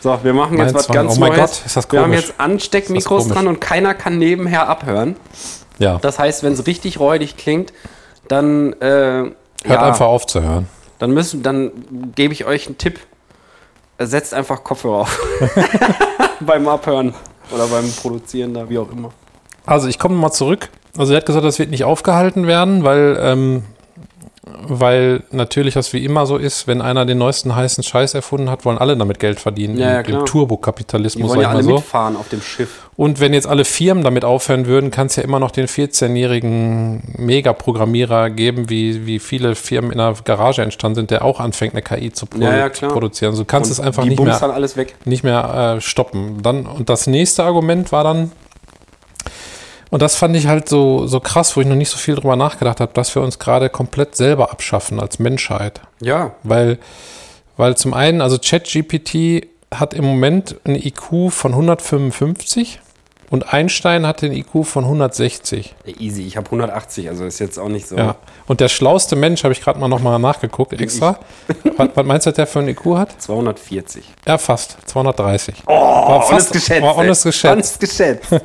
So, 0.00 0.18
wir 0.22 0.32
machen 0.32 0.56
jetzt 0.58 0.72
was 0.74 0.86
Zwang. 0.86 0.94
ganz 0.96 1.16
Oh 1.16 1.20
mein 1.20 1.28
Neues. 1.32 1.40
Gott, 1.58 1.66
ist 1.66 1.76
das 1.76 1.92
wir 1.92 2.00
haben 2.00 2.12
jetzt 2.14 2.34
Ansteckmikros 2.38 3.28
dran 3.28 3.46
und 3.48 3.60
keiner 3.60 3.92
kann 3.94 4.18
nebenher 4.18 4.66
abhören. 4.68 5.16
Ja. 5.82 5.98
Das 6.00 6.18
heißt, 6.18 6.42
wenn 6.44 6.52
es 6.52 6.66
richtig 6.66 7.00
räudig 7.00 7.36
klingt, 7.36 7.72
dann 8.28 8.72
äh, 8.74 8.84
Hört 8.84 9.34
ja, 9.64 9.82
einfach 9.82 10.06
auf 10.06 10.26
zu 10.26 10.42
hören. 10.42 10.68
dann 10.98 11.10
müssen, 11.10 11.42
dann 11.42 11.72
gebe 12.14 12.32
ich 12.32 12.44
euch 12.44 12.66
einen 12.66 12.78
Tipp. 12.78 13.00
Setzt 13.98 14.32
einfach 14.32 14.64
Kopfhörer 14.64 15.00
auf. 15.00 15.20
beim 16.40 16.68
Abhören 16.68 17.14
oder 17.52 17.66
beim 17.66 17.90
Produzieren 17.92 18.54
da, 18.54 18.68
wie 18.68 18.78
auch 18.78 18.90
immer. 18.90 19.10
Also 19.66 19.88
ich 19.88 19.98
komme 19.98 20.16
mal 20.16 20.32
zurück. 20.32 20.70
Also 20.96 21.12
er 21.12 21.18
hat 21.18 21.26
gesagt, 21.26 21.44
das 21.44 21.58
wird 21.58 21.70
nicht 21.70 21.84
aufgehalten 21.84 22.46
werden, 22.46 22.84
weil, 22.84 23.18
ähm, 23.20 23.64
weil 24.66 25.22
natürlich 25.30 25.74
das 25.74 25.92
wie 25.92 26.04
immer 26.04 26.26
so 26.26 26.36
ist, 26.36 26.66
wenn 26.66 26.80
einer 26.82 27.04
den 27.06 27.18
neuesten 27.18 27.54
heißen 27.54 27.82
Scheiß 27.82 28.14
erfunden 28.14 28.50
hat, 28.50 28.64
wollen 28.64 28.78
alle 28.78 28.96
damit 28.96 29.18
Geld 29.18 29.40
verdienen. 29.40 29.78
Ja, 29.78 29.92
ja, 29.92 30.00
Im-. 30.00 30.14
Im 30.14 30.24
Die 30.24 30.30
Turbokapitalismus, 30.30 31.30
wollen 31.30 31.40
ja 31.40 31.48
alle 31.50 31.62
so. 31.62 31.74
mitfahren 31.74 32.16
auf 32.16 32.28
dem 32.28 32.42
Schiff. 32.42 32.88
Und 32.96 33.20
wenn 33.20 33.32
jetzt 33.32 33.46
alle 33.46 33.64
Firmen 33.64 34.04
damit 34.04 34.24
aufhören 34.24 34.66
würden, 34.66 34.90
kann 34.90 35.06
es 35.06 35.16
ja 35.16 35.22
immer 35.22 35.38
noch 35.38 35.50
den 35.50 35.66
14-jährigen 35.66 37.14
Megaprogrammierer 37.16 38.30
geben, 38.30 38.68
wie, 38.68 39.06
wie 39.06 39.18
viele 39.18 39.54
Firmen 39.54 39.92
in 39.92 39.98
der 39.98 40.14
Garage 40.24 40.62
entstanden 40.62 40.96
sind, 40.96 41.10
der 41.10 41.24
auch 41.24 41.40
anfängt, 41.40 41.72
eine 41.74 41.82
KI 41.82 42.12
zu 42.12 42.26
produ 42.26 42.44
Ja, 42.44 42.68
klar. 42.68 42.92
produzieren. 42.92 43.34
So 43.34 43.44
kannst 43.44 43.70
du 43.70 43.72
es 43.72 43.80
einfach 43.80 44.02
die 44.02 44.10
nicht 44.10 44.20
mehr 44.22 44.68
nicht 45.04 45.24
mehr 45.24 45.74
äh, 45.76 45.80
stoppen. 45.80 46.42
Dann, 46.42 46.66
und 46.66 46.88
das 46.88 47.06
nächste 47.06 47.44
Argument 47.44 47.92
war 47.92 48.04
dann, 48.04 48.30
und 49.92 50.00
das 50.00 50.16
fand 50.16 50.34
ich 50.34 50.46
halt 50.46 50.70
so, 50.70 51.06
so 51.06 51.20
krass, 51.20 51.54
wo 51.54 51.60
ich 51.60 51.66
noch 51.66 51.76
nicht 51.76 51.90
so 51.90 51.98
viel 51.98 52.14
drüber 52.14 52.34
nachgedacht 52.34 52.80
habe, 52.80 52.94
dass 52.94 53.14
wir 53.14 53.20
uns 53.20 53.38
gerade 53.38 53.68
komplett 53.68 54.16
selber 54.16 54.50
abschaffen 54.50 54.98
als 54.98 55.18
Menschheit. 55.18 55.82
Ja, 56.00 56.34
Weil, 56.44 56.78
weil 57.58 57.76
zum 57.76 57.92
einen, 57.92 58.22
also 58.22 58.38
ChatGPT 58.38 59.46
hat 59.70 59.92
im 59.92 60.06
Moment 60.06 60.56
ein 60.64 60.76
IQ 60.76 61.30
von 61.30 61.52
155 61.52 62.80
und 63.32 63.50
Einstein 63.54 64.06
hat 64.06 64.20
den 64.20 64.30
IQ 64.32 64.66
von 64.66 64.84
160. 64.84 65.74
easy. 65.98 66.22
Ich 66.26 66.36
habe 66.36 66.44
180, 66.44 67.08
also 67.08 67.24
ist 67.24 67.38
jetzt 67.38 67.58
auch 67.58 67.70
nicht 67.70 67.88
so. 67.88 67.96
Ja. 67.96 68.16
Und 68.46 68.60
der 68.60 68.68
schlauste 68.68 69.16
Mensch, 69.16 69.42
habe 69.42 69.52
ich 69.54 69.62
gerade 69.62 69.80
mal 69.80 69.88
nochmal 69.88 70.18
nachgeguckt, 70.18 70.78
extra. 70.78 71.18
Was, 71.78 71.88
was 71.94 72.06
meinst 72.06 72.26
du, 72.26 72.30
was 72.30 72.36
der 72.36 72.46
für 72.46 72.58
einen 72.58 72.68
IQ 72.68 72.84
hat? 72.98 73.22
240. 73.22 74.04
Ja, 74.26 74.36
fast. 74.36 74.76
230. 74.84 75.62
Oh, 75.64 75.72
war 75.72 76.28
honest 76.28 76.52
geschätzt. 76.52 76.82
War 76.82 76.94
honest 76.94 77.24
geschätzt. 77.24 77.80
Geschätzt. 77.80 78.30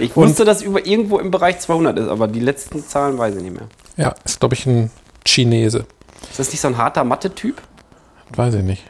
Ich 0.00 0.14
wusste, 0.16 0.44
dass 0.44 0.62
über 0.62 0.84
irgendwo 0.84 1.18
im 1.18 1.30
Bereich 1.32 1.58
200 1.60 1.98
ist, 1.98 2.08
aber 2.08 2.28
die 2.28 2.38
letzten 2.38 2.84
Zahlen 2.84 3.18
weiß 3.18 3.36
ich 3.36 3.42
nicht 3.42 3.54
mehr. 3.54 3.68
Ja, 3.96 4.14
ist, 4.24 4.38
glaube 4.40 4.54
ich, 4.54 4.66
ein 4.66 4.90
Chinese. 5.24 5.86
Ist 6.30 6.38
das 6.38 6.50
nicht 6.50 6.60
so 6.60 6.68
ein 6.68 6.76
harter 6.76 7.02
Mathe-Typ? 7.04 7.60
Weiß 8.34 8.54
ich 8.54 8.62
nicht. 8.62 8.84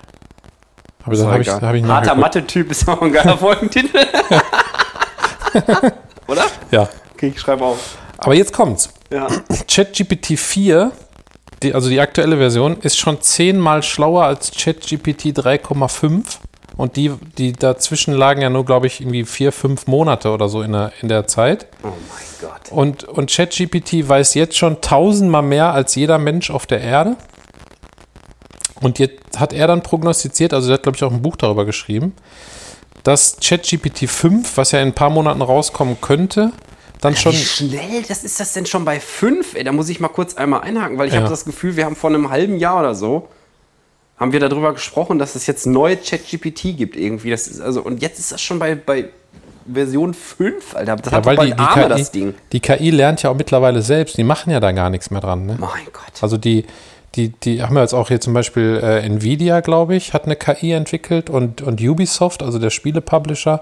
Aber 1.05 1.13
Ist 1.13 1.21
da 1.21 1.25
doch 1.25 1.33
habe 1.33 1.43
ich, 1.43 1.49
hab 1.49 1.75
ich 1.75 1.85
harter. 1.85 2.15
Mathe-Typ 2.15 2.71
ist 2.71 2.89
auch 2.89 3.01
ein 3.03 3.13
geiler 3.13 3.37
Folgentitel. 3.39 3.99
Oder? 6.27 6.45
Ja. 6.71 6.89
Okay, 7.15 7.33
ich 7.35 7.41
schreibe 7.41 7.65
auf. 7.65 7.97
Aber 8.19 8.35
jetzt 8.35 8.53
kommt's. 8.53 8.91
Ja. 9.11 9.29
ChatGPT 9.69 10.39
4, 10.39 10.93
die, 11.63 11.75
also 11.75 11.89
die 11.89 12.01
aktuelle 12.01 12.37
Version, 12.37 12.79
ist 12.81 12.99
schon 12.99 13.21
zehnmal 13.23 13.83
schlauer 13.83 14.25
als 14.25 14.51
ChatGPT 14.53 15.39
3,5. 15.39 16.39
Und 16.77 16.95
die, 16.95 17.13
die 17.39 17.53
dazwischen 17.53 18.15
lagen 18.15 18.41
ja 18.41 18.51
nur, 18.51 18.65
glaube 18.65 18.87
ich, 18.87 19.01
irgendwie 19.01 19.25
vier, 19.25 19.51
fünf 19.51 19.89
Monate 19.89 20.31
oder 20.31 20.49
so 20.49 20.63
in 20.63 20.73
der, 20.73 20.93
in 21.03 21.09
der 21.09 21.27
Zeit. 21.27 21.67
Oh 21.83 21.89
mein 21.89 22.51
Gott. 22.51 22.71
Und, 22.71 23.05
und 23.05 23.33
ChatGPT 23.33 24.09
weiß 24.09 24.35
jetzt 24.35 24.57
schon 24.57 24.81
tausendmal 24.81 25.43
mehr 25.43 25.73
als 25.73 25.97
jeder 25.97 26.19
Mensch 26.19 26.51
auf 26.51 26.67
der 26.67 26.81
Erde. 26.81 27.17
Und 28.81 29.01
jetzt 29.01 29.41
hat 29.41 29.53
er 29.53 29.67
dann 29.67 29.83
prognostiziert, 29.83 30.55
also 30.55 30.71
er 30.71 30.75
hat, 30.75 30.85
glaube 30.85 30.95
ich, 30.95 31.03
auch 31.03 31.11
ein 31.11 31.21
Buch 31.21 31.35
darüber 31.35 31.65
geschrieben, 31.65 32.15
dass 33.09 33.37
ChatGPT 33.43 34.09
5, 34.09 34.57
was 34.59 34.73
ja 34.73 34.81
in 34.81 34.89
ein 34.89 34.93
paar 34.93 35.09
Monaten 35.09 35.41
rauskommen 35.41 35.97
könnte, 36.01 36.53
dann 37.01 37.17
schon. 37.17 37.33
Wie 37.33 37.37
schnell 37.37 38.03
das 38.07 38.23
ist 38.23 38.39
das 38.39 38.53
denn 38.53 38.67
schon 38.67 38.85
bei 38.85 39.01
5? 39.01 39.55
Ey, 39.55 39.65
da 39.65 39.73
muss 39.73 39.89
ich 39.89 39.99
mal 39.99 40.09
kurz 40.09 40.35
einmal 40.35 40.61
einhaken, 40.61 40.99
weil 40.99 41.09
ich 41.09 41.15
Ja. 41.15 41.21
habe 41.21 41.31
das 41.31 41.45
Gefühl, 41.47 41.77
wir 41.77 41.87
haben 41.87 41.97
vor 41.97 42.11
einem 42.11 42.29
halben 42.29 42.59
Jahr 42.59 42.81
oder 42.81 42.95
so 42.95 43.29
haben 44.19 44.33
wir 44.33 44.41
darüber 44.41 44.73
gesprochen, 44.75 45.19
dass 45.19 45.37
es 45.37 45.47
jetzt 45.47 45.65
neue 45.65 45.97
ChatGPT 45.97 46.77
gibt 46.77 46.97
irgendwie. 46.97 47.31
Das 47.31 47.47
ist 47.47 47.61
also 47.61 47.83
und 47.83 48.03
jetzt 48.03 48.19
ist 48.19 48.33
das 48.33 48.43
schon 48.43 48.59
bei, 48.59 48.75
bei 48.75 49.09
Version 49.73 50.13
5, 50.13 50.75
Alter. 50.75 50.97
Das 50.97 51.13
Ja, 51.13 51.19
hat 51.19 51.27
weil 51.27 51.37
die, 51.39 51.53
die, 51.53 51.59
Arme, 51.59 51.83
KI, 51.85 51.89
das 51.89 52.11
Ding. 52.11 52.35
die 52.53 52.61
KI 52.61 52.91
lernt 52.91 53.23
ja 53.23 53.31
auch 53.31 53.37
mittlerweile 53.37 53.81
selbst. 53.81 54.19
Die 54.19 54.25
machen 54.25 54.51
ja 54.51 54.61
da 54.61 54.73
gar 54.73 54.91
nichts 54.91 55.11
mehr 55.11 55.21
dran. 55.21 55.47
Ne? 55.47 55.57
Mein 55.61 55.85
Gott. 55.93 56.21
Also 56.21 56.37
die, 56.37 56.65
die, 57.19 57.29
die 57.31 57.63
haben 57.63 57.77
jetzt 57.77 57.95
auch 57.95 58.09
hier 58.09 58.21
zum 58.21 58.33
Beispiel 58.33 58.81
äh, 58.83 59.01
Nvidia, 59.05 59.61
glaube 59.61 59.97
ich, 59.97 60.15
hat 60.15 60.25
eine 60.25 60.37
KI 60.37 60.73
entwickelt 60.73 61.29
und, 61.29 61.61
und 61.61 61.81
Ubisoft, 61.81 62.43
also 62.43 62.59
der 62.59 62.71
Spielepublisher, 62.71 63.61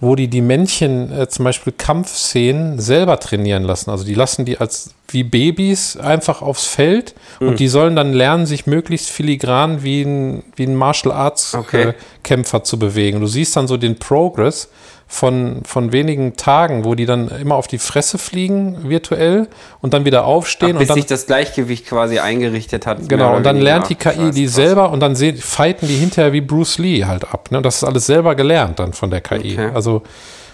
wo 0.00 0.14
die 0.14 0.28
die 0.28 0.42
Männchen 0.42 1.10
äh, 1.10 1.28
zum 1.28 1.46
Beispiel 1.46 1.72
Kampfszenen 1.76 2.78
selber 2.78 3.18
trainieren 3.18 3.62
lassen. 3.62 3.90
Also 3.90 4.04
die 4.04 4.14
lassen 4.14 4.44
die 4.44 4.58
als 4.58 4.94
wie 5.12 5.24
Babys 5.24 5.96
einfach 5.96 6.42
aufs 6.42 6.64
Feld 6.66 7.14
Hm. 7.38 7.48
und 7.48 7.60
die 7.60 7.68
sollen 7.68 7.96
dann 7.96 8.12
lernen, 8.12 8.46
sich 8.46 8.66
möglichst 8.66 9.10
filigran 9.10 9.82
wie 9.82 10.02
ein, 10.02 10.42
wie 10.56 10.64
ein 10.64 10.74
Martial 10.74 11.12
Arts 11.14 11.54
Okay. 11.54 11.82
äh, 11.90 11.94
Kämpfer 12.22 12.64
zu 12.64 12.78
bewegen. 12.78 13.20
Du 13.20 13.26
siehst 13.26 13.56
dann 13.56 13.66
so 13.68 13.76
den 13.76 13.98
Progress 13.98 14.68
von, 15.08 15.62
von 15.64 15.90
wenigen 15.92 16.36
Tagen, 16.36 16.84
wo 16.84 16.94
die 16.94 17.04
dann 17.06 17.28
immer 17.28 17.56
auf 17.56 17.66
die 17.66 17.78
Fresse 17.78 18.16
fliegen, 18.16 18.88
virtuell, 18.88 19.48
und 19.80 19.92
dann 19.92 20.04
wieder 20.04 20.24
aufstehen 20.24 20.74
Bis 20.78 20.82
und 20.82 20.90
dann 20.90 20.94
sich 20.98 21.06
das 21.06 21.26
Gleichgewicht 21.26 21.86
quasi 21.86 22.20
eingerichtet 22.20 22.86
hat. 22.86 23.08
Genau, 23.08 23.34
und 23.36 23.44
dann 23.44 23.56
lernt 23.60 23.88
die. 23.88 23.96
KI 23.96 24.10
Krass, 24.14 24.34
die 24.36 24.44
krass. 24.44 24.54
selber 24.54 24.90
und 24.92 25.00
dann 25.00 25.16
se- 25.16 25.34
fighten 25.34 25.88
die 25.88 25.96
hinterher 25.96 26.32
wie 26.32 26.40
Bruce 26.40 26.78
Lee 26.78 27.04
halt 27.04 27.24
ab. 27.24 27.50
Ne? 27.50 27.60
Das 27.60 27.76
ist 27.78 27.84
alles 27.84 28.06
selber 28.06 28.36
gelernt 28.36 28.78
dann 28.78 28.92
von 28.92 29.10
der 29.10 29.20
KI. 29.20 29.54
Okay. 29.54 29.70
Also, 29.74 30.02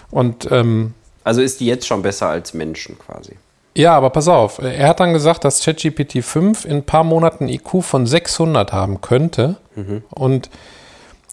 und 0.09 0.47
ähm, 0.51 0.95
Also 1.23 1.41
ist 1.41 1.59
die 1.59 1.67
jetzt 1.67 1.85
schon 1.85 2.01
besser 2.01 2.27
als 2.29 2.55
Menschen 2.55 2.97
quasi. 2.97 3.33
Ja, 3.77 3.95
aber 3.95 4.09
pass 4.09 4.27
auf, 4.27 4.57
er 4.57 4.87
hat 4.87 4.99
dann 4.99 5.13
gesagt, 5.13 5.45
dass 5.45 5.63
ChatGPT 5.63 6.23
5 6.23 6.65
in 6.65 6.77
ein 6.77 6.83
paar 6.83 7.03
Monaten 7.03 7.47
IQ 7.47 7.83
von 7.83 8.07
600 8.07 8.73
haben 8.73 9.01
könnte. 9.01 9.57
Und, 10.09 10.49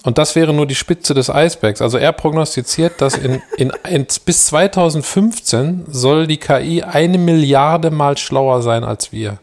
und 0.04 0.18
das 0.18 0.36
wäre 0.36 0.52
nur 0.52 0.66
die 0.66 0.74
Spitze 0.74 1.14
des 1.14 1.30
Eisbergs. 1.30 1.80
Also 1.80 1.96
er 1.96 2.12
prognostiziert, 2.12 3.00
dass 3.00 3.16
in, 3.16 3.40
in, 3.56 3.72
in, 3.88 4.06
bis 4.26 4.44
2015 4.46 5.86
soll 5.88 6.26
die 6.26 6.36
KI 6.36 6.82
eine 6.82 7.16
Milliarde 7.16 7.90
mal 7.90 8.18
schlauer 8.18 8.60
sein 8.60 8.84
als 8.84 9.10
wir. 9.10 9.38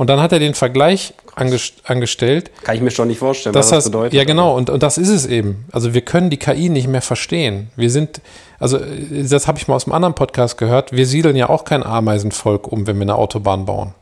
Und 0.00 0.08
dann 0.08 0.18
hat 0.18 0.32
er 0.32 0.38
den 0.38 0.54
Vergleich 0.54 1.12
angest 1.34 1.74
angestellt, 1.84 2.50
Kann 2.64 2.74
ich 2.74 2.80
mir 2.80 2.90
schon 2.90 3.08
nicht 3.08 3.18
vorstellen, 3.18 3.52
das 3.52 3.66
was 3.66 3.70
das 3.70 3.84
bedeutet. 3.84 4.14
ja 4.14 4.24
genau, 4.24 4.56
und, 4.56 4.70
und 4.70 4.82
das 4.82 4.96
ist 4.96 5.10
es 5.10 5.26
eben. 5.26 5.66
Also 5.72 5.92
wir 5.92 6.00
können 6.00 6.30
die 6.30 6.38
KI 6.38 6.70
nicht 6.70 6.88
mehr 6.88 7.02
verstehen. 7.02 7.68
Wir 7.76 7.90
sind, 7.90 8.22
also 8.58 8.78
äh, 8.78 9.24
das 9.28 9.46
habe 9.46 9.58
ich 9.58 9.68
mal 9.68 9.74
aus 9.74 9.84
einem 9.84 9.92
anderen 9.92 10.14
Podcast 10.14 10.56
gehört, 10.56 10.92
wir 10.92 11.04
siedeln 11.04 11.36
ja 11.36 11.50
auch 11.50 11.64
kein 11.66 11.82
Ameisenvolk 11.82 12.66
um, 12.72 12.86
wenn 12.86 12.96
wir 12.96 13.02
eine 13.02 13.16
Autobahn 13.16 13.66
bauen. 13.66 13.92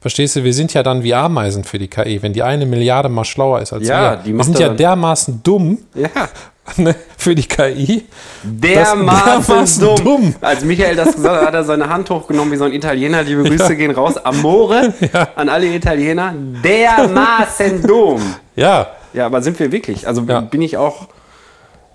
Verstehst 0.00 0.36
du, 0.36 0.44
wir 0.44 0.54
sind 0.54 0.72
ja 0.72 0.82
dann 0.82 1.02
wie 1.02 1.12
Ameisen 1.12 1.64
für 1.64 1.78
die 1.78 1.88
KI, 1.88 2.22
wenn 2.22 2.32
die 2.32 2.42
eine 2.42 2.64
Milliarde 2.64 3.10
mal 3.10 3.24
schlauer 3.26 3.60
ist 3.60 3.74
als 3.74 3.86
Ja, 3.86 4.12
wir. 4.12 4.16
die 4.24 4.32
wir 4.34 4.42
sind 4.44 4.58
ja 4.58 4.70
dermaßen 4.70 5.42
dumm 5.42 5.76
Ja, 5.94 6.08
für 7.16 7.34
die 7.34 7.44
KI. 7.46 8.06
dermaßen 8.42 9.46
dermaßen 9.46 9.84
dumm. 9.84 10.04
dumm. 10.04 10.34
Als 10.40 10.64
Michael 10.64 10.96
das 10.96 11.14
gesagt 11.14 11.40
hat, 11.40 11.46
hat 11.48 11.54
er 11.54 11.64
seine 11.64 11.88
Hand 11.88 12.08
hochgenommen 12.10 12.52
wie 12.52 12.56
so 12.56 12.64
ein 12.64 12.72
Italiener. 12.72 13.22
Liebe 13.22 13.42
Grüße 13.44 13.76
gehen 13.76 13.90
raus. 13.90 14.16
Amore 14.16 14.94
an 15.36 15.48
alle 15.48 15.66
Italiener. 15.66 16.34
Dermaßen 16.62 17.82
dumm. 17.86 18.22
Ja, 18.56 18.88
Ja, 19.12 19.26
aber 19.26 19.42
sind 19.42 19.58
wir 19.58 19.72
wirklich? 19.72 20.06
Also 20.06 20.22
Ja. 20.22 20.40
bin 20.40 20.62
ich 20.62 20.76
auch, 20.76 21.08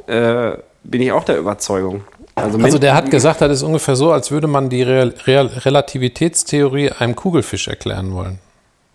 äh, 0.07 0.51
bin 0.83 1.01
ich 1.01 1.11
auch 1.11 1.23
der 1.23 1.37
Überzeugung. 1.37 2.03
Also, 2.37 2.57
also 2.59 2.77
der 2.79 2.93
hat 2.95 3.09
gesagt, 3.09 3.39
das 3.39 3.51
ist 3.51 3.63
ungefähr 3.63 3.95
so, 3.95 4.11
als 4.11 4.29
würde 4.29 4.47
man 4.47 4.67
die 4.69 4.83
Real 4.83 5.13
Real 5.25 5.45
Relativitätstheorie 5.47 6.91
einem 6.91 7.15
Kugelfisch 7.15 7.67
erklären 7.69 8.13
wollen. 8.13 8.39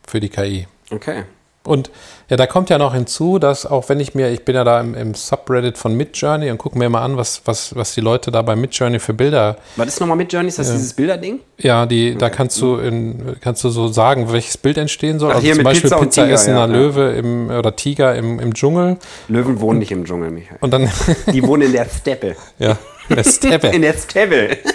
Für 0.07 0.21
die 0.21 0.29
KI. 0.29 0.67
Okay. 0.91 1.25
Und 1.71 1.89
ja, 2.29 2.37
da 2.37 2.49
kommt 2.49 2.69
ja 2.69 2.79
noch 2.79 2.95
hinzu, 2.95 3.39
dass 3.39 3.65
auch 3.65 3.89
wenn 3.89 4.01
ich 4.01 4.13
mir, 4.17 4.31
ich 4.31 4.45
bin 4.45 4.57
ja 4.57 4.65
da 4.65 4.81
im, 4.81 4.95
im 4.95 5.15
Subreddit 5.15 5.79
von 5.79 5.95
Midjourney 5.95 6.51
und 6.51 6.59
gucke 6.59 6.77
mir 6.77 6.89
mal 6.89 7.03
an, 7.03 7.17
was, 7.17 7.43
was, 7.45 7.77
was 7.77 7.95
die 7.95 8.01
Leute 8.01 8.33
da 8.33 8.43
bei 8.43 8.57
Midjourney 8.57 8.99
für 8.99 9.15
Bilder, 9.15 9.57
Was 9.77 9.87
ist 9.87 10.01
nochmal 10.01 10.17
mit 10.17 10.33
Journey? 10.33 10.49
Ist 10.49 10.59
das 10.59 10.73
dieses 10.73 10.93
Bilderding? 10.95 11.39
ja, 11.59 11.87
die, 11.87 12.17
da 12.17 12.29
kannst 12.29 12.61
du 12.61 12.77
in, 12.79 13.37
kannst 13.41 13.63
du 13.63 13.69
so 13.69 13.87
sagen, 13.87 14.33
welches 14.33 14.59
Bild 14.59 14.79
entstehen 14.79 15.21
soll. 15.21 15.31
Ach, 15.31 15.37
also 15.37 15.45
hier 15.45 15.55
zum 15.55 15.59
mit 15.59 15.65
Beispiel 15.65 15.91
Pizza 15.91 16.01
und 16.01 16.09
Pizza 16.09 16.23
Tiger, 16.23 16.35
essender 16.35 16.67
ja, 16.67 16.67
ja. 16.67 16.73
Löwe 16.73 17.11
im, 17.13 17.51
oder 17.51 17.77
Tiger 17.77 18.17
im, 18.17 18.41
im 18.41 18.53
Dschungel. 18.53 18.97
Löwen 19.29 19.61
wohnen 19.61 19.79
nicht 19.79 19.93
im 19.93 20.05
Dschungel, 20.05 20.33
Michael. 20.33 20.59
Und 20.61 20.73
dann, 20.73 20.91
Die 21.33 21.43
wohnen 21.45 21.63
in 21.63 21.73
der 21.73 21.87
Steppe. 21.89 22.35
ja, 22.59 22.77
der 23.09 23.23
Steppe. 23.23 23.69
In 23.69 23.83
der 23.83 23.95
Steppe. 23.95 24.59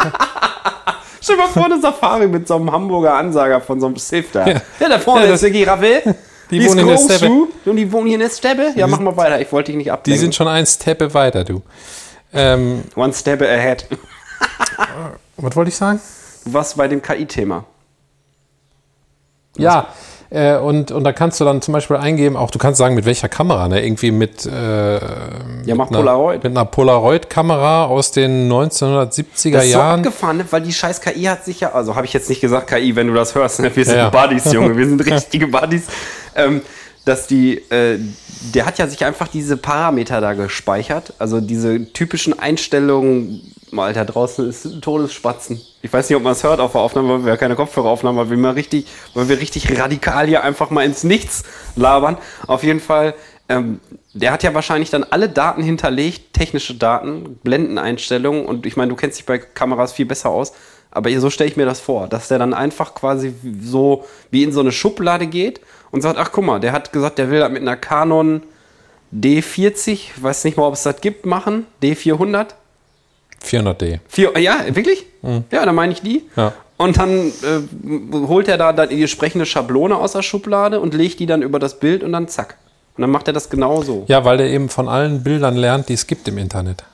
Stell 1.22 1.36
dir 1.36 1.42
mal 1.42 1.48
vor, 1.48 1.66
eine 1.66 1.80
Safari 1.80 2.28
mit 2.28 2.48
so 2.48 2.56
einem 2.56 2.72
Hamburger 2.72 3.14
Ansager 3.14 3.60
von 3.60 3.78
so 3.78 3.86
einem 3.86 3.96
Sith 3.96 4.26
da. 4.32 4.46
Ja, 4.46 4.60
da 4.78 4.98
vorne 4.98 5.26
Ja, 5.26 5.34
ist 5.34 5.44
eine 5.44 5.52
Giraffe. 5.52 6.02
Die 6.50 6.58
ist 6.58 6.68
wohnen 6.70 6.80
in 6.80 6.86
der 6.88 6.98
Steppe. 6.98 7.30
Und 7.64 7.76
die 7.76 7.92
wohnen 7.92 8.06
hier 8.06 8.14
in 8.16 8.20
der 8.20 8.30
Steppe? 8.30 8.72
Ja, 8.76 8.86
mach 8.86 9.00
mal 9.00 9.16
weiter. 9.16 9.40
Ich 9.40 9.52
wollte 9.52 9.72
dich 9.72 9.76
nicht 9.76 9.86
Die 9.86 9.90
ablenken. 9.90 10.20
sind 10.20 10.34
schon 10.34 10.48
ein 10.48 10.66
Steppe 10.66 11.12
weiter, 11.14 11.44
du. 11.44 11.62
Ähm, 12.32 12.84
One 12.96 13.12
Steppe 13.12 13.48
ahead. 13.48 13.86
was 15.36 15.56
wollte 15.56 15.68
ich 15.68 15.76
sagen? 15.76 16.00
Du 16.44 16.52
warst 16.52 16.76
bei 16.76 16.88
dem 16.88 17.02
KI-Thema. 17.02 17.64
Ja, 19.56 19.88
äh, 20.30 20.56
und, 20.56 20.92
und 20.92 21.04
da 21.04 21.12
kannst 21.12 21.40
du 21.40 21.44
dann 21.44 21.60
zum 21.60 21.72
Beispiel 21.72 21.96
eingeben, 21.96 22.36
auch 22.36 22.50
du 22.50 22.58
kannst 22.58 22.78
sagen, 22.78 22.94
mit 22.94 23.04
welcher 23.04 23.28
Kamera, 23.28 23.66
ne? 23.68 23.84
Irgendwie 23.84 24.10
mit, 24.12 24.46
äh, 24.46 24.94
Ja, 24.94 25.00
mach 25.74 25.90
mit 25.90 25.98
einer- 25.98 25.98
Polaroid. 25.98 26.44
Mit 26.44 26.52
einer 26.56 26.64
Polaroid-Kamera 26.64 27.86
aus 27.86 28.12
den 28.12 28.48
1970er 28.50 29.52
Das 29.52 29.64
ist 29.64 29.72
so 29.72 29.78
Jahren. 29.78 30.00
abgefahren, 30.00 30.36
ne? 30.38 30.44
weil 30.50 30.62
die 30.62 30.72
scheiß 30.72 31.00
KI 31.00 31.24
hat 31.24 31.44
sich 31.44 31.60
ja, 31.60 31.72
also 31.72 31.96
habe 31.96 32.06
ich 32.06 32.12
jetzt 32.12 32.28
nicht 32.28 32.40
gesagt 32.40 32.68
KI, 32.68 32.94
wenn 32.96 33.08
du 33.08 33.14
das 33.14 33.34
hörst, 33.34 33.60
ne? 33.60 33.74
wir 33.74 33.84
sind 33.84 33.96
Ja, 33.96 34.04
ja. 34.04 34.10
Buddies, 34.10 34.44
Junge, 34.52 34.76
wir 34.76 34.88
sind 34.88 35.04
richtige 35.04 35.48
Buddies, 35.48 35.86
ähm, 36.36 36.62
dass 37.04 37.26
die, 37.26 37.54
äh, 37.70 37.98
der 38.54 38.66
hat 38.66 38.78
ja 38.78 38.86
sich 38.86 39.04
einfach 39.04 39.26
diese 39.28 39.56
Parameter 39.56 40.20
da 40.20 40.34
gespeichert, 40.34 41.12
also 41.18 41.40
diese 41.40 41.92
typischen 41.92 42.38
Einstellungen, 42.38 43.40
Alter, 43.76 44.04
draußen 44.04 44.48
ist 44.48 44.64
ein 44.66 44.80
Todesspatzen. 44.80 45.60
Ich 45.82 45.92
weiß 45.92 46.10
nicht, 46.10 46.16
ob 46.16 46.22
man 46.22 46.32
es 46.32 46.44
hört 46.44 46.60
auf 46.60 46.72
der 46.72 46.80
Aufnahme, 46.82 47.08
weil 47.08 47.24
wir 47.24 47.32
ja 47.32 47.36
keine 47.38 47.56
Kopfhörer 47.56 47.88
aufnehmen, 47.88 48.18
weil 48.18 48.30
wir 48.30 48.54
richtig, 48.54 48.86
weil 49.14 49.28
wir 49.28 49.40
richtig 49.40 49.78
radikal 49.78 50.26
hier 50.26 50.44
einfach 50.44 50.70
mal 50.70 50.84
ins 50.84 51.04
Nichts 51.04 51.42
labern. 51.74 52.18
Auf 52.46 52.62
jeden 52.62 52.80
Fall, 52.80 53.14
ähm, 53.48 53.80
der 54.12 54.32
hat 54.32 54.42
ja 54.42 54.52
wahrscheinlich 54.52 54.90
dann 54.90 55.04
alle 55.04 55.30
Daten 55.30 55.62
hinterlegt, 55.62 56.34
technische 56.34 56.74
Daten, 56.74 57.38
Blendeneinstellungen 57.42 58.44
und 58.44 58.66
ich 58.66 58.76
meine, 58.76 58.90
du 58.90 58.96
kennst 58.96 59.18
dich 59.18 59.26
bei 59.26 59.38
Kameras 59.38 59.92
viel 59.92 60.04
besser 60.04 60.28
aus, 60.28 60.52
aber 60.90 61.10
so 61.18 61.30
stelle 61.30 61.48
ich 61.48 61.56
mir 61.56 61.66
das 61.66 61.80
vor, 61.80 62.08
dass 62.08 62.28
der 62.28 62.38
dann 62.38 62.52
einfach 62.52 62.94
quasi 62.94 63.32
so 63.62 64.04
wie 64.30 64.42
in 64.42 64.52
so 64.52 64.60
eine 64.60 64.72
Schublade 64.72 65.28
geht 65.28 65.60
und 65.90 66.02
sagt, 66.02 66.18
ach 66.18 66.30
guck 66.30 66.44
mal, 66.44 66.60
der 66.60 66.72
hat 66.72 66.92
gesagt, 66.92 67.18
der 67.18 67.30
will 67.30 67.40
das 67.40 67.50
mit 67.50 67.62
einer 67.62 67.76
Canon 67.76 68.42
D40, 69.14 69.92
ich 69.92 70.22
weiß 70.22 70.44
nicht 70.44 70.56
mal, 70.56 70.64
ob 70.64 70.74
es 70.74 70.82
das 70.82 71.00
gibt, 71.00 71.26
machen, 71.26 71.66
D400. 71.82 72.48
400D. 73.44 74.00
Vier, 74.08 74.38
ja, 74.38 74.64
wirklich? 74.74 75.06
Ja, 75.22 75.64
dann 75.64 75.74
meine 75.74 75.92
ich 75.92 76.02
die. 76.02 76.28
Ja. 76.36 76.52
Und 76.76 76.96
dann 76.96 77.28
äh, 77.28 78.26
holt 78.26 78.48
er 78.48 78.56
da 78.56 78.72
dann 78.72 78.88
die 78.88 79.00
entsprechende 79.00 79.44
Schablone 79.44 79.96
aus 79.96 80.12
der 80.12 80.22
Schublade 80.22 80.80
und 80.80 80.94
legt 80.94 81.20
die 81.20 81.26
dann 81.26 81.42
über 81.42 81.58
das 81.58 81.78
Bild 81.78 82.02
und 82.02 82.12
dann 82.12 82.26
zack. 82.28 82.56
Und 82.96 83.02
dann 83.02 83.10
macht 83.10 83.26
er 83.28 83.34
das 83.34 83.50
genau 83.50 83.82
so. 83.82 84.04
Ja, 84.08 84.24
weil 84.24 84.38
der 84.38 84.48
eben 84.48 84.68
von 84.68 84.88
allen 84.88 85.22
Bildern 85.22 85.56
lernt, 85.56 85.88
die 85.88 85.94
es 85.94 86.06
gibt 86.06 86.26
im 86.28 86.38
Internet. 86.38 86.84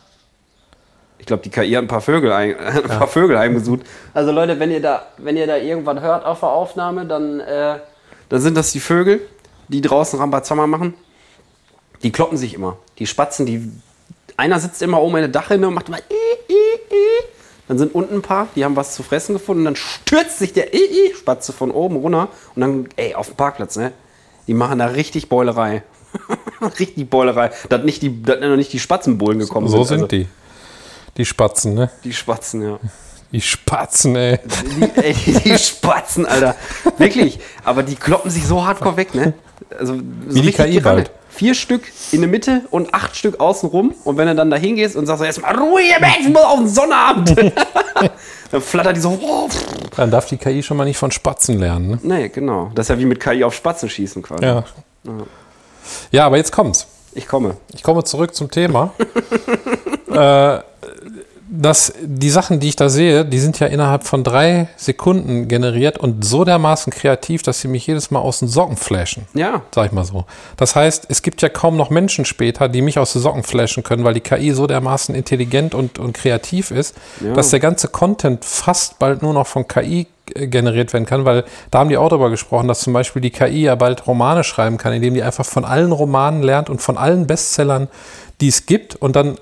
Ich 1.18 1.26
glaube, 1.26 1.42
die 1.42 1.50
KI 1.50 1.72
hat 1.72 1.84
ein 1.84 1.88
paar 1.88 2.00
Vögel, 2.00 2.32
ein, 2.32 2.56
ein 2.58 2.82
paar 2.82 3.08
Vögel 3.08 3.38
heimgesucht. 3.38 3.80
Also 4.14 4.32
Leute, 4.32 4.58
wenn 4.60 4.70
ihr 4.70 4.82
da, 4.82 5.06
wenn 5.18 5.36
ihr 5.36 5.46
da 5.46 5.56
irgendwann 5.56 6.00
hört 6.00 6.24
auf 6.24 6.40
der 6.40 6.48
Aufnahme, 6.50 7.06
dann, 7.06 7.40
äh, 7.40 7.78
dann 8.28 8.40
sind 8.40 8.56
das 8.56 8.72
die 8.72 8.80
Vögel, 8.80 9.20
die 9.68 9.80
draußen 9.80 10.18
Rambazamba 10.18 10.66
machen. 10.66 10.94
Die 12.02 12.12
kloppen 12.12 12.38
sich 12.38 12.54
immer. 12.54 12.76
Die 12.98 13.06
Spatzen, 13.06 13.46
die. 13.46 13.70
Einer 14.36 14.60
sitzt 14.60 14.82
immer 14.82 15.00
oben 15.00 15.16
in 15.16 15.22
der 15.22 15.28
Dachrinne 15.28 15.68
und 15.68 15.74
macht 15.74 15.88
immer. 15.88 15.98
Dann 17.68 17.78
sind 17.78 17.94
unten 17.94 18.16
ein 18.16 18.22
paar, 18.22 18.48
die 18.54 18.64
haben 18.64 18.76
was 18.76 18.94
zu 18.94 19.02
fressen 19.02 19.32
gefunden. 19.34 19.60
Und 19.60 19.64
dann 19.64 19.76
stürzt 19.76 20.38
sich 20.38 20.52
der 20.52 20.68
Spatze 21.18 21.52
von 21.52 21.70
oben 21.70 21.96
runter. 21.96 22.28
Und 22.54 22.60
dann, 22.60 22.88
ey, 22.96 23.14
auf 23.14 23.28
dem 23.28 23.36
Parkplatz, 23.36 23.76
ne? 23.76 23.92
Die 24.46 24.54
machen 24.54 24.78
da 24.78 24.86
richtig 24.86 25.28
Beulerei. 25.28 25.82
richtig 26.78 27.10
Beulerei. 27.10 27.50
Dass 27.68 27.82
nicht 27.82 28.02
die, 28.02 28.22
dass 28.22 28.40
noch 28.40 28.56
nicht 28.56 28.72
die 28.72 28.78
Spatzenbullen 28.78 29.40
gekommen 29.40 29.68
So 29.68 29.78
sind. 29.78 29.86
sind 29.86 29.96
Also, 30.04 30.06
die. 30.06 30.28
Die 31.16 31.24
Spatzen, 31.24 31.74
ne? 31.74 31.90
Die 32.04 32.12
Spatzen, 32.12 32.62
ja. 32.62 32.78
Die 33.32 33.40
Spatzen, 33.40 34.14
ey. 34.14 34.38
Die, 34.44 35.00
ey, 35.00 35.14
die 35.44 35.58
Spatzen, 35.58 36.26
Alter. 36.26 36.54
Wirklich. 36.98 37.40
Aber 37.64 37.82
die 37.82 37.96
kloppen 37.96 38.30
sich 38.30 38.46
so 38.46 38.64
hardcore 38.64 38.96
weg, 38.96 39.14
ne? 39.14 39.34
Also, 39.76 39.94
so 39.94 40.00
Wie 40.36 40.42
die 40.42 40.52
KI 40.52 40.78
bald. 40.80 41.10
Vier 41.36 41.54
Stück 41.54 41.82
in 42.12 42.22
der 42.22 42.30
Mitte 42.30 42.62
und 42.70 42.94
acht 42.94 43.14
Stück 43.14 43.40
außen 43.40 43.68
rum. 43.68 43.94
Und 44.04 44.16
wenn 44.16 44.26
du 44.26 44.34
dann 44.34 44.50
da 44.50 44.56
hingehst 44.56 44.96
und 44.96 45.06
sagst, 45.06 45.20
so, 45.20 45.24
jetzt 45.24 45.42
mal 45.42 45.54
Ruhe, 45.54 45.82
Mensch, 46.00 46.28
muss 46.28 46.42
auf 46.44 46.58
den 46.58 46.68
Sonnabend. 46.68 47.36
dann 48.50 48.60
flattert 48.62 48.96
die 48.96 49.00
so. 49.00 49.18
Oh. 49.20 49.48
Dann 49.96 50.10
darf 50.10 50.26
die 50.26 50.38
KI 50.38 50.62
schon 50.62 50.76
mal 50.78 50.84
nicht 50.84 50.96
von 50.96 51.10
Spatzen 51.10 51.58
lernen, 51.58 51.88
ne? 51.90 51.98
nee, 52.02 52.28
genau. 52.28 52.70
Das 52.74 52.86
ist 52.86 52.88
ja 52.90 52.98
wie 52.98 53.04
mit 53.04 53.20
KI 53.20 53.44
auf 53.44 53.54
Spatzen 53.54 53.88
schießen 53.88 54.22
quasi. 54.22 54.44
Ja. 54.44 54.64
Ja, 56.10 56.26
aber 56.26 56.36
jetzt 56.36 56.52
kommt's. 56.52 56.86
Ich 57.12 57.26
komme. 57.26 57.56
Ich 57.74 57.82
komme 57.82 58.04
zurück 58.04 58.34
zum 58.34 58.50
Thema. 58.50 58.92
äh, 60.10 60.58
dass 61.58 61.92
die 62.02 62.30
Sachen, 62.30 62.60
die 62.60 62.68
ich 62.68 62.76
da 62.76 62.88
sehe, 62.88 63.24
die 63.24 63.38
sind 63.38 63.58
ja 63.60 63.66
innerhalb 63.66 64.04
von 64.04 64.24
drei 64.24 64.68
Sekunden 64.76 65.48
generiert 65.48 65.98
und 65.98 66.24
so 66.24 66.44
dermaßen 66.44 66.92
kreativ, 66.92 67.42
dass 67.42 67.60
sie 67.60 67.68
mich 67.68 67.86
jedes 67.86 68.10
Mal 68.10 68.20
aus 68.20 68.40
den 68.40 68.48
Socken 68.48 68.76
flashen. 68.76 69.24
Ja. 69.34 69.62
Sag 69.74 69.86
ich 69.86 69.92
mal 69.92 70.04
so. 70.04 70.24
Das 70.56 70.76
heißt, 70.76 71.06
es 71.08 71.22
gibt 71.22 71.42
ja 71.42 71.48
kaum 71.48 71.76
noch 71.76 71.90
Menschen 71.90 72.24
später, 72.24 72.68
die 72.68 72.82
mich 72.82 72.98
aus 72.98 73.12
den 73.12 73.22
Socken 73.22 73.42
flashen 73.42 73.82
können, 73.82 74.04
weil 74.04 74.14
die 74.14 74.20
KI 74.20 74.52
so 74.52 74.66
dermaßen 74.66 75.14
intelligent 75.14 75.74
und, 75.74 75.98
und 75.98 76.12
kreativ 76.12 76.70
ist, 76.70 76.94
Ja. 77.24 77.32
dass 77.32 77.50
der 77.50 77.60
ganze 77.60 77.88
Content 77.88 78.44
fast 78.44 78.98
bald 78.98 79.22
nur 79.22 79.32
noch 79.32 79.46
von 79.46 79.66
KI 79.68 80.06
äh, 80.34 80.46
generiert 80.48 80.92
werden 80.92 81.06
kann, 81.06 81.24
weil 81.24 81.44
da 81.70 81.78
haben 81.80 81.88
die 81.88 81.96
auch 81.96 82.08
darüber 82.08 82.30
gesprochen, 82.30 82.68
dass 82.68 82.80
zum 82.80 82.92
Beispiel 82.92 83.22
die 83.22 83.30
KI 83.30 83.62
ja 83.62 83.74
bald 83.74 84.06
Romane 84.06 84.44
schreiben 84.44 84.76
kann, 84.76 84.92
indem 84.92 85.14
die 85.14 85.22
einfach 85.22 85.44
von 85.44 85.64
allen 85.64 85.92
Romanen 85.92 86.42
lernt 86.42 86.68
und 86.70 86.82
von 86.82 86.96
allen 86.98 87.26
Bestsellern, 87.26 87.88
die 88.40 88.48
es 88.48 88.66
gibt 88.66 88.96
und 88.96 89.16
dann 89.16 89.38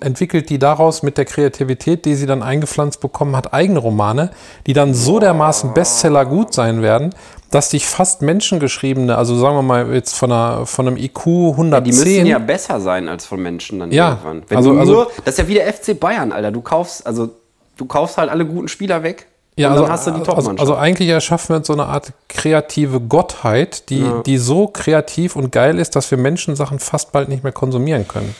entwickelt 0.00 0.50
die 0.50 0.58
daraus 0.58 1.02
mit 1.02 1.18
der 1.18 1.24
Kreativität, 1.24 2.04
die 2.04 2.14
sie 2.14 2.26
dann 2.26 2.42
eingepflanzt 2.42 3.00
bekommen 3.00 3.34
hat, 3.34 3.52
eigene 3.52 3.80
Romane, 3.80 4.30
die 4.66 4.72
dann 4.72 4.94
so 4.94 5.18
dermaßen 5.18 5.74
Bestseller 5.74 6.24
gut 6.24 6.54
sein 6.54 6.80
werden, 6.80 7.12
dass 7.50 7.70
dich 7.70 7.86
fast 7.86 8.22
menschengeschriebene, 8.22 9.16
also 9.16 9.36
sagen 9.36 9.56
wir 9.56 9.62
mal 9.62 9.92
jetzt 9.92 10.14
von, 10.14 10.30
einer, 10.30 10.66
von 10.66 10.86
einem 10.86 10.96
IQ 10.96 11.26
110, 11.26 11.84
Die 11.84 11.90
müssen 11.92 12.26
ja 12.26 12.38
besser 12.38 12.80
sein 12.80 13.08
als 13.08 13.26
von 13.26 13.42
Menschen 13.42 13.80
dann 13.80 13.90
Ja, 13.90 14.10
irgendwann. 14.10 14.42
Wenn 14.48 14.56
also- 14.58 14.78
also- 14.78 14.92
nur, 14.92 15.10
das 15.24 15.34
ist 15.34 15.38
ja 15.38 15.48
wie 15.48 15.54
der 15.54 15.66
FC 15.72 15.98
Bayern, 15.98 16.30
Alter. 16.32 16.52
Du 16.52 16.60
kaufst, 16.60 17.04
also 17.06 17.30
du 17.76 17.84
kaufst 17.86 18.16
halt 18.16 18.30
alle 18.30 18.46
guten 18.46 18.68
Spieler 18.68 19.02
weg 19.02 19.26
Ja, 19.58 19.70
also, 19.70 19.88
hast 19.88 20.06
du 20.06 20.10
die 20.10 20.18
also, 20.18 20.32
Top-Mannschaft. 20.32 20.60
also 20.60 20.74
eigentlich 20.76 21.08
erschaffen 21.08 21.48
wir 21.48 21.56
uns 21.56 21.66
so 21.66 21.72
eine 21.72 21.86
Art 21.86 22.12
kreative 22.28 23.00
Gottheit, 23.00 23.88
die, 23.88 24.04
die 24.26 24.36
so 24.36 24.68
kreativ 24.68 25.34
und 25.34 25.50
geil 25.50 25.78
ist, 25.78 25.96
dass 25.96 26.10
wir 26.10 26.18
Menschensachen 26.18 26.78
fast 26.78 27.10
bald 27.12 27.30
nicht 27.30 27.42
mehr 27.42 27.52
konsumieren 27.52 28.06
können. 28.06 28.34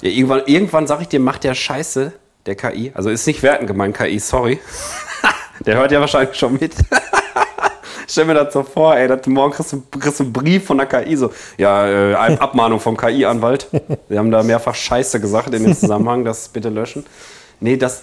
ja, 0.00 0.08
irgendwann, 0.08 0.42
irgendwann 0.46 0.86
sag 0.86 1.02
ich 1.02 1.08
dir, 1.08 1.20
macht 1.20 1.44
der 1.44 1.54
Scheiße, 1.54 2.12
der 2.46 2.54
KI. 2.54 2.92
Also 2.94 3.10
ist 3.10 3.26
nicht 3.26 3.42
werten 3.42 3.66
gemeint, 3.66 3.94
KI, 3.96 4.18
sorry. 4.18 4.58
der 5.66 5.76
hört 5.76 5.92
ja 5.92 6.00
wahrscheinlich 6.00 6.34
schon 6.36 6.54
mit. 6.54 6.72
Stell 8.08 8.24
mir 8.24 8.34
das 8.34 8.52
so 8.54 8.62
vor, 8.62 8.96
ey, 8.96 9.08
dass 9.08 9.20
du 9.22 9.30
morgen 9.30 9.52
kriegst 9.52 9.72
du, 9.72 9.82
kriegst 9.98 10.18
du 10.18 10.24
einen 10.24 10.32
Brief 10.32 10.64
von 10.64 10.78
der 10.78 10.86
KI, 10.86 11.14
so, 11.14 11.30
ja, 11.58 11.86
äh, 11.86 12.14
Ab- 12.14 12.42
Abmahnung 12.42 12.80
vom 12.80 12.96
KI-Anwalt. 12.96 13.68
Wir 14.08 14.18
haben 14.18 14.30
da 14.30 14.42
mehrfach 14.42 14.74
Scheiße 14.74 15.20
gesagt 15.20 15.52
in 15.54 15.62
dem 15.62 15.76
Zusammenhang, 15.76 16.24
das 16.24 16.48
bitte 16.48 16.68
löschen. 16.70 17.04
Nee, 17.60 17.76
das, 17.76 18.02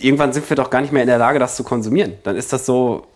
irgendwann 0.00 0.32
sind 0.32 0.48
wir 0.48 0.56
doch 0.56 0.70
gar 0.70 0.80
nicht 0.80 0.92
mehr 0.92 1.02
in 1.02 1.08
der 1.08 1.18
Lage, 1.18 1.38
das 1.38 1.56
zu 1.56 1.64
konsumieren. 1.64 2.14
Dann 2.22 2.36
ist 2.36 2.52
das 2.52 2.66
so, 2.66 3.06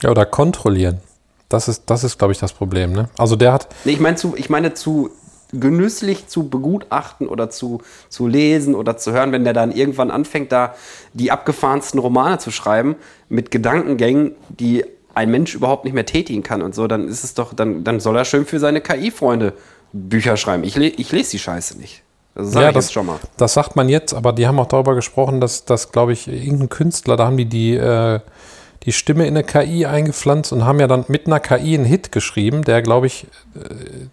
Ja, 0.00 0.10
oder 0.10 0.26
kontrollieren. 0.26 1.00
Das 1.48 1.68
ist, 1.68 1.84
das 1.86 2.04
ist 2.04 2.18
glaube 2.18 2.32
ich, 2.32 2.38
das 2.38 2.52
Problem. 2.52 2.92
Ne? 2.92 3.08
Also 3.16 3.36
der 3.36 3.52
hat, 3.52 3.68
Nee, 3.84 3.92
ich 3.92 4.00
meine 4.00 4.16
zu, 4.16 4.34
ich 4.36 4.50
meine 4.50 4.74
zu 4.74 5.10
genüsslich 5.52 6.26
zu 6.26 6.48
begutachten 6.48 7.28
oder 7.28 7.50
zu, 7.50 7.80
zu 8.08 8.26
lesen 8.26 8.74
oder 8.74 8.96
zu 8.96 9.12
hören, 9.12 9.32
wenn 9.32 9.44
der 9.44 9.52
dann 9.52 9.72
irgendwann 9.72 10.10
anfängt, 10.10 10.52
da 10.52 10.74
die 11.12 11.30
abgefahrensten 11.30 12.00
Romane 12.00 12.38
zu 12.38 12.50
schreiben 12.50 12.96
mit 13.28 13.50
Gedankengängen, 13.50 14.32
die 14.48 14.84
ein 15.14 15.30
Mensch 15.30 15.54
überhaupt 15.54 15.84
nicht 15.84 15.94
mehr 15.94 16.06
tätigen 16.06 16.42
kann 16.42 16.60
und 16.60 16.74
so, 16.74 16.88
dann 16.88 17.08
ist 17.08 17.22
es 17.22 17.34
doch, 17.34 17.54
dann, 17.54 17.84
dann 17.84 18.00
soll 18.00 18.16
er 18.16 18.24
schön 18.24 18.46
für 18.46 18.58
seine 18.58 18.80
KI-Freunde 18.80 19.52
Bücher 19.92 20.36
schreiben. 20.36 20.64
Ich, 20.64 20.74
le 20.74 20.88
ich 20.88 21.12
lese 21.12 21.32
die 21.32 21.38
Scheiße 21.38 21.78
nicht. 21.78 22.02
Das 22.34 22.52
sage 22.52 22.64
ja, 22.64 22.70
ich 22.70 22.74
das, 22.74 22.92
schon 22.92 23.06
mal. 23.06 23.18
das 23.36 23.54
sagt 23.54 23.76
man 23.76 23.88
jetzt, 23.88 24.12
aber 24.12 24.32
die 24.32 24.46
haben 24.46 24.58
auch 24.58 24.66
darüber 24.66 24.94
gesprochen, 24.94 25.40
dass, 25.40 25.64
dass 25.64 25.92
glaube 25.92 26.12
ich, 26.12 26.26
irgendein 26.26 26.68
Künstler, 26.68 27.16
da 27.16 27.26
haben 27.26 27.36
die 27.36 27.44
die, 27.44 27.76
äh, 27.76 28.20
die 28.82 28.92
Stimme 28.92 29.26
in 29.26 29.36
eine 29.36 29.44
KI 29.44 29.86
eingepflanzt 29.86 30.52
und 30.52 30.64
haben 30.64 30.80
ja 30.80 30.88
dann 30.88 31.04
mit 31.08 31.26
einer 31.26 31.40
KI 31.40 31.74
einen 31.74 31.84
Hit 31.84 32.10
geschrieben, 32.12 32.62
der, 32.62 32.82
glaube 32.82 33.06
ich, 33.06 33.26
äh, 33.54 33.68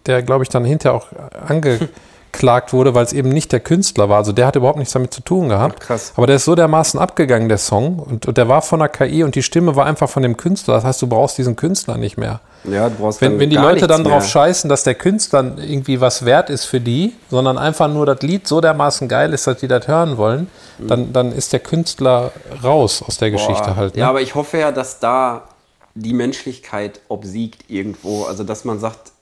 der, 0.06 0.22
glaube 0.22 0.44
ich, 0.44 0.50
dann 0.50 0.64
hinterher 0.64 0.96
auch 0.96 1.08
angeklagt 1.46 2.72
wurde, 2.72 2.94
weil 2.94 3.04
es 3.04 3.12
eben 3.12 3.28
nicht 3.28 3.50
der 3.50 3.60
Künstler 3.60 4.08
war. 4.08 4.18
Also 4.18 4.32
der 4.32 4.46
hat 4.46 4.54
überhaupt 4.54 4.78
nichts 4.78 4.94
damit 4.94 5.12
zu 5.12 5.20
tun 5.22 5.48
gehabt. 5.48 5.78
Ach, 5.80 5.86
krass. 5.86 6.12
Aber 6.16 6.28
der 6.28 6.36
ist 6.36 6.44
so 6.44 6.54
dermaßen 6.54 7.00
abgegangen, 7.00 7.48
der 7.48 7.58
Song, 7.58 7.98
und, 7.98 8.26
und 8.26 8.38
der 8.38 8.48
war 8.48 8.62
von 8.62 8.78
der 8.78 8.88
KI 8.88 9.24
und 9.24 9.34
die 9.34 9.42
Stimme 9.42 9.74
war 9.74 9.84
einfach 9.84 10.08
von 10.08 10.22
dem 10.22 10.36
Künstler. 10.36 10.74
Das 10.74 10.84
heißt, 10.84 11.02
du 11.02 11.08
brauchst 11.08 11.38
diesen 11.38 11.56
Künstler 11.56 11.98
nicht 11.98 12.16
mehr. 12.16 12.40
Ja, 12.64 12.88
du 12.88 12.96
brauchst 12.96 13.20
Wenn, 13.20 13.38
wenn 13.40 13.50
die 13.50 13.56
Leute 13.56 13.86
dann 13.86 14.04
drauf 14.04 14.22
mehr. 14.22 14.28
scheißen, 14.28 14.70
dass 14.70 14.84
der 14.84 14.94
Künstler 14.94 15.56
irgendwie 15.58 16.00
was 16.00 16.24
wert 16.24 16.48
ist 16.48 16.64
für 16.64 16.80
die, 16.80 17.14
sondern 17.30 17.58
einfach 17.58 17.88
nur 17.88 18.06
das 18.06 18.22
Lied 18.22 18.46
so 18.46 18.60
dermaßen 18.60 19.08
geil 19.08 19.32
ist, 19.32 19.46
dass 19.46 19.58
die 19.58 19.68
das 19.68 19.88
hören 19.88 20.16
wollen, 20.16 20.48
dann, 20.78 21.12
dann 21.12 21.32
ist 21.32 21.52
der 21.52 21.60
Künstler 21.60 22.32
raus 22.62 23.02
aus 23.02 23.18
der 23.18 23.30
Geschichte 23.30 23.64
Boah. 23.64 23.76
halt. 23.76 23.94
Ne? 23.94 24.00
Ja, 24.00 24.08
aber 24.08 24.20
ich 24.20 24.34
hoffe 24.34 24.58
ja, 24.58 24.70
dass 24.70 25.00
da 25.00 25.48
die 25.94 26.12
Menschlichkeit 26.12 27.00
obsiegt 27.08 27.68
irgendwo. 27.68 28.24
Also, 28.24 28.44
dass 28.44 28.64
man 28.64 28.78
sagt, 28.78 29.12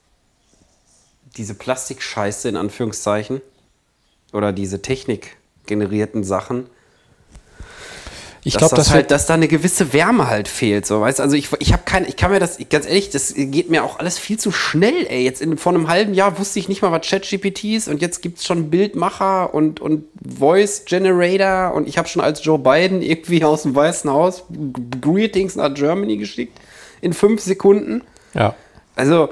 diese 1.36 1.54
Plastikscheiße 1.54 2.48
in 2.48 2.56
Anführungszeichen 2.56 3.40
oder 4.32 4.52
diese 4.52 4.82
technikgenerierten 4.82 6.24
Sachen, 6.24 6.66
ich 8.42 8.54
dass, 8.54 8.60
glaube, 8.60 8.76
das 8.76 8.86
das 8.86 8.94
halt, 8.94 9.10
dass 9.10 9.26
da 9.26 9.34
eine 9.34 9.48
gewisse 9.48 9.92
Wärme 9.92 10.28
halt 10.28 10.48
fehlt. 10.48 10.86
So, 10.86 11.00
weißt? 11.00 11.20
Also 11.20 11.36
ich, 11.36 11.48
ich 11.58 11.72
habe 11.72 11.82
kein, 11.84 12.06
ich 12.06 12.16
kann 12.16 12.30
mir 12.30 12.40
das, 12.40 12.58
ganz 12.70 12.86
ehrlich, 12.86 13.10
das 13.10 13.34
geht 13.36 13.68
mir 13.68 13.84
auch 13.84 13.98
alles 13.98 14.18
viel 14.18 14.38
zu 14.38 14.50
schnell, 14.50 15.06
ey. 15.08 15.22
Jetzt 15.22 15.42
in, 15.42 15.58
vor 15.58 15.74
einem 15.74 15.88
halben 15.88 16.14
Jahr 16.14 16.38
wusste 16.38 16.58
ich 16.58 16.68
nicht 16.68 16.80
mal, 16.80 16.90
was 16.90 17.06
ChatGPT 17.06 17.64
ist 17.64 17.88
und 17.88 18.00
jetzt 18.00 18.22
gibt's 18.22 18.46
schon 18.46 18.70
Bildmacher 18.70 19.52
und, 19.52 19.80
und 19.80 20.04
Voice 20.38 20.84
Generator 20.86 21.74
und 21.74 21.86
ich 21.86 21.98
habe 21.98 22.08
schon 22.08 22.22
als 22.22 22.42
Joe 22.44 22.58
Biden 22.58 23.02
irgendwie 23.02 23.44
aus 23.44 23.62
dem 23.62 23.74
Weißen 23.74 24.10
Haus 24.10 24.44
Greetings 25.00 25.56
nach 25.56 25.74
Germany 25.74 26.16
geschickt 26.16 26.58
in 27.00 27.12
fünf 27.12 27.42
Sekunden. 27.42 28.02
ja. 28.34 28.54
Also, 28.96 29.30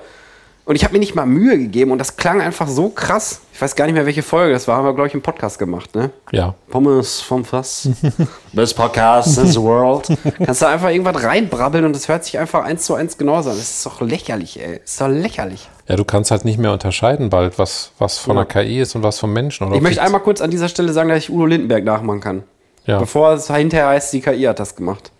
und 0.68 0.76
ich 0.76 0.84
habe 0.84 0.92
mir 0.92 0.98
nicht 0.98 1.14
mal 1.14 1.24
Mühe 1.24 1.56
gegeben 1.56 1.92
und 1.92 1.98
das 1.98 2.16
klang 2.16 2.42
einfach 2.42 2.68
so 2.68 2.90
krass. 2.90 3.40
Ich 3.54 3.62
weiß 3.62 3.74
gar 3.74 3.86
nicht 3.86 3.94
mehr, 3.94 4.04
welche 4.04 4.22
Folge 4.22 4.52
das 4.52 4.68
war, 4.68 4.76
haben 4.76 4.84
wir, 4.84 4.92
glaube 4.92 5.08
ich, 5.08 5.14
im 5.14 5.22
Podcast 5.22 5.58
gemacht, 5.58 5.94
ne? 5.94 6.10
Ja. 6.30 6.54
Pommes 6.68 7.22
vom 7.22 7.46
Fass. 7.46 7.88
Best 8.52 8.76
Podcast 8.76 9.38
in 9.38 9.46
the 9.46 9.62
world. 9.62 10.08
Kannst 10.44 10.60
du 10.60 10.66
einfach 10.66 10.90
irgendwas 10.90 11.24
reinbrabbeln 11.24 11.86
und 11.86 11.96
das 11.96 12.06
hört 12.08 12.22
sich 12.26 12.38
einfach 12.38 12.64
eins 12.64 12.84
zu 12.84 12.94
eins 12.94 13.16
genauso 13.16 13.48
an. 13.48 13.56
Das 13.56 13.70
ist 13.70 13.86
doch 13.86 14.02
lächerlich, 14.02 14.60
ey. 14.60 14.80
Das 14.80 14.90
ist 14.90 15.00
doch 15.00 15.08
lächerlich. 15.08 15.70
Ja, 15.88 15.96
du 15.96 16.04
kannst 16.04 16.30
halt 16.30 16.44
nicht 16.44 16.58
mehr 16.58 16.74
unterscheiden 16.74 17.30
bald, 17.30 17.58
was, 17.58 17.92
was 17.98 18.18
von 18.18 18.36
der 18.36 18.44
KI 18.44 18.78
ist 18.78 18.94
und 18.94 19.02
was 19.02 19.18
vom 19.18 19.32
Menschen. 19.32 19.68
Oder 19.68 19.76
Ich 19.76 19.82
möchte 19.82 20.02
einmal 20.02 20.20
kurz 20.20 20.42
an 20.42 20.50
dieser 20.50 20.68
Stelle 20.68 20.92
sagen, 20.92 21.08
dass 21.08 21.16
ich 21.16 21.30
Udo 21.30 21.46
Lindenberg 21.46 21.82
nachmachen 21.82 22.20
kann. 22.20 22.42
Ja. 22.84 22.98
Bevor 22.98 23.32
es 23.32 23.50
hinterher 23.50 23.88
heißt, 23.88 24.12
die 24.12 24.20
KI 24.20 24.42
hat 24.42 24.60
das 24.60 24.76
gemacht. 24.76 25.12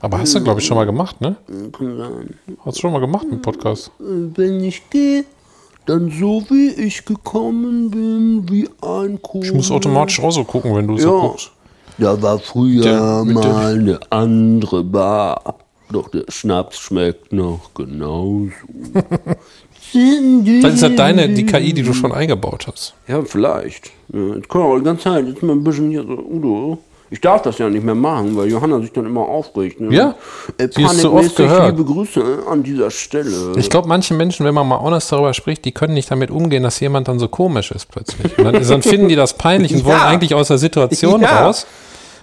Aber 0.00 0.18
hast 0.18 0.34
du, 0.34 0.42
glaube 0.42 0.60
ich, 0.60 0.66
schon 0.66 0.76
mal 0.76 0.84
gemacht, 0.86 1.20
ne? 1.20 1.36
Hast 2.64 2.76
du 2.78 2.80
schon 2.80 2.92
mal 2.92 3.00
gemacht 3.00 3.26
im 3.30 3.42
Podcast? 3.42 3.90
Wenn 3.98 4.62
ich 4.64 4.88
gehe, 4.90 5.24
dann 5.86 6.10
so 6.10 6.42
wie 6.48 6.70
ich 6.70 7.04
gekommen 7.04 7.90
bin, 7.90 8.48
wie 8.50 8.68
ein 8.82 9.20
Kuh. 9.20 9.42
Ich 9.42 9.52
muss 9.52 9.70
automatisch 9.70 10.20
auch 10.20 10.30
so 10.30 10.44
gucken, 10.44 10.74
wenn 10.74 10.86
du 10.86 10.96
so 10.98 11.08
Ja. 11.16 11.20
guckst. 11.28 11.50
Da 11.98 12.20
war 12.22 12.38
früher 12.38 12.82
Der- 12.82 13.24
mal 13.24 13.74
eine 13.74 14.00
andere 14.10 14.82
Bar. 14.84 15.56
Doch 15.92 16.08
der 16.08 16.24
Schnaps 16.28 16.78
schmeckt 16.78 17.32
noch 17.32 17.70
genauso. 17.74 18.48
Vielleicht 19.92 20.64
ist 20.74 20.82
das 20.82 20.94
deine, 20.94 21.28
die 21.30 21.44
KI, 21.44 21.72
die 21.72 21.82
du 21.82 21.92
schon 21.92 22.12
eingebaut 22.12 22.66
hast. 22.68 22.94
Ja, 23.08 23.22
vielleicht. 23.22 23.90
Ja, 24.12 24.34
jetzt 24.36 24.48
kann 24.48 24.62
auch 24.62 24.78
die 24.78 24.84
ganze 24.84 25.02
Zeit 25.04 25.26
jetzt 25.26 25.42
mal 25.42 25.54
ein 25.54 25.64
bisschen 25.64 25.90
hier 25.90 26.04
so, 26.04 26.12
Udo. 26.12 26.78
Ich 27.12 27.20
darf 27.20 27.42
das 27.42 27.58
ja 27.58 27.68
nicht 27.68 27.84
mehr 27.84 27.96
machen, 27.96 28.36
weil 28.36 28.48
Johanna 28.48 28.78
sich 28.80 28.92
dann 28.92 29.04
immer 29.04 29.22
aufregt. 29.22 29.80
Ne? 29.80 29.92
Ja, 29.94 30.14
äh, 30.58 30.68
sie 30.70 30.82
ist 30.84 31.00
so 31.00 31.12
oft 31.12 31.34
gehört. 31.34 31.76
liebe 31.76 31.84
Grüße 31.92 32.44
an 32.48 32.62
dieser 32.62 32.90
Stelle. 32.90 33.52
Ich 33.56 33.68
glaube, 33.68 33.88
manche 33.88 34.14
Menschen, 34.14 34.46
wenn 34.46 34.54
man 34.54 34.68
mal 34.68 34.80
honest 34.80 35.10
darüber 35.10 35.34
spricht, 35.34 35.64
die 35.64 35.72
können 35.72 35.94
nicht 35.94 36.08
damit 36.10 36.30
umgehen, 36.30 36.62
dass 36.62 36.78
jemand 36.78 37.08
dann 37.08 37.18
so 37.18 37.26
komisch 37.26 37.72
ist 37.72 37.86
plötzlich. 37.90 38.38
Und 38.38 38.44
dann, 38.44 38.62
dann 38.66 38.82
finden 38.82 39.08
die 39.08 39.16
das 39.16 39.34
peinlich 39.34 39.74
und 39.74 39.84
wollen 39.84 39.96
Ja. 39.96 40.06
eigentlich 40.06 40.34
aus 40.34 40.48
der 40.48 40.58
Situation 40.58 41.20
Ja. 41.22 41.46
raus. 41.46 41.66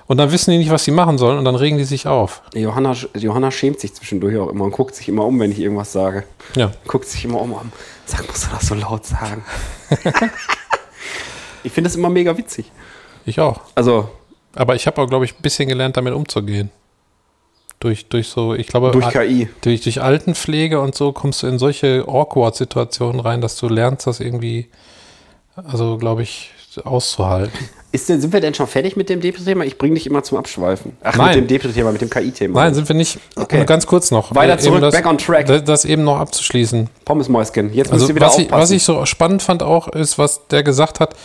Und 0.08 0.16
dann 0.20 0.32
wissen 0.32 0.52
die 0.52 0.58
nicht, 0.58 0.72
was 0.72 0.86
sie 0.86 0.92
machen 0.92 1.18
sollen 1.18 1.38
und 1.38 1.44
dann 1.44 1.56
regen 1.56 1.78
die 1.78 1.84
sich 1.84 2.08
auf. 2.08 2.42
Johanna, 2.54 2.96
Johanna 3.18 3.52
schämt 3.52 3.82
sich 3.82 3.94
zwischendurch 3.94 4.38
auch 4.38 4.48
immer 4.48 4.64
und 4.64 4.72
guckt 4.72 4.96
sich 4.96 5.10
immer 5.10 5.26
um, 5.26 5.38
wenn 5.38 5.52
ich 5.52 5.60
irgendwas 5.60 5.92
sage. 5.92 6.24
Ja. 6.56 6.72
Guckt 6.88 7.10
sich 7.10 7.26
immer 7.26 7.42
um. 7.42 7.52
um. 7.52 7.74
Sag, 8.06 8.26
musst 8.26 8.46
du 8.46 8.48
das 8.56 8.68
so 8.68 8.76
laut 8.76 9.06
sagen? 9.06 9.44
ich 11.64 11.74
finde 11.74 11.90
das 11.90 11.98
immer 11.98 12.10
mega 12.10 12.38
witzig. 12.38 12.72
Ich 13.26 13.40
auch. 13.42 13.60
Also, 13.76 14.08
Aber 14.58 14.76
ich 14.76 14.88
habe 14.88 15.02
auch, 15.02 15.08
glaube 15.08 15.26
ich, 15.26 15.34
ein 15.34 15.42
bisschen 15.42 15.70
gelernt, 15.70 15.98
damit 15.98 16.14
umzugehen. 16.14 16.72
Durch, 17.80 18.08
durch 18.08 18.28
so, 18.30 18.56
ich 18.56 18.68
glaube, 18.68 18.90
Durch 18.92 19.10
KI. 19.10 19.48
Durch, 19.62 19.82
durch 19.82 20.02
Altenpflege 20.02 20.80
und 20.82 20.96
so 20.96 21.12
kommst 21.12 21.44
du 21.44 21.48
in 21.48 21.60
solche 21.60 22.06
Awkward-Situationen 22.08 23.20
rein, 23.20 23.40
dass 23.40 23.58
du 23.58 23.70
lernst, 23.70 24.08
das 24.08 24.20
irgendwie, 24.20 24.68
also 25.56 25.98
glaube 25.98 26.24
ich, 26.24 26.52
auszuhalten. 26.84 27.70
Ist 28.02 28.08
sind 28.08 28.32
wir 28.34 28.40
denn 28.42 28.54
schon 28.54 28.68
fertig 28.68 28.96
mit 28.96 29.10
dem 29.10 29.22
Depri-Thema? 29.22 29.64
Ich 29.66 29.78
bringe 29.78 29.96
dich 29.96 30.06
immer 30.08 30.24
zum 30.24 30.38
Abschweifen. 30.38 30.94
Ach, 31.04 31.16
Nein. 31.16 31.28
mit 31.28 31.36
dem 31.36 31.48
Depri-Thema, 31.48 31.92
mit 31.92 32.02
dem 32.02 32.10
KI-Thema. 32.10 32.62
Nein, 32.64 32.74
sind 32.74 32.88
wir 32.88 32.96
nicht. 32.96 33.20
Okay. 33.36 33.58
Nur 33.58 33.66
Ganz 33.66 33.86
kurz 33.88 34.12
noch. 34.12 34.34
Weiter 34.36 34.54
Äh, 34.54 34.58
zurück, 34.60 34.82
das, 34.82 34.94
back 34.96 35.06
on 35.06 35.18
track. 35.18 35.46
Das, 35.48 35.64
das 35.64 35.86
eben 35.86 36.04
noch 36.04 36.18
abzuschließen. 36.20 36.90
Pommesmäuschen. 37.06 37.74
Jetzt 37.74 37.92
Also 37.92 38.04
müsst 38.06 38.10
ihr 38.10 38.16
wieder 38.16 38.26
was 38.28 38.38
ich, 38.38 38.46
aufpassen. 38.46 38.62
was 38.62 38.72
ich 38.72 38.84
so 38.84 39.06
spannend 39.06 39.42
fand 39.42 39.64
auch, 39.64 39.88
ist, 39.90 40.18
was 40.18 40.48
der 40.48 40.64
gesagt 40.64 41.00
hat. 41.00 41.16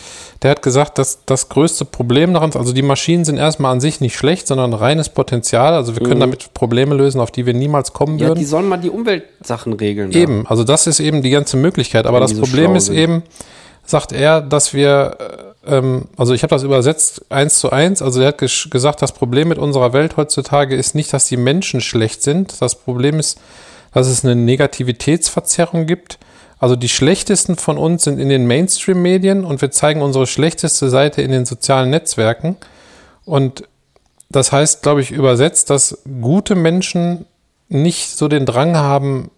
Der 0.41 0.51
hat 0.51 0.61
gesagt, 0.61 0.97
dass 0.97 1.19
das 1.25 1.47
größte 1.47 1.85
Problem 1.85 2.33
daran, 2.33 2.51
also 2.55 2.73
die 2.73 2.81
Maschinen 2.81 3.23
sind 3.23 3.37
erstmal 3.37 3.71
an 3.71 3.79
sich 3.79 4.01
nicht 4.01 4.17
schlecht, 4.17 4.45
sondern 4.47 4.73
reines 4.73 5.07
Potenzial. 5.07 5.73
Also 5.73 5.95
wir 5.97 6.05
können 6.05 6.19
damit 6.19 6.53
Probleme 6.53 6.95
lösen, 6.95 7.21
auf 7.21 7.31
die 7.31 7.45
wir 7.45 7.53
niemals 7.53 7.93
kommen 7.93 8.15
Mhm. 8.15 8.19
ja, 8.19 8.27
würden. 8.27 8.39
die 8.39 8.45
sollen 8.45 8.67
mal 8.67 8.77
die 8.77 8.89
Umweltsachen 8.89 9.71
regeln. 9.73 10.11
Eben, 10.11 10.45
also 10.47 10.63
das 10.65 10.85
ist 10.87 10.99
eben 10.99 11.21
die 11.21 11.29
ganze 11.29 11.55
Möglichkeit. 11.55 12.05
Aber 12.05 12.15
Wenn 12.17 12.21
das 12.23 12.31
so 12.31 12.41
Problem 12.41 12.75
ist 12.75 12.87
sind. 12.87 12.95
eben, 12.97 13.23
sagt 13.85 14.11
er, 14.11 14.41
dass 14.41 14.73
wir 14.73 15.15
äh, 15.19 15.52
ähm, 15.65 16.05
also 16.17 16.33
ich 16.33 16.43
habe 16.43 16.49
das 16.51 16.63
übersetzt 16.63 17.25
eins 17.29 17.59
zu 17.59 17.71
eins. 17.71 18.01
Also 18.01 18.21
er 18.21 18.29
hat 18.29 18.41
gesch- 18.41 18.69
gesagt, 18.69 19.01
das 19.01 19.11
Problem 19.11 19.47
mit 19.47 19.57
unserer 19.57 19.93
Welt 19.93 20.17
heutzutage 20.17 20.75
ist 20.75 20.95
nicht, 20.95 21.13
dass 21.13 21.27
die 21.27 21.37
Menschen 21.37 21.81
schlecht 21.81 22.23
sind. 22.23 22.61
Das 22.61 22.75
Problem 22.75 23.19
ist, 23.19 23.39
dass 23.93 24.07
es 24.07 24.23
eine 24.23 24.35
Negativitätsverzerrung 24.35 25.85
gibt. 25.85 26.19
Also 26.59 26.75
die 26.75 26.89
schlechtesten 26.89 27.57
von 27.57 27.77
uns 27.77 28.03
sind 28.03 28.19
in 28.19 28.29
den 28.29 28.47
Mainstream-Medien 28.47 29.43
und 29.43 29.61
wir 29.61 29.71
zeigen 29.71 30.01
unsere 30.01 30.27
schlechteste 30.27 30.89
Seite 30.89 31.21
in 31.21 31.31
den 31.31 31.45
sozialen 31.45 31.89
Netzwerken. 31.89 32.55
Und 33.25 33.63
das 34.29 34.51
heißt, 34.51 34.81
glaube 34.81 35.01
ich, 35.01 35.11
übersetzt, 35.11 35.69
dass 35.69 35.99
gute 36.21 36.55
Menschen 36.55 37.25
nicht 37.67 38.17
so 38.17 38.27
den 38.27 38.45
Drang 38.45 38.77
haben, 38.77 39.29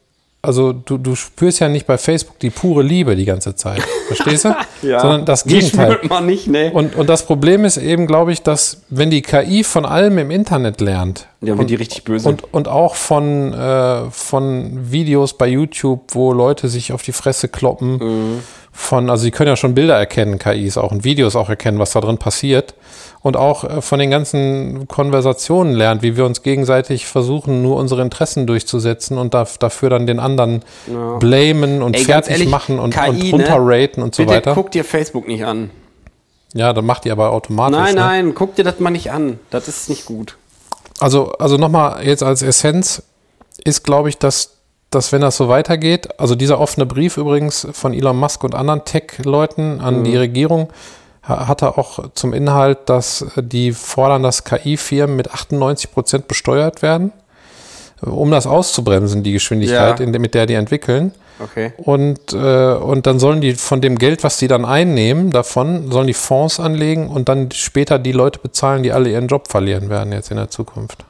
also 0.45 0.71
du, 0.73 0.97
du 0.97 1.15
spürst 1.15 1.59
ja 1.59 1.67
nicht 1.69 1.85
bei 1.87 1.97
Facebook 1.97 2.39
die 2.39 2.49
pure 2.49 2.83
Liebe 2.83 3.15
die 3.15 3.25
ganze 3.25 3.55
Zeit. 3.55 3.81
Verstehst 4.07 4.45
du? 4.45 4.55
Sondern 4.81 5.25
das 5.25 5.43
Die 5.43 5.55
Gegenteil. 5.59 5.93
spürt 5.93 6.09
man 6.09 6.25
nicht, 6.25 6.47
ne? 6.47 6.71
Und, 6.71 6.95
und 6.95 7.09
das 7.09 7.25
Problem 7.25 7.65
ist 7.65 7.77
eben, 7.77 8.07
glaube 8.07 8.31
ich, 8.31 8.41
dass 8.43 8.83
wenn 8.89 9.09
die 9.09 9.21
KI 9.21 9.63
von 9.63 9.85
allem 9.85 10.17
im 10.17 10.31
Internet 10.31 10.79
lernt 10.81 11.27
Ja, 11.41 11.57
wird 11.57 11.69
die 11.69 11.75
richtig 11.75 12.03
böse. 12.03 12.29
und, 12.29 12.53
und 12.53 12.67
auch 12.67 12.95
von, 12.95 13.53
äh, 13.53 14.09
von 14.11 14.91
Videos 14.91 15.37
bei 15.37 15.47
YouTube, 15.47 16.01
wo 16.13 16.33
Leute 16.33 16.67
sich 16.69 16.91
auf 16.93 17.01
die 17.03 17.11
Fresse 17.13 17.47
kloppen, 17.47 18.41
von, 18.71 19.09
also 19.09 19.23
sie 19.23 19.31
können 19.31 19.47
ja 19.49 19.55
schon 19.55 19.73
Bilder 19.73 19.95
erkennen, 19.97 20.37
KIs 20.37 20.77
auch 20.77 20.91
und 20.91 21.03
Videos 21.03 21.35
auch 21.35 21.49
erkennen, 21.49 21.79
was 21.79 21.91
da 21.91 22.01
drin 22.01 22.17
passiert. 22.17 22.73
Und 23.25 23.37
auch 23.37 23.63
äh, 23.63 23.81
von 23.81 23.97
den 23.97 24.11
ganzen 24.11 24.87
Konversationen 24.87 25.73
lernt, 25.73 26.03
wie 26.03 26.15
wir 26.15 26.27
uns 26.27 26.43
gegenseitig 26.43 27.07
versuchen, 27.07 27.63
nur 27.63 27.77
unsere 27.77 28.03
Interessen 28.03 28.45
durchzusetzen 28.45 29.17
und 29.17 29.33
da, 29.33 29.47
dafür 29.57 29.89
dann 29.89 30.05
den 30.05 30.19
anderen 30.19 30.61
blamen 31.19 31.81
und 31.81 31.95
Ey, 31.95 32.03
fertig 32.03 32.33
ehrlich, 32.33 32.49
machen 32.49 32.77
und, 32.77 32.93
KI, 32.93 33.09
und 33.09 33.23
ne? 33.23 33.31
runterraten 33.31 34.03
und 34.03 34.13
so 34.13 34.21
Bitte 34.21 34.35
weiter. 34.35 34.53
guck 34.53 34.69
dir 34.69 34.83
Facebook 34.83 35.27
nicht 35.27 35.43
an. 35.43 35.71
Ja, 36.53 36.71
dann 36.71 36.85
macht 36.85 37.05
die 37.05 37.09
aber 37.09 37.31
automatisch. 37.31 37.75
Nein, 37.75 37.95
ne? 37.95 38.01
nein, 38.01 38.35
guck 38.35 38.53
dir 38.57 38.63
das 38.63 38.79
mal 38.79 38.91
nicht 38.91 39.11
an. 39.11 39.39
Das 39.49 39.67
ist 39.67 39.89
nicht 39.89 40.05
gut. 40.05 40.37
Also, 40.99 41.31
also 41.39 41.57
nochmal 41.57 42.05
jetzt 42.05 42.21
als 42.21 42.43
Essenz 42.43 43.01
ist, 43.63 43.83
glaube 43.83 44.09
ich, 44.09 44.19
dass, 44.19 44.51
dass 44.91 45.11
wenn 45.11 45.21
das 45.21 45.35
so 45.35 45.49
weitergeht, 45.49 46.19
also 46.19 46.35
dieser 46.35 46.59
offene 46.59 46.85
Brief 46.85 47.17
übrigens 47.17 47.67
von 47.71 47.91
Elon 47.91 48.19
Musk 48.19 48.43
und 48.43 48.53
anderen 48.53 48.85
Tech-Leuten 48.85 49.81
an 49.81 50.03
die 50.03 50.15
Regierung, 50.15 50.69
hatte 51.27 51.77
auch 51.77 52.11
zum 52.13 52.33
Inhalt, 52.33 52.79
dass 52.87 53.21
äh, 53.35 53.43
die 53.43 53.71
fordern, 53.73 54.23
dass 54.23 54.43
KI-Firmen 54.43 55.15
mit 55.15 55.31
98 55.31 55.91
Prozent 55.91 56.27
besteuert 56.27 56.81
werden, 56.81 57.11
äh, 58.05 58.09
um 58.09 58.31
das 58.31 58.47
auszubremsen, 58.47 59.23
die 59.23 59.31
Geschwindigkeit, 59.33 59.99
Ja. 59.99 60.05
in 60.05 60.11
mit 60.21 60.33
der 60.33 60.45
die 60.45 60.53
entwickeln. 60.53 61.13
Okay. 61.39 61.73
Und, 61.77 62.31
äh, 62.33 62.73
und 62.75 63.07
dann 63.07 63.19
sollen 63.19 63.41
die 63.41 63.55
von 63.55 63.81
dem 63.81 63.97
Geld, 63.97 64.23
was 64.23 64.37
die 64.37 64.47
dann 64.47 64.63
einnehmen, 64.63 65.31
davon, 65.31 65.91
sollen 65.91 66.07
die 66.07 66.13
Fonds 66.13 66.59
anlegen 66.61 67.09
und 67.09 67.27
dann 67.27 67.51
später 67.51 67.99
die 67.99 68.13
Leute 68.13 68.39
bezahlen, 68.39 68.83
die 68.83 68.93
alle 68.93 69.09
ihren 69.09 69.27
Job 69.27 69.49
verlieren 69.49 69.89
werden 69.89 70.13
jetzt 70.13 70.31
in 70.31 70.37
der 70.37 70.49
Zukunft. 70.49 71.03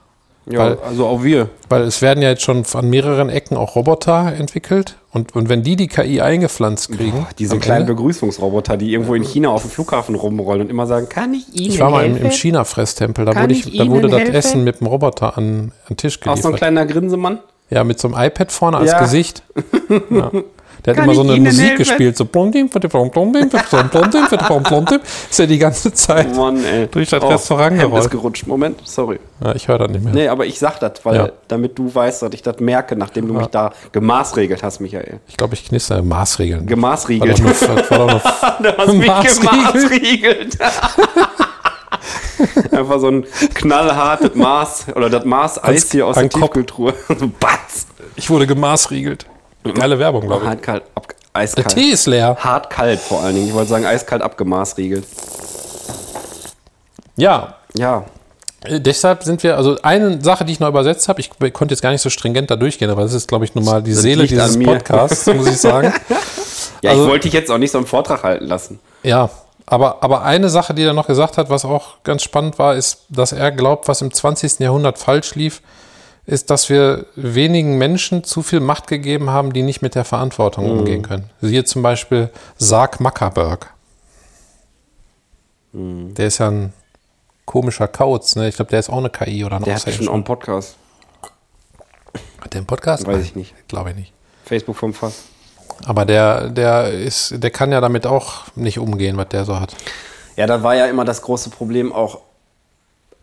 Ja, 0.48 0.60
Weil- 0.60 0.78
also 0.88 1.08
auch 1.08 1.24
wir. 1.24 1.50
Weil 1.70 1.82
es 1.84 2.02
werden 2.04 2.22
ja 2.22 2.30
jetzt 2.30 2.44
schon 2.44 2.64
an 2.74 2.90
mehreren 2.90 3.30
Ecken 3.30 3.58
auch 3.58 3.76
Roboter 3.76 4.34
entwickelt. 4.38 4.96
Und, 5.12 5.34
und 5.36 5.50
wenn 5.50 5.64
die 5.64 5.76
die 5.76 5.88
KI 5.88 6.22
eingepflanzt 6.22 6.92
kriegen, 6.92 7.26
Diese 7.40 7.54
am 7.54 7.60
kleinen 7.62 7.82
Ende- 7.82 7.94
Begrüßungsroboter, 7.96 8.78
die 8.78 8.92
irgendwo 8.94 9.16
in 9.16 9.24
China 9.24 9.50
auf 9.50 9.62
dem 9.64 9.72
Flughafen 9.72 10.14
rumrollen 10.16 10.62
und 10.64 10.70
immer 10.70 10.86
sagen, 10.88 11.08
kann 11.10 11.34
ich 11.34 11.48
Ihnen 11.60 11.72
ich 11.74 11.80
war 11.80 11.90
mal 11.90 12.06
im, 12.06 12.12
helfen? 12.12 12.26
im 12.28 12.32
China-Fresstempel, 12.32 13.26
da, 13.26 13.32
Kann 13.34 13.44
wurde 13.44 13.54
ich 13.54 13.68
ich, 13.74 13.78
da 13.80 13.88
wurde 13.88 14.10
das 14.10 14.20
helfen? 14.20 14.36
Essen 14.36 14.64
mit 14.64 14.82
dem 14.82 14.88
Roboter 14.88 15.38
an, 15.38 15.44
an 15.46 15.72
den 15.90 15.98
Tisch 15.98 16.20
Auch 16.20 16.24
so 16.26 16.30
ein 16.32 16.36
geliefert. 16.36 16.58
kleiner 16.58 16.86
Grinsemann? 16.86 17.40
ja, 17.72 17.84
mit 17.84 18.00
so 18.00 18.10
einem 18.14 18.24
iPad 18.28 18.52
vorne 18.52 18.78
als 18.78 18.92
Ja. 18.92 19.00
Gesicht. 19.00 19.42
Ja. 20.12 20.32
Der 20.86 20.92
hat 20.92 20.96
Kann 20.98 21.06
immer 21.06 21.16
so 21.16 21.22
eine 21.22 21.40
Musik 21.42 21.62
helfen? 21.64 21.78
gespielt, 21.78 22.18
so 22.18 22.26
blondim, 22.26 22.70
blondim, 22.70 22.90
blondim, 23.10 23.50
blondim, 23.50 24.64
blondim. 24.64 25.00
Ist 25.30 25.40
ja 25.40 25.46
die 25.48 25.58
ganze 25.58 25.92
Zeit 25.94 26.28
Oh 26.34 26.38
Mann, 26.42 26.64
ey. 26.64 26.88
durch 26.88 27.10
das 27.10 27.24
Oh, 27.24 27.28
Restaurant 27.28 27.72
Hemd 27.72 27.82
ist 27.84 27.90
gerollt. 27.90 28.12
gerutscht. 28.12 28.48
Moment, 28.48 28.80
sorry. 28.84 29.20
Ja, 29.44 29.56
ich 29.56 29.68
höre 29.68 29.80
das 29.80 29.90
nicht 29.90 30.04
mehr. 30.04 30.14
Nee, 30.14 30.28
aber 30.28 30.46
ich 30.46 30.60
sag 30.60 30.80
das, 30.80 30.94
weil, 31.04 31.16
Ja. 31.16 31.30
damit 31.48 31.78
du 31.80 31.94
weißt, 31.94 32.22
dass 32.22 32.34
ich 32.34 32.44
das 32.44 32.60
merke, 32.60 32.96
nachdem 32.96 33.28
du 33.28 33.34
mich 33.34 33.48
da 33.48 33.72
gemaßregelt 33.92 34.62
hast, 34.62 34.80
Michael. 34.80 35.20
Ich 35.28 35.38
glaube, 35.38 35.56
ich 35.56 35.66
knister 35.66 36.04
Maßregeln. 36.04 36.68
Gemaßregelt. 36.68 37.44
war 37.44 38.08
doch 38.08 38.22
Du 38.62 38.78
hast 38.78 38.94
mich 38.94 39.08
Maßriegelt. 39.08 39.74
gemaßriegelt. 39.74 40.58
Einfach 42.72 43.00
so 43.00 43.08
ein 43.08 43.26
knallhartes 43.54 44.36
Maß 44.36 44.86
oder 44.96 45.10
das 45.10 45.26
Maß 45.26 45.64
Eis 45.64 45.92
hier 45.92 46.06
aus 46.08 46.16
der 46.16 46.30
Kopf. 46.30 46.42
Tiefkühltruhe. 46.42 46.94
So 47.20 47.30
Batz. 47.40 47.88
Ich 48.16 48.30
wurde 48.30 48.46
gemaßriegelt. 48.46 49.26
Geile 49.74 49.98
Werbung, 50.00 50.22
glaube 50.22 50.44
ich. 50.44 50.50
Hart 50.50 50.62
kalt, 50.62 50.84
ab, 50.96 51.08
Der 51.08 51.42
eiskalt. 51.42 51.70
Tee 51.70 51.90
ist 51.90 52.06
leer. 52.08 52.36
Hart 52.40 52.70
kalt 52.70 53.00
vor 53.00 53.22
allen 53.22 53.36
Dingen. 53.36 53.48
Ich 53.48 53.54
wollte 53.54 53.70
sagen, 53.70 53.86
eiskalt 53.86 54.22
abgemaßriegelt. 54.22 55.06
Ja, 57.16 57.56
Ja. 57.78 58.06
äh, 58.64 58.80
deshalb 58.82 59.24
sind 59.24 59.44
wir, 59.44 59.58
also 59.58 59.78
eine 59.84 60.22
Sache, 60.22 60.46
die 60.46 60.52
ich 60.54 60.60
noch 60.60 60.68
übersetzt 60.70 61.08
habe, 61.08 61.22
ich 61.22 61.30
konnte 61.54 61.74
jetzt 61.74 61.82
gar 61.82 61.92
nicht 61.92 62.02
so 62.02 62.10
stringent 62.10 62.52
da 62.52 62.56
durchgehen, 62.56 62.90
aber 62.90 63.04
das 63.04 63.14
ist, 63.14 63.28
glaube 63.28 63.46
ich, 63.46 63.56
nun 63.56 63.64
mal 63.66 63.82
die 63.82 63.94
Seele 63.94 64.24
liegt 64.24 64.38
an 64.40 64.52
dieses. 64.54 64.64
Podcasts, 64.64 65.26
muss 65.34 65.48
ich 65.48 65.58
sagen. 65.58 65.94
Ja, 66.82 66.92
Also- 66.92 67.04
ich 67.04 67.10
wollte 67.10 67.24
dich 67.24 67.34
jetzt 67.34 67.52
auch 67.52 67.58
nicht 67.58 67.72
so 67.72 67.78
einen 67.78 67.88
Vortrag 67.88 68.24
halten 68.24 68.46
lassen. 68.46 68.80
Ja, 69.04 69.30
aber, 69.66 70.04
aber 70.04 70.24
eine 70.24 70.50
Sache, 70.50 70.74
die 70.74 70.84
er 70.84 70.94
noch 70.94 71.08
gesagt 71.08 71.38
hat, 71.38 71.50
was 71.50 71.66
auch 71.66 71.96
ganz 72.04 72.22
spannend 72.24 72.60
war, 72.60 72.76
ist, 72.76 73.00
dass 73.10 73.32
er 73.32 73.52
glaubt, 73.52 73.88
was 73.88 74.02
im 74.02 74.14
20. 74.14 74.60
Jahrhundert 74.60 75.00
falsch 75.00 75.36
lief, 75.36 75.62
ist, 76.26 76.50
dass 76.50 76.70
wir 76.70 77.06
wenigen 77.16 77.78
Menschen 77.78 78.24
zu 78.24 78.42
viel 78.42 78.60
Macht 78.60 78.88
gegeben 78.88 79.30
haben, 79.30 79.54
die 79.54 79.62
nicht 79.62 79.82
mit 79.82 79.96
der 79.96 80.06
Verantwortung 80.06 80.70
umgehen 80.70 81.04
können. 81.04 81.30
Siehe 81.42 81.64
zum 81.64 81.82
Beispiel 81.84 82.30
Sarg 82.58 82.98
Zuckerberg. 82.98 83.72
Der 85.74 86.28
ist 86.28 86.38
ja 86.38 86.50
ein 86.50 86.74
komischer 87.46 87.88
Kauz, 87.88 88.36
ne? 88.36 88.48
Ich 88.48 88.56
glaube, 88.56 88.72
der 88.72 88.80
ist 88.80 88.90
auch 88.90 88.98
eine 88.98 89.10
KI 89.10 89.44
oder 89.44 89.58
ein 89.58 89.64
Der 89.64 89.76
hat 89.76 89.94
schon 89.94 90.10
einen 90.10 90.24
Podcast. 90.24 90.78
Hat 92.42 92.54
der 92.54 92.60
einen 92.60 92.68
Podcast? 92.68 93.06
Weiß 93.06 93.24
ich 93.24 93.36
nicht. 93.36 93.54
Glaube 93.68 93.92
ich 93.92 93.96
nicht. 93.96 94.14
Facebook 94.46 94.78
vom 94.78 94.94
Fass. 94.94 95.26
Aber 95.86 96.06
der, 96.06 96.50
der 96.50 96.92
ist, 96.92 97.44
der 97.44 97.52
kann 97.52 97.72
ja 97.72 97.82
damit 97.82 98.08
auch 98.08 98.44
nicht 98.56 98.80
umgehen, 98.80 99.18
was 99.18 99.30
der 99.30 99.46
so 99.46 99.60
hat. 99.60 99.76
Ja, 100.38 100.48
da 100.48 100.64
war 100.64 100.76
ja 100.76 100.86
immer 100.86 101.06
das 101.06 101.22
große 101.22 101.50
Problem 101.50 101.92
auch 101.92 102.22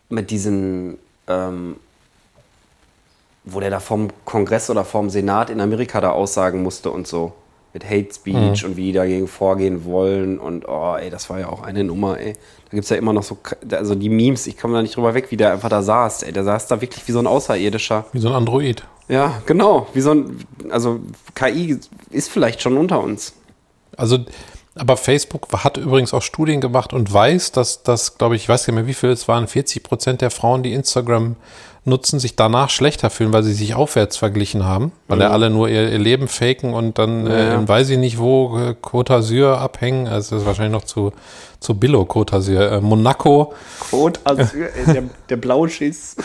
mit 0.08 0.30
diesen, 0.30 0.98
ähm, 1.28 1.76
wo 3.44 3.60
der 3.60 3.70
da 3.70 3.80
vom 3.80 4.08
Kongress 4.24 4.70
oder 4.70 4.84
vom 4.84 5.10
Senat 5.10 5.50
in 5.50 5.60
Amerika 5.60 6.00
da 6.00 6.10
aussagen 6.10 6.62
musste 6.62 6.90
und 6.90 7.06
so. 7.06 7.32
Mit 7.74 7.86
Hate 7.86 8.12
Speech 8.12 8.66
und 8.66 8.76
wie 8.76 8.88
die 8.88 8.92
dagegen 8.92 9.26
vorgehen 9.26 9.86
wollen 9.86 10.38
und 10.38 10.68
oh, 10.68 10.94
ey, 10.94 11.08
das 11.08 11.30
war 11.30 11.40
ja 11.40 11.48
auch 11.48 11.62
eine 11.62 11.84
Nummer, 11.84 12.20
ey. 12.20 12.34
Da 12.34 12.70
gibt 12.72 12.84
es 12.84 12.90
ja 12.90 12.96
immer 12.96 13.14
noch 13.14 13.22
so, 13.22 13.38
also 13.70 13.94
die 13.94 14.10
Memes, 14.10 14.46
ich 14.46 14.58
komme 14.58 14.74
da 14.74 14.82
nicht 14.82 14.94
drüber 14.94 15.14
weg, 15.14 15.30
wie 15.30 15.38
der 15.38 15.52
einfach 15.52 15.70
da 15.70 15.80
saß, 15.80 16.24
ey. 16.24 16.32
Der 16.32 16.44
saß 16.44 16.66
da 16.66 16.82
wirklich 16.82 17.08
wie 17.08 17.12
so 17.12 17.18
ein 17.18 17.26
Außerirdischer. 17.26 18.04
Wie 18.12 18.18
so 18.18 18.28
ein 18.28 18.34
Android. 18.34 18.84
Ja, 19.08 19.40
genau. 19.46 19.86
Wie 19.94 20.02
so 20.02 20.12
ein, 20.12 20.44
also 20.68 21.00
KI 21.34 21.78
ist 22.10 22.30
vielleicht 22.30 22.60
schon 22.60 22.76
unter 22.76 23.02
uns. 23.02 23.32
Also, 23.96 24.18
aber 24.74 24.98
Facebook 24.98 25.48
hat 25.64 25.78
übrigens 25.78 26.12
auch 26.12 26.22
Studien 26.22 26.60
gemacht 26.60 26.92
und 26.92 27.10
weiß, 27.10 27.52
dass 27.52 27.82
das, 27.82 28.18
glaube 28.18 28.36
ich, 28.36 28.42
ich 28.42 28.48
weiß 28.50 28.66
nicht 28.66 28.74
mehr, 28.74 28.86
wie 28.86 28.94
viel 28.94 29.10
es 29.10 29.28
waren, 29.28 29.48
40 29.48 29.82
Prozent 29.82 30.20
der 30.20 30.30
Frauen, 30.30 30.62
die 30.62 30.74
Instagram 30.74 31.36
nutzen, 31.84 32.20
sich 32.20 32.36
danach 32.36 32.70
schlechter 32.70 33.10
fühlen, 33.10 33.32
weil 33.32 33.42
sie 33.42 33.52
sich 33.54 33.74
aufwärts 33.74 34.16
verglichen 34.16 34.64
haben, 34.64 34.92
weil 35.08 35.20
ja 35.20 35.30
alle 35.30 35.50
nur 35.50 35.68
ihr, 35.68 35.90
ihr 35.90 35.98
Leben 35.98 36.28
faken 36.28 36.74
und 36.74 36.98
dann, 36.98 37.26
äh, 37.26 37.48
Ja. 37.48 37.54
in 37.54 37.66
weiß 37.68 37.88
ich 37.90 37.98
nicht 37.98 38.18
wo, 38.18 38.56
äh, 38.58 38.74
Côte 38.80 39.10
d'Azur 39.12 39.56
abhängen. 39.58 40.06
Also, 40.06 40.36
das 40.36 40.42
ist 40.42 40.46
wahrscheinlich 40.46 40.72
noch 40.80 40.84
zu, 40.84 41.12
zu 41.58 41.74
Billo 41.74 42.02
Côte 42.02 42.34
d'Azur. 42.34 42.60
Äh, 42.60 42.80
Monaco. 42.80 43.52
Asyl, 44.24 44.70
ey, 44.86 44.92
der, 44.94 45.02
der 45.28 45.36
Blauschiss. 45.38 46.16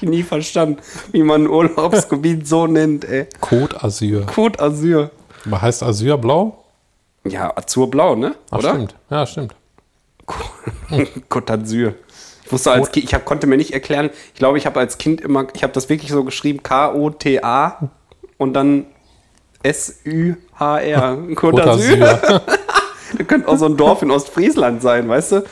ich 0.00 0.08
nie 0.08 0.22
verstanden, 0.22 0.78
wie 1.12 1.22
man 1.22 1.42
ein 1.44 1.48
Urlaubsgebiet 1.48 2.46
so 2.46 2.66
nennt, 2.66 3.04
ey. 3.04 3.26
Côte 3.40 3.74
d'Azur. 3.78 4.26
Côte 4.26 4.60
Azur. 4.60 5.10
Aber 5.46 5.60
heißt 5.62 5.82
Azur 5.82 6.18
blau? 6.18 6.64
Ja, 7.24 7.54
Azurblau, 7.56 8.14
ne? 8.16 8.34
Ach, 8.50 8.58
Oder? 8.58 8.70
stimmt. 8.70 8.94
Ja, 9.10 9.26
stimmt. 9.26 9.54
Côte 11.28 11.46
d'Azur. 11.52 11.94
Ich 12.50 12.52
wusste 12.52 12.72
als 12.72 12.90
Kind, 12.90 13.04
ich 13.04 13.14
hab, 13.14 13.24
konnte 13.24 13.46
mir 13.46 13.56
nicht 13.56 13.72
erklären, 13.72 14.10
ich 14.34 14.40
glaube, 14.40 14.58
ich 14.58 14.66
habe 14.66 14.80
als 14.80 14.98
Kind 14.98 15.20
immer, 15.20 15.46
ich 15.54 15.62
habe 15.62 15.72
das 15.72 15.88
wirklich 15.88 16.10
so 16.10 16.24
geschrieben, 16.24 16.64
K-O-T-A 16.64 17.90
und 18.38 18.54
dann 18.54 18.86
S-Ü-H-R. 19.62 21.18
Côte 21.36 21.62
d'Azur. 21.62 22.40
Das 23.16 23.26
könnte 23.28 23.46
auch 23.46 23.56
so 23.56 23.66
ein 23.66 23.76
Dorf 23.76 24.02
in 24.02 24.10
Ostfriesland 24.10 24.82
sein, 24.82 25.08
weißt 25.08 25.30
du? 25.30 25.44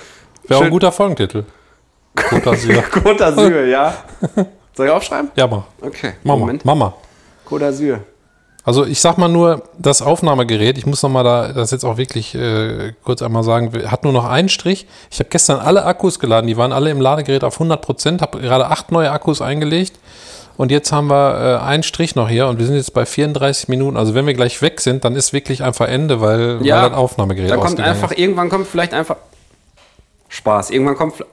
Wäre 0.48 0.60
auch 0.60 0.64
ein 0.64 0.70
guter 0.70 0.90
Folgentitel. 0.90 1.44
Côte 2.16 2.42
d'Azur. 2.42 2.82
Côte 2.90 3.18
d'Azur, 3.18 3.64
ja. 3.66 3.94
Soll 4.74 4.86
ich 4.86 4.92
aufschreiben? 4.92 5.30
Ja, 5.36 5.46
mach. 5.46 5.62
Okay. 5.80 6.14
Mama. 6.24 6.40
Moment. 6.40 6.64
Mama. 6.64 6.94
Côte 7.48 7.60
d'Azur. 7.60 7.98
Also 8.68 8.84
ich 8.84 9.00
sag 9.00 9.16
mal 9.16 9.28
nur, 9.28 9.62
das 9.78 10.02
Aufnahmegerät, 10.02 10.76
ich 10.76 10.84
muss 10.84 11.02
noch 11.02 11.08
mal 11.08 11.24
da 11.24 11.54
das 11.54 11.70
jetzt 11.70 11.84
auch 11.84 11.96
wirklich 11.96 12.34
äh, 12.34 12.92
kurz 13.02 13.22
einmal 13.22 13.42
sagen, 13.42 13.72
hat 13.90 14.04
nur 14.04 14.12
noch 14.12 14.26
einen 14.26 14.50
Strich. 14.50 14.86
Ich 15.10 15.20
habe 15.20 15.30
gestern 15.30 15.58
alle 15.58 15.86
Akkus 15.86 16.18
geladen, 16.18 16.46
die 16.48 16.58
waren 16.58 16.72
alle 16.72 16.90
im 16.90 17.00
Ladegerät 17.00 17.44
auf 17.44 17.54
100 17.54 17.80
Prozent, 17.80 18.20
habe 18.20 18.40
gerade 18.40 18.66
acht 18.66 18.92
neue 18.92 19.10
Akkus 19.10 19.40
eingelegt 19.40 19.98
Und 20.58 20.70
jetzt 20.70 20.92
haben 20.92 21.06
wir 21.06 21.60
äh, 21.62 21.64
einen 21.64 21.82
Strich 21.82 22.14
noch 22.14 22.28
hier 22.28 22.46
und 22.46 22.58
wir 22.58 22.66
sind 22.66 22.74
jetzt 22.74 22.92
bei 22.92 23.06
34 23.06 23.68
Minuten. 23.68 23.96
Also 23.96 24.12
wenn 24.12 24.26
wir 24.26 24.34
gleich 24.34 24.60
weg 24.60 24.82
sind, 24.82 25.02
dann 25.02 25.16
ist 25.16 25.32
wirklich 25.32 25.62
einfach 25.62 25.88
Ende, 25.88 26.20
weil, 26.20 26.58
Ja, 26.60 26.82
weil 26.82 26.90
das 26.90 26.98
Aufnahmegerät 26.98 27.50
Da 27.50 27.56
kommt 27.56 27.80
einfach, 27.80 28.10
ist. 28.10 28.18
irgendwann 28.18 28.50
kommt 28.50 28.66
vielleicht 28.66 28.92
einfach 28.92 29.16
Spaß. 30.28 30.68
Irgendwann 30.68 30.96
kommt, 30.96 31.24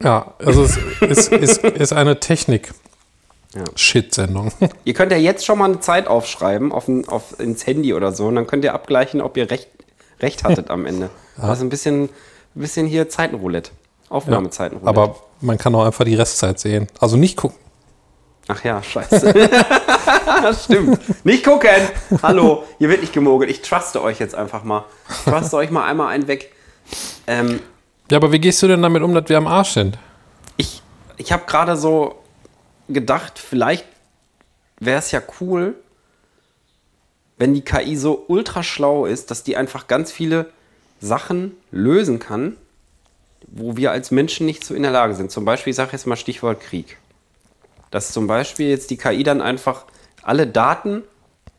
Ja, 0.00 0.34
also 0.38 0.62
es 0.62 0.76
ist, 1.00 1.32
ist, 1.32 1.64
ist 1.64 1.92
eine 1.92 2.20
Technik. 2.20 2.72
Ja. 3.56 3.64
Shit-Sendung. 3.74 4.52
ihr 4.84 4.94
könnt 4.94 5.12
ja 5.12 5.18
jetzt 5.18 5.46
schon 5.46 5.58
mal 5.58 5.64
eine 5.64 5.80
Zeit 5.80 6.06
aufschreiben 6.08 6.72
auf, 6.72 6.88
ein, 6.88 7.08
auf 7.08 7.40
ins 7.40 7.66
Handy 7.66 7.94
oder 7.94 8.12
so 8.12 8.26
und 8.26 8.34
dann 8.34 8.46
könnt 8.46 8.64
ihr 8.64 8.74
abgleichen, 8.74 9.20
ob 9.22 9.36
ihr 9.36 9.50
recht, 9.50 9.68
recht 10.20 10.44
hattet 10.44 10.70
am 10.70 10.86
Ende. 10.86 11.10
Also 11.38 11.64
ein 11.66 11.68
bisschen, 11.68 12.04
ein 12.04 12.10
bisschen 12.54 12.86
hier 12.86 13.10
Zeitenroulette. 13.10 13.70
Aufnahmezeitenroulette. 14.08 14.88
Aber 14.88 15.16
man 15.42 15.58
kann 15.58 15.74
auch 15.74 15.84
einfach 15.84 16.06
die 16.06 16.14
Restzeit 16.14 16.58
sehen. 16.58 16.86
Also 16.98 17.18
nicht 17.18 17.36
gucken. 17.36 17.58
Ach 18.48 18.64
ja, 18.64 18.82
scheiße. 18.82 19.34
das 20.42 20.64
stimmt. 20.64 21.26
Nicht 21.26 21.44
gucken. 21.44 21.68
Hallo, 22.22 22.62
hier 22.78 22.88
wird 22.88 23.02
nicht 23.02 23.12
gemogelt. 23.12 23.50
Ich 23.50 23.60
truste 23.60 24.02
euch 24.02 24.18
jetzt 24.18 24.34
einfach 24.34 24.64
mal. 24.64 24.84
Ich 25.10 25.30
truste 25.30 25.56
euch 25.56 25.70
mal 25.70 25.84
einmal 25.84 26.08
einen 26.08 26.26
weg. 26.26 26.52
Ähm, 27.26 27.60
Ja, 28.10 28.16
aber 28.16 28.32
wie 28.32 28.38
gehst 28.38 28.62
du 28.62 28.68
denn 28.68 28.80
damit 28.80 29.02
um, 29.02 29.12
dass 29.14 29.28
wir 29.28 29.36
am 29.36 29.46
Arsch 29.46 29.72
sind? 29.72 29.98
ich 30.56 30.80
ich 31.18 31.32
habe 31.32 31.42
gerade 31.46 31.76
so 31.76 32.14
gedacht, 32.88 33.38
vielleicht 33.38 33.86
wäre 34.78 34.98
es 34.98 35.10
ja 35.10 35.22
cool, 35.40 35.74
wenn 37.38 37.54
die 37.54 37.62
KI 37.62 37.96
so 37.96 38.24
ultra 38.28 38.62
schlau 38.62 39.06
ist, 39.06 39.30
dass 39.30 39.42
die 39.42 39.56
einfach 39.56 39.86
ganz 39.88 40.10
viele 40.10 40.50
Sachen 41.00 41.56
lösen 41.70 42.18
kann, 42.18 42.56
wo 43.48 43.76
wir 43.76 43.90
als 43.90 44.10
Menschen 44.10 44.46
nicht 44.46 44.64
so 44.64 44.74
in 44.74 44.82
der 44.82 44.92
Lage 44.92 45.14
sind. 45.14 45.30
Zum 45.30 45.44
Beispiel, 45.44 45.70
ich 45.70 45.76
sage 45.76 45.92
jetzt 45.92 46.06
mal 46.06 46.16
Stichwort 46.16 46.60
Krieg. 46.60 46.96
Dass 47.90 48.12
zum 48.12 48.26
Beispiel 48.26 48.68
jetzt 48.68 48.90
die 48.90 48.96
KI 48.96 49.22
dann 49.22 49.40
einfach 49.40 49.84
alle 50.22 50.46
Daten, 50.46 51.02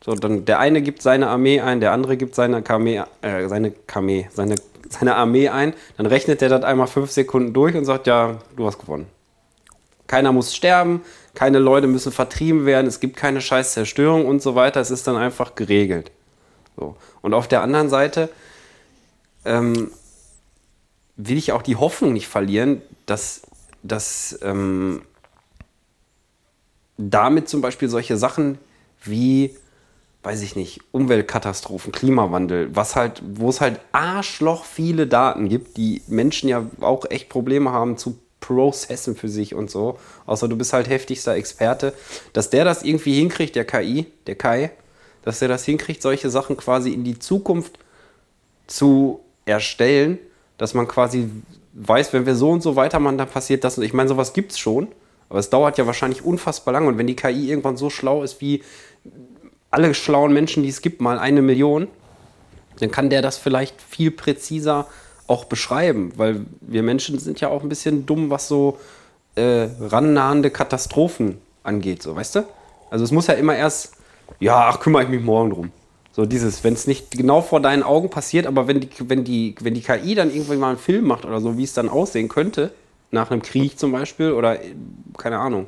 so 0.03 0.13
dann 0.13 0.45
der 0.45 0.59
eine 0.59 0.81
gibt 0.81 1.01
seine 1.01 1.27
Armee 1.27 1.61
ein, 1.61 1.79
der 1.79 1.91
andere 1.91 2.17
gibt 2.17 2.35
seine 2.35 2.63
Armee, 2.67 3.01
äh, 3.21 3.47
seine 3.47 3.73
Armee, 3.93 4.29
seine, 4.33 4.55
seine 4.89 5.15
Armee 5.15 5.49
ein, 5.49 5.73
dann 5.95 6.05
rechnet 6.05 6.41
der 6.41 6.49
das 6.49 6.63
einmal 6.63 6.87
fünf 6.87 7.11
Sekunden 7.11 7.53
durch 7.53 7.75
und 7.75 7.85
sagt, 7.85 8.07
ja, 8.07 8.37
du 8.55 8.67
hast 8.67 8.79
gewonnen. 8.79 9.07
Keiner 10.07 10.31
muss 10.31 10.55
sterben, 10.55 11.01
keine 11.33 11.59
Leute 11.59 11.87
müssen 11.87 12.11
vertrieben 12.11 12.65
werden, 12.65 12.87
es 12.87 12.99
gibt 12.99 13.17
keine 13.17 13.41
scheiß 13.41 13.73
Zerstörung 13.73 14.25
und 14.25 14.41
so 14.41 14.55
weiter. 14.55 14.81
Es 14.81 14.89
ist 14.89 15.07
dann 15.07 15.17
einfach 15.17 15.55
geregelt. 15.55 16.11
So. 16.77 16.95
Und 17.21 17.33
auf 17.33 17.47
der 17.47 17.61
anderen 17.61 17.89
Seite 17.89 18.29
ähm, 19.45 19.91
will 21.15 21.37
ich 21.37 21.51
auch 21.51 21.61
die 21.61 21.75
Hoffnung 21.75 22.13
nicht 22.13 22.27
verlieren, 22.27 22.81
dass, 23.05 23.41
dass 23.83 24.39
ähm, 24.41 25.01
damit 26.97 27.49
zum 27.49 27.61
Beispiel 27.61 27.89
solche 27.89 28.17
Sachen 28.17 28.57
wie, 29.03 29.55
weiß 30.23 30.41
ich 30.41 30.55
nicht, 30.55 30.81
Umweltkatastrophen, 30.91 31.91
Klimawandel, 31.91 32.75
was 32.75 32.95
halt, 32.95 33.21
wo 33.25 33.49
es 33.49 33.61
halt 33.61 33.79
arschloch 33.91 34.65
viele 34.65 35.07
Daten 35.07 35.49
gibt, 35.49 35.77
die 35.77 36.01
Menschen 36.07 36.49
ja 36.49 36.65
auch 36.81 37.05
echt 37.09 37.29
Probleme 37.29 37.71
haben 37.71 37.97
zu 37.97 38.19
processen 38.39 39.15
für 39.15 39.29
sich 39.29 39.55
und 39.55 39.69
so, 39.69 39.97
außer 40.25 40.47
du 40.47 40.55
bist 40.55 40.73
halt 40.73 40.89
heftigster 40.89 41.35
Experte, 41.35 41.93
dass 42.33 42.49
der 42.49 42.65
das 42.65 42.83
irgendwie 42.83 43.15
hinkriegt, 43.15 43.55
der 43.55 43.65
KI, 43.65 44.07
der 44.27 44.35
Kai, 44.35 44.71
dass 45.23 45.39
der 45.39 45.47
das 45.47 45.65
hinkriegt, 45.65 46.01
solche 46.01 46.29
Sachen 46.29 46.55
quasi 46.55 46.91
in 46.91 47.03
die 47.03 47.19
Zukunft 47.19 47.79
zu 48.67 49.19
erstellen, 49.45 50.19
dass 50.57 50.73
man 50.73 50.87
quasi 50.87 51.29
weiß, 51.73 52.13
wenn 52.13 52.25
wir 52.25 52.35
so 52.35 52.49
und 52.51 52.61
so 52.61 52.75
weitermachen, 52.75 53.17
dann 53.17 53.29
passiert 53.29 53.63
das. 53.63 53.77
Und 53.77 53.83
ich 53.83 53.93
meine, 53.93 54.09
sowas 54.09 54.33
gibt 54.33 54.51
es 54.51 54.59
schon, 54.59 54.87
aber 55.29 55.39
es 55.39 55.49
dauert 55.49 55.77
ja 55.77 55.85
wahrscheinlich 55.85 56.23
unfassbar 56.23 56.73
lang. 56.73 56.87
Und 56.87 56.97
wenn 56.97 57.07
die 57.07 57.15
KI 57.15 57.49
irgendwann 57.49 57.77
so 57.77 57.89
schlau 57.89 58.23
ist 58.23 58.41
wie 58.41 58.63
alle 59.69 59.93
schlauen 59.93 60.33
Menschen, 60.33 60.63
die 60.63 60.69
es 60.69 60.81
gibt, 60.81 61.01
mal 61.01 61.19
eine 61.19 61.41
Million, 61.41 61.87
dann 62.79 62.91
kann 62.91 63.09
der 63.09 63.21
das 63.21 63.37
vielleicht 63.37 63.81
viel 63.81 64.11
präziser 64.11 64.87
auch 65.27 65.45
beschreiben, 65.45 66.13
weil 66.15 66.45
wir 66.61 66.83
Menschen 66.83 67.19
sind 67.19 67.39
ja 67.41 67.49
auch 67.49 67.61
ein 67.61 67.69
bisschen 67.69 68.05
dumm, 68.05 68.29
was 68.29 68.47
so 68.47 68.79
äh, 69.35 69.67
rannahende 69.79 70.49
Katastrophen 70.49 71.37
angeht, 71.63 72.01
so 72.01 72.15
weißt 72.15 72.35
du? 72.35 72.45
Also 72.89 73.03
es 73.03 73.11
muss 73.11 73.27
ja 73.27 73.33
immer 73.33 73.55
erst, 73.55 73.93
ja, 74.39 74.69
ach, 74.69 74.79
kümmere 74.79 75.03
ich 75.03 75.09
mich 75.09 75.21
morgen 75.21 75.49
drum. 75.51 75.71
So 76.13 76.25
dieses, 76.25 76.63
wenn 76.63 76.73
es 76.73 76.87
nicht 76.87 77.11
genau 77.11 77.41
vor 77.41 77.59
deinen 77.59 77.83
Augen 77.83 78.09
passiert, 78.09 78.47
aber 78.47 78.67
wenn 78.67 78.79
die, 78.79 78.89
wenn 78.99 79.23
die, 79.23 79.55
wenn 79.59 79.75
die 79.75 79.81
KI 79.81 80.15
dann 80.15 80.31
irgendwann 80.31 80.59
mal 80.59 80.69
einen 80.69 80.79
Film 80.79 81.05
macht 81.05 81.25
oder 81.25 81.41
so, 81.41 81.57
wie 81.57 81.63
es 81.63 81.73
dann 81.73 81.89
aussehen 81.89 82.29
könnte, 82.29 82.71
nach 83.11 83.29
einem 83.29 83.41
Krieg 83.41 83.77
zum 83.77 83.91
Beispiel 83.91 84.31
oder 84.31 84.61
äh, 84.63 84.73
keine 85.17 85.37
Ahnung, 85.37 85.67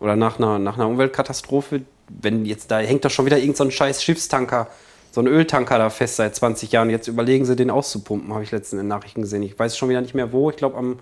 oder 0.00 0.16
nach 0.16 0.38
einer, 0.38 0.58
nach 0.58 0.76
einer 0.76 0.88
Umweltkatastrophe, 0.88 1.82
wenn 2.08 2.44
jetzt 2.44 2.70
da 2.70 2.78
hängt 2.78 3.04
doch 3.04 3.10
schon 3.10 3.26
wieder 3.26 3.38
irgendein 3.38 3.66
so 3.66 3.70
scheiß 3.70 4.02
Schiffstanker, 4.02 4.68
so 5.18 5.22
ein 5.24 5.26
Öltanker 5.26 5.78
da 5.78 5.90
fest 5.90 6.14
seit 6.14 6.36
20 6.36 6.70
Jahren. 6.70 6.90
Jetzt 6.90 7.08
überlegen 7.08 7.44
sie, 7.44 7.56
den 7.56 7.70
auszupumpen, 7.70 8.32
habe 8.32 8.44
ich 8.44 8.52
letztens 8.52 8.74
in 8.74 8.78
den 8.78 8.86
Nachrichten 8.86 9.22
gesehen. 9.22 9.42
Ich 9.42 9.58
weiß 9.58 9.76
schon 9.76 9.88
wieder 9.88 10.00
nicht 10.00 10.14
mehr 10.14 10.32
wo. 10.32 10.48
Ich 10.48 10.56
glaube 10.56 10.76
am, 10.76 11.00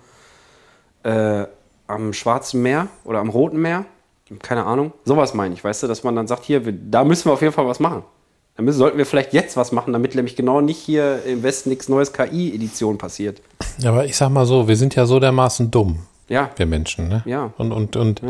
äh, 1.03 1.45
am 1.85 2.13
Schwarzen 2.13 2.63
Meer 2.63 2.87
oder 3.03 3.19
am 3.19 3.29
Roten 3.29 3.61
Meer. 3.61 3.85
Keine 4.41 4.65
Ahnung. 4.65 4.91
Sowas 5.05 5.35
meine 5.35 5.53
ich, 5.53 5.63
weißt 5.63 5.83
du, 5.83 5.87
dass 5.87 6.03
man 6.03 6.15
dann 6.15 6.25
sagt, 6.25 6.45
hier, 6.45 6.65
wir, 6.65 6.73
da 6.73 7.03
müssen 7.03 7.25
wir 7.25 7.33
auf 7.33 7.43
jeden 7.43 7.53
Fall 7.53 7.67
was 7.67 7.79
machen. 7.79 8.01
Da 8.55 8.63
müssen, 8.63 8.79
sollten 8.79 8.97
wir 8.97 9.05
vielleicht 9.05 9.33
jetzt 9.33 9.55
was 9.55 9.71
machen, 9.71 9.93
damit 9.93 10.15
nämlich 10.15 10.35
genau 10.35 10.61
nicht 10.61 10.79
hier 10.79 11.23
im 11.23 11.43
Westen 11.43 11.69
nichts 11.69 11.87
Neues 11.87 12.11
KI-Edition 12.11 12.97
passiert. 12.97 13.43
Ja, 13.77 13.91
aber 13.91 14.05
ich 14.05 14.17
sag 14.17 14.29
mal 14.29 14.47
so, 14.47 14.67
wir 14.67 14.77
sind 14.77 14.95
ja 14.95 15.05
so 15.05 15.19
dermaßen 15.19 15.69
dumm, 15.69 15.99
Ja, 16.29 16.51
wir 16.57 16.65
Menschen, 16.65 17.07
ne? 17.07 17.23
Ja. 17.25 17.53
Und, 17.57 17.71
und, 17.71 17.95
und 17.95 18.21
Ja. 18.21 18.27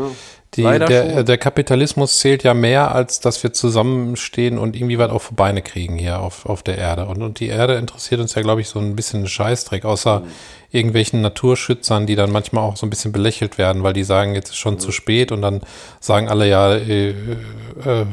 die, 0.54 0.62
der, 0.62 1.24
der 1.24 1.38
Kapitalismus 1.38 2.18
zählt 2.20 2.44
ja 2.44 2.54
mehr, 2.54 2.94
als 2.94 3.18
dass 3.18 3.42
wir 3.42 3.52
zusammenstehen 3.52 4.56
und 4.56 4.76
irgendwie 4.76 4.98
was 4.98 5.10
auf 5.10 5.28
die 5.28 5.34
Beine 5.34 5.62
kriegen 5.62 5.96
hier 5.96 6.20
auf, 6.20 6.46
auf 6.46 6.62
der 6.62 6.78
Erde. 6.78 7.06
Und, 7.06 7.22
und 7.22 7.40
die 7.40 7.48
Erde 7.48 7.74
interessiert 7.74 8.20
uns 8.20 8.34
ja, 8.34 8.42
glaube 8.42 8.60
ich, 8.60 8.68
so 8.68 8.78
ein 8.78 8.94
bisschen 8.94 9.22
ein 9.22 9.28
Scheißdreck, 9.28 9.84
außer 9.84 10.22
irgendwelchen 10.70 11.22
Naturschützern, 11.22 12.06
die 12.06 12.14
dann 12.14 12.30
manchmal 12.30 12.62
auch 12.62 12.76
so 12.76 12.86
ein 12.86 12.90
bisschen 12.90 13.10
belächelt 13.10 13.58
werden, 13.58 13.82
weil 13.82 13.94
die 13.94 14.04
sagen, 14.04 14.34
jetzt 14.34 14.50
ist 14.50 14.56
schon 14.56 14.78
zu 14.78 14.92
spät 14.92 15.32
und 15.32 15.42
dann 15.42 15.62
sagen 15.98 16.28
alle 16.28 16.48
ja, 16.48 16.74
äh, 16.74 17.10
äh, 17.10 18.04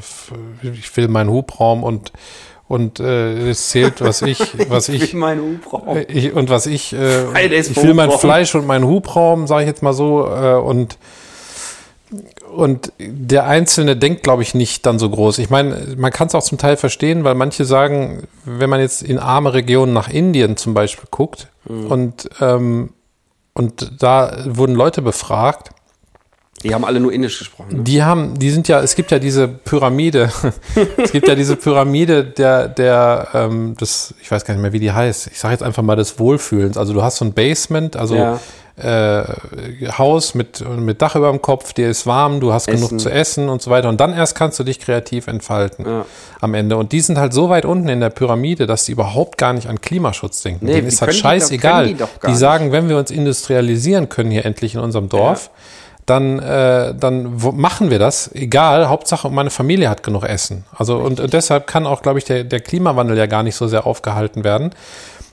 ich 0.64 0.96
will 0.98 1.10
meinen 1.10 1.30
Hubraum 1.30 1.84
und 1.84 2.12
und 2.68 3.00
äh, 3.00 3.50
es 3.50 3.70
zählt, 3.70 4.02
was 4.02 4.22
ich, 4.22 4.40
was 4.70 4.90
ich, 4.90 5.04
ich 5.04 5.14
meine 5.14 5.42
Hubraum. 5.42 5.98
ich, 6.08 6.34
und 6.34 6.50
was 6.50 6.66
ich, 6.66 6.94
äh, 6.94 7.48
ich 7.60 7.76
will 7.82 7.94
mein. 7.94 8.12
Fleisch 8.12 8.56
und 8.56 8.66
meinen 8.66 8.86
Hubraum, 8.86 9.48
sage 9.48 9.64
ich 9.64 9.68
jetzt 9.68 9.84
mal 9.84 9.94
so, 9.94 10.28
äh, 10.28 10.56
und 10.56 10.98
und 12.56 12.94
der 13.00 13.46
Einzelne 13.48 13.98
denkt, 13.98 14.24
glaube 14.24 14.42
ich, 14.42 14.54
nicht 14.56 14.86
dann 14.86 14.98
so 15.00 15.10
groß. 15.10 15.40
Ich 15.40 15.50
meine, 15.50 15.96
man 15.98 16.12
kann 16.12 16.28
es 16.28 16.36
auch 16.36 16.44
zum 16.44 16.58
Teil 16.58 16.78
verstehen, 16.78 17.26
weil 17.26 17.36
manche 17.36 17.66
sagen, 17.66 18.28
wenn 18.46 18.70
man 18.70 18.80
jetzt 18.80 19.04
in 19.04 19.20
arme 19.20 19.54
Regionen 19.54 19.92
nach 19.92 20.08
Indien 20.10 20.56
zum 20.56 20.74
Beispiel 20.74 21.08
guckt 21.12 21.48
Mhm. 21.68 21.88
und, 21.88 22.30
ähm, 22.42 22.90
und 23.56 23.92
da 24.02 24.38
wurden 24.46 24.76
Leute 24.76 25.02
befragt, 25.02 25.72
Die 26.64 26.74
haben 26.74 26.84
alle 26.86 27.00
nur 27.00 27.12
Indisch 27.14 27.38
gesprochen. 27.38 27.78
Ne? 27.78 27.84
die 27.84 28.02
haben, 28.04 28.40
die 28.40 28.50
sind 28.50 28.68
ja, 28.68 28.80
es 28.82 28.96
gibt 28.96 29.12
ja 29.12 29.20
diese 29.20 29.48
Pyramide, 29.48 30.32
es 30.98 31.12
gibt 31.12 31.28
ja 31.28 31.36
diese 31.36 31.56
Pyramide 31.58 32.24
der, 32.24 32.68
der, 32.70 33.28
ähm, 33.34 33.76
das, 33.78 34.14
ich 34.22 34.32
weiß 34.32 34.46
gar 34.46 34.54
nicht 34.56 34.64
mehr, 34.64 34.74
wie 34.74 34.80
die 34.80 34.92
heißt. 34.92 35.28
Ich 35.28 35.38
sage 35.40 35.52
jetzt 35.54 35.64
einfach 35.64 35.84
mal 35.84 35.96
des 35.96 36.18
Wohlfühlens. 36.18 36.78
Also 36.78 36.94
du 36.94 37.04
hast 37.04 37.18
so 37.18 37.26
ein 37.26 37.34
Basement, 37.34 37.96
also 37.98 38.16
Ja. 38.16 38.40
äh, 38.78 39.24
Haus 39.98 40.34
mit, 40.34 40.68
mit 40.80 41.02
Dach 41.02 41.16
über 41.16 41.30
dem 41.30 41.42
Kopf, 41.42 41.74
dir 41.74 41.90
ist 41.90 42.08
warm, 42.08 42.40
du 42.40 42.52
hast 42.52 42.68
Essen. 42.68 42.88
genug 42.88 43.00
zu 43.02 43.10
essen 43.12 43.48
und 43.50 43.62
so 43.62 43.70
weiter. 43.70 43.88
Und 43.90 44.00
dann 44.00 44.14
erst 44.14 44.36
kannst 44.36 44.58
du 44.58 44.64
dich 44.64 44.80
kreativ 44.80 45.28
entfalten 45.28 45.86
Ja. 45.86 46.06
am 46.42 46.54
Ende. 46.56 46.78
Und 46.78 46.94
die 46.94 47.02
sind 47.02 47.18
halt 47.20 47.34
so 47.34 47.50
weit 47.50 47.66
unten 47.66 47.90
in 47.90 48.00
der 48.00 48.10
Pyramide, 48.10 48.66
dass 48.66 48.86
die 48.86 48.94
überhaupt 48.94 49.38
gar 49.38 49.54
nicht 49.54 49.68
an 49.70 49.82
Klimaschutz 49.82 50.42
denken. 50.42 50.66
Nee, 50.66 50.76
Denen 50.76 50.88
ist 50.88 51.02
doch- 51.02 51.12
scheißegal. 51.12 51.88
die 51.88 51.94
doch 51.96 52.10
die 52.26 52.36
sagen, 52.36 52.72
wenn 52.72 52.90
wir 52.90 52.98
uns 52.98 53.12
industrialisieren 53.12 54.10
können 54.10 54.32
hier 54.32 54.46
endlich 54.46 54.74
in 54.76 54.82
unserem 54.82 55.10
Dorf, 55.10 55.52
dann, 56.06 56.40
äh, 56.40 56.94
dann 56.94 57.36
machen 57.56 57.90
wir 57.90 58.00
das. 58.00 58.32
Egal, 58.34 58.90
Hauptsache 58.90 59.30
meine 59.30 59.50
Familie 59.50 59.90
hat 59.90 60.04
genug 60.04 60.24
Essen. 60.24 60.66
Also 60.76 60.98
und, 60.98 61.20
und 61.20 61.34
deshalb 61.34 61.68
kann 61.68 61.88
auch, 61.88 62.02
glaube 62.02 62.20
ich, 62.20 62.26
der, 62.26 62.44
der 62.44 62.60
Klimawandel 62.60 63.18
ja 63.18 63.26
gar 63.26 63.44
nicht 63.44 63.56
so 63.56 63.68
sehr 63.68 63.88
aufgehalten 63.88 64.44
werden. 64.44 64.72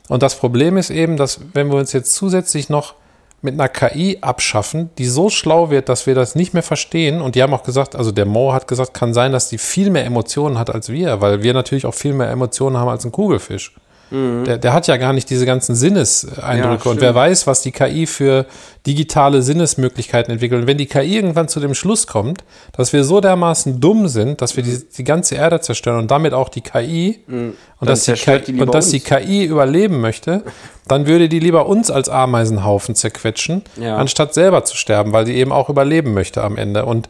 Und 0.09 0.23
das 0.23 0.35
Problem 0.35 0.77
ist 0.77 0.89
eben, 0.89 1.15
dass 1.15 1.39
wenn 1.53 1.71
wir 1.71 1.77
uns 1.77 1.93
jetzt 1.93 2.13
zusätzlich 2.15 2.69
noch 2.69 2.95
mit 3.41 3.53
einer 3.53 3.67
KI 3.67 4.19
abschaffen, 4.21 4.89
die 4.97 5.05
so 5.05 5.29
schlau 5.29 5.69
wird, 5.69 5.89
dass 5.89 6.07
wir 6.07 6.15
das 6.15 6.33
nicht 6.33 6.53
mehr 6.53 6.63
verstehen. 6.63 7.21
Und 7.21 7.35
die 7.35 7.43
haben 7.43 7.53
auch 7.53 7.63
gesagt, 7.63 7.95
also 7.95 8.11
der 8.11 8.25
Mo 8.25 8.53
hat 8.53 8.67
gesagt, 8.67 8.93
kann 8.93 9.13
sein, 9.13 9.33
dass 9.33 9.49
die 9.49 9.57
viel 9.57 9.89
mehr 9.89 10.05
Emotionen 10.05 10.57
hat 10.57 10.73
als 10.73 10.89
wir, 10.89 11.19
weil 11.19 11.43
wir 11.43 11.53
natürlich 11.53 11.85
auch 11.85 11.93
viel 11.93 12.13
mehr 12.13 12.31
Emotionen 12.31 12.77
haben 12.77 12.87
als 12.87 13.03
ein 13.05 13.11
Kugelfisch. 13.11 13.73
Der, 14.11 14.59
der 14.59 14.73
hat 14.73 14.85
ja 14.85 14.97
gar 14.97 15.11
nicht 15.11 15.27
diese 15.31 15.45
ganzen 15.47 15.73
Sinneseindrücke. 15.73 16.85
Ja, 16.85 16.91
und 16.91 17.01
wer 17.01 17.15
weiß, 17.15 17.47
was 17.47 17.61
die 17.63 17.71
KI 17.71 18.05
für 18.05 18.45
digitale 18.85 19.41
Sinnesmöglichkeiten 19.41 20.31
entwickelt. 20.31 20.61
Und 20.61 20.67
wenn 20.67 20.77
die 20.77 20.85
KI 20.85 21.15
irgendwann 21.15 21.47
zu 21.47 21.59
dem 21.59 21.73
Schluss 21.73 22.05
kommt, 22.05 22.43
dass 22.73 22.93
wir 22.93 23.03
so 23.05 23.21
dermaßen 23.21 23.79
dumm 23.79 24.07
sind, 24.07 24.41
dass 24.41 24.55
wir 24.55 24.63
die, 24.63 24.79
die 24.97 25.03
ganze 25.03 25.35
Erde 25.35 25.61
zerstören 25.61 25.97
und 25.99 26.11
damit 26.11 26.33
auch 26.33 26.49
die 26.49 26.61
KI 26.61 27.21
und, 27.27 27.55
dass 27.79 28.03
die, 28.05 28.13
die 28.13 28.19
KI 28.19 28.51
lieber 28.51 28.65
und 28.65 28.75
dass 28.75 28.89
die. 28.89 28.99
KI 28.99 29.45
überleben 29.45 29.99
möchte, 29.99 30.43
dann 30.87 31.07
würde 31.07 31.27
die 31.27 31.39
lieber 31.39 31.65
uns 31.65 31.89
als 31.89 32.07
Ameisenhaufen 32.09 32.93
zerquetschen, 32.93 33.63
Ja. 33.77 33.97
anstatt 33.97 34.33
selber 34.35 34.63
zu 34.63 34.77
sterben, 34.77 35.11
weil 35.13 35.25
sie 35.25 35.33
eben 35.33 35.51
auch 35.51 35.69
überleben 35.69 36.13
möchte 36.13 36.43
am 36.43 36.57
Ende. 36.57 36.85
Und 36.85 37.09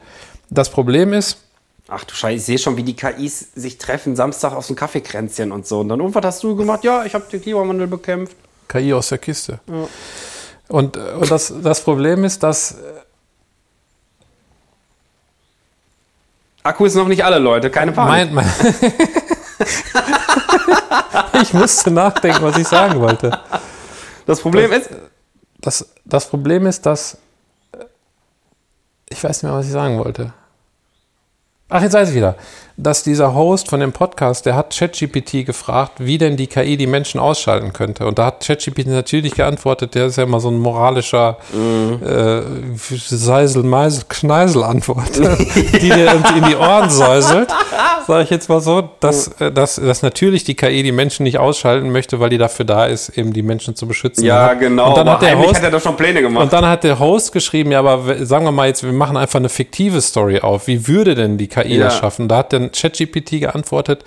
das 0.49 0.69
Problem 0.69 1.11
ist, 1.11 1.37
Ach 1.89 2.03
du 2.05 2.13
Scheiße, 2.15 2.35
ich 2.35 2.45
sehe 2.45 2.57
schon, 2.57 2.77
wie 2.77 2.83
die 2.83 2.95
KIs 2.95 3.47
sich 3.55 3.77
treffen, 3.77 4.15
Samstag 4.15 4.53
auf 4.53 4.65
so 4.65 4.73
ein 4.73 4.77
Kaffeekränzchen 4.77 5.51
und 5.51 5.67
so. 5.67 5.81
Und 5.81 5.89
dann, 5.89 5.99
und 6.01 6.15
was 6.15 6.23
hast 6.25 6.43
du 6.43 6.55
gemacht? 6.55 6.83
Ja, 6.83 7.03
ich 7.05 7.13
habe 7.13 7.25
den 7.31 7.41
Klimawandel 7.41 7.87
bekämpft. 7.87 8.35
KI 8.69 8.93
aus 8.93 9.09
der 9.09 9.17
Kiste. 9.17 9.59
Und, 10.69 10.95
äh, 10.97 10.99
und 11.19 11.29
das, 11.29 11.53
das 11.61 11.81
Problem 11.81 12.23
ist, 12.23 12.41
dass 12.41 12.77
Akku 16.63 16.85
ist 16.85 16.95
noch 16.95 17.09
nicht 17.09 17.25
alle, 17.25 17.39
Leute, 17.39 17.69
keine 17.69 17.91
Panik. 17.91 18.31
mein, 18.31 18.45
mein 18.45 18.73
ich 21.41 21.53
musste 21.53 21.91
nachdenken, 21.91 22.41
was 22.41 22.57
ich 22.57 22.67
sagen 22.67 23.01
wollte. 23.01 23.37
das 24.25 24.39
Problem 24.39 24.71
ist, 24.71 24.89
Das, 25.59 25.85
das 26.05 26.27
Problem 26.29 26.65
ist, 26.65 26.85
dass 26.85 27.17
äh, 27.73 27.83
ich 29.09 29.21
weiß 29.21 29.43
nicht 29.43 29.49
mehr, 29.51 29.59
was 29.59 29.65
ich 29.65 29.73
sagen 29.73 29.97
wollte. 29.99 30.33
Ach, 31.75 31.81
jetzt 31.81 31.93
weiß 31.93 32.09
ich 32.09 32.15
wieder. 32.15 32.35
Dass 32.77 33.01
dieser 33.01 33.33
Host 33.33 33.67
von 33.67 33.79
dem 33.79 33.91
Podcast, 33.91 34.45
der 34.45 34.55
hat 34.55 34.75
ChatGPT 34.75 35.43
gefragt, 35.43 35.93
wie 35.97 36.19
denn 36.19 36.37
die 36.37 36.45
KI 36.45 36.77
die 36.77 36.85
Menschen 36.85 37.19
ausschalten 37.19 37.73
könnte. 37.73 38.05
Und 38.05 38.19
da 38.19 38.27
hat 38.27 38.45
ChatGPT 38.45 38.87
natürlich 38.87 39.33
geantwortet, 39.33 39.95
der 39.95 40.05
ist 40.07 40.17
ja 40.17 40.23
immer 40.23 40.39
so 40.39 40.49
ein 40.49 40.59
moralischer 40.59 41.37
äh, 41.53 42.41
Seisel, 42.75 43.63
Meisel, 43.63 44.03
Kneisel 44.07 44.63
Antwort, 44.63 45.15
die 45.17 45.89
dir 45.89 46.11
in 46.35 46.43
die 46.47 46.55
Ohren 46.55 46.91
säuselt. 46.91 47.49
Sage 48.07 48.23
ich 48.23 48.29
jetzt 48.31 48.49
mal 48.49 48.59
so, 48.59 48.89
dass, 48.99 49.29
äh, 49.39 49.51
dass, 49.51 49.75
dass 49.75 50.01
natürlich 50.01 50.43
die 50.43 50.55
KI 50.55 50.83
die 50.83 50.91
Menschen 50.91 51.23
nicht 51.23 51.37
ausschalten 51.39 51.91
möchte, 51.91 52.19
weil 52.19 52.29
die 52.29 52.37
dafür 52.37 52.65
da 52.65 52.85
ist, 52.85 53.09
eben 53.17 53.33
die 53.33 53.43
Menschen 53.43 53.75
zu 53.75 53.87
beschützen. 53.87 54.25
ja 54.25 54.53
genau, 54.55 54.89
Und 54.89 54.97
dann 54.97 55.07
aber 55.07 55.21
hat 55.21 55.21
der 55.21 55.39
Host 55.39 55.55
hat 55.55 55.63
er 55.63 55.71
doch 55.71 55.81
schon 55.81 55.95
Pläne 55.95 56.21
gemacht. 56.21 56.43
und 56.43 56.53
dann 56.53 56.65
hat 56.65 56.83
der 56.83 56.99
Host 56.99 57.31
geschrieben, 57.31 57.71
ja, 57.71 57.79
aber 57.79 58.25
sagen 58.25 58.45
wir 58.45 58.51
mal 58.51 58.67
jetzt, 58.67 58.83
wir 58.83 58.91
machen 58.91 59.15
einfach 59.15 59.39
eine 59.39 59.49
fiktive 59.49 60.01
Story 60.01 60.39
auf. 60.39 60.67
Wie 60.67 60.87
würde 60.87 61.15
denn 61.15 61.37
die 61.37 61.47
KI 61.47 61.62
Ja. 61.71 61.85
das 61.85 61.97
schaffen? 61.97 62.27
Da 62.27 62.37
hat 62.37 62.53
dann 62.53 62.71
ChatGPT 62.71 63.39
geantwortet, 63.39 64.03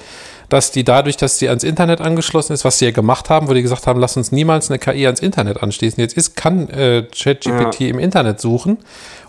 dass 0.49 0.71
die 0.71 0.85
dadurch, 0.85 1.17
dass 1.17 1.39
sie 1.39 1.49
ans 1.49 1.65
Internet 1.65 2.01
angeschlossen 2.01 2.53
ist, 2.53 2.65
was 2.65 2.79
sie 2.79 2.85
ja 2.87 2.91
gemacht 2.93 3.31
haben, 3.31 3.49
wo 3.49 3.53
die 3.55 3.63
gesagt 3.63 3.87
haben, 3.87 3.99
lass 4.01 4.17
uns 4.17 4.31
niemals 4.33 4.71
eine 4.71 4.79
KI 4.79 5.07
ans 5.07 5.21
Internet 5.21 5.63
anschließen. 5.63 6.01
Jetzt 6.01 6.17
ist, 6.17 6.37
kann 6.37 6.69
äh, 6.71 7.03
ChatGPT 7.13 7.81
im 7.83 7.99
Internet 7.99 8.41
suchen. 8.41 8.79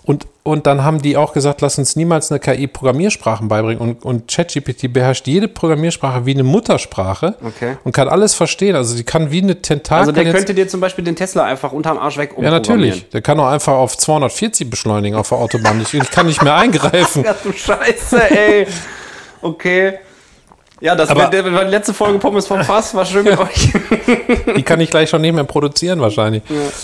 Und, 0.04 0.26
und 0.44 0.68
dann 0.68 0.86
haben 0.86 1.02
die 1.02 1.18
auch 1.18 1.34
gesagt, 1.34 1.60
lass 1.60 1.78
uns 1.80 1.98
niemals 1.98 2.32
eine 2.32 2.40
KI 2.40 2.68
Programmiersprachen 2.68 3.50
beibringen. 3.50 3.80
Und, 3.82 4.06
und 4.06 4.32
ChatGPT 4.32 4.94
beherrscht 4.94 5.28
jede 5.28 5.48
Programmiersprache 5.50 6.26
wie 6.26 6.34
eine 6.34 6.44
Muttersprache 6.44 7.36
Okay. 7.44 7.76
und 7.84 7.92
kann 7.92 8.08
alles 8.08 8.34
verstehen. 8.34 8.76
Also 8.78 8.96
die 8.96 9.04
kann 9.04 9.32
wie 9.32 9.42
eine 9.42 9.62
Tentakel. 9.62 10.00
also 10.02 10.12
der 10.14 10.24
jetzt- 10.24 10.36
könnte 10.36 10.54
dir 10.54 10.68
zum 10.70 10.80
Beispiel 10.80 11.04
den 11.04 11.16
Tesla 11.18 11.44
einfach 11.44 11.74
unterm 11.74 11.98
Arsch 11.98 12.18
weg 12.18 12.36
ja, 12.40 12.52
natürlich. 12.52 13.10
Der 13.10 13.22
kann 13.22 13.38
auch 13.40 13.48
einfach 13.48 13.74
auf 13.74 13.98
240 13.98 14.70
beschleunigen 14.70 15.18
auf 15.18 15.28
der 15.30 15.40
Autobahn. 15.40 15.82
Ich, 15.82 15.94
ich 15.94 16.10
kann 16.12 16.28
nicht 16.28 16.42
mehr 16.44 16.56
eingreifen. 16.56 17.24
Ja, 17.26 17.36
du 17.44 17.52
Scheiße, 17.52 18.30
ey. 18.32 18.68
Okay. 19.42 19.96
Ja, 20.80 20.96
das 20.96 21.14
war, 21.16 21.30
die 21.30 21.38
letzte 21.38 21.94
Folge 21.94 22.20
Pommes 22.20 22.46
vom 22.46 22.64
Fass. 22.64 22.94
War 22.94 23.06
schön 23.06 23.24
mit 23.24 23.40
euch. 23.40 23.74
Die 24.56 24.64
kann 24.64 24.80
ich 24.80 24.92
gleich 24.92 25.10
schon 25.10 25.22
nicht 25.22 25.34
mehr 25.34 25.44
produzieren 25.44 26.02
wahrscheinlich. 26.02 26.44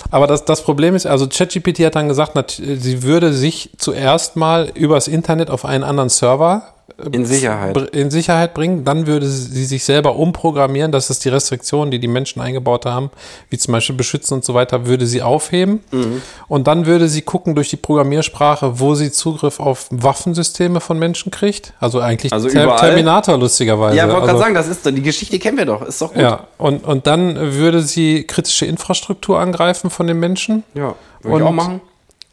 Aber 0.09 0.25
das, 0.25 0.45
das 0.45 0.63
Problem 0.63 0.95
ist, 0.95 1.05
also 1.05 1.27
ChatGPT 1.27 1.79
hat 1.81 1.95
dann 1.95 2.07
gesagt, 2.07 2.33
sie 2.49 3.03
würde 3.03 3.33
sich 3.33 3.69
zuerst 3.77 4.35
mal 4.35 4.71
übers 4.73 5.07
Internet 5.07 5.51
auf 5.51 5.63
einen 5.63 5.83
anderen 5.83 6.09
Server 6.09 6.73
In 7.11 7.25
Sicherheit. 7.25 7.73
br- 7.73 7.93
in 7.93 8.11
Sicherheit 8.11 8.53
bringen. 8.53 8.83
Dann 8.85 9.07
würde 9.07 9.25
sie 9.27 9.65
sich 9.65 9.83
selber 9.83 10.15
umprogrammieren. 10.15 10.91
Das 10.91 11.09
ist 11.09 11.25
die 11.25 11.29
Restriktion, 11.29 11.91
die 11.91 11.99
die 11.99 12.07
Menschen 12.07 12.41
eingebaut 12.41 12.85
haben, 12.85 13.09
wie 13.49 13.57
zum 13.57 13.71
Beispiel 13.71 13.95
beschützen 13.95 14.35
und 14.35 14.45
so 14.45 14.53
weiter, 14.53 14.85
würde 14.85 15.05
sie 15.05 15.21
aufheben. 15.21 15.83
Mhm. 15.91 16.21
Und 16.47 16.67
dann 16.67 16.85
würde 16.85 17.07
sie 17.07 17.21
gucken 17.21 17.55
durch 17.55 17.69
die 17.69 17.77
Programmiersprache, 17.77 18.79
wo 18.79 18.95
sie 18.95 19.11
Zugriff 19.11 19.59
auf 19.59 19.87
Waffensysteme 19.91 20.79
von 20.79 20.99
Menschen 20.99 21.31
kriegt. 21.31 21.73
Also 21.79 21.99
eigentlich 21.99 22.31
Also 22.33 22.49
Ter? 22.49 22.75
Terminator 22.77 23.37
lustigerweise. 23.37 23.97
Ja, 23.97 24.03
wollte 24.03 24.15
also, 24.21 24.27
gerade 24.27 24.39
sagen, 24.39 24.53
das 24.55 24.67
ist 24.67 24.85
die 24.85 25.01
Geschichte 25.01 25.39
kennen 25.39 25.57
wir 25.57 25.65
doch. 25.65 25.81
Ist 25.81 26.01
doch 26.01 26.13
gut. 26.13 26.21
Ja, 26.21 26.47
und, 26.57 26.83
und 26.85 27.07
dann 27.07 27.35
würde 27.55 27.81
sie 27.81 28.23
kritische 28.23 28.65
Infrastruktur 28.65 29.39
angreifen 29.39 29.89
von 29.89 30.07
den 30.07 30.19
Menschen. 30.19 30.63
Ja, 30.73 30.95
würde 31.21 31.37
ich 31.37 31.43
auch 31.43 31.51
machen. 31.51 31.81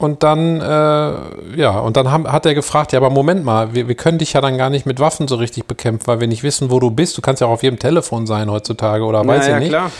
Und 0.01 0.23
dann, 0.23 0.63
äh, 0.63 1.61
ja, 1.61 1.79
und 1.79 1.99
dann 1.99 2.11
haben, 2.11 2.27
hat 2.33 2.47
er 2.47 2.55
gefragt, 2.55 2.93
ja, 2.93 2.99
aber 2.99 3.11
Moment 3.11 3.45
mal, 3.45 3.75
wir, 3.75 3.87
wir 3.87 3.95
können 3.95 4.17
dich 4.17 4.33
ja 4.33 4.41
dann 4.41 4.57
gar 4.57 4.71
nicht 4.71 4.87
mit 4.87 4.99
Waffen 4.99 5.29
so 5.29 5.35
richtig 5.37 5.67
bekämpfen, 5.67 6.07
weil 6.07 6.21
wir 6.21 6.27
nicht 6.27 6.43
wissen, 6.43 6.71
wo 6.71 6.81
du 6.81 6.91
bist. 6.91 7.19
Du 7.19 7.21
kannst 7.21 7.43
ja 7.43 7.47
auch 7.49 7.51
auf 7.53 7.63
jedem 7.63 7.79
Telefon 7.79 8.27
sein 8.27 8.51
heutzutage 8.51 9.05
oder 9.05 9.27
weiß 9.27 9.47
ja, 9.47 9.55
ich 9.57 9.61
nicht. 9.61 9.69
klar. 9.69 9.91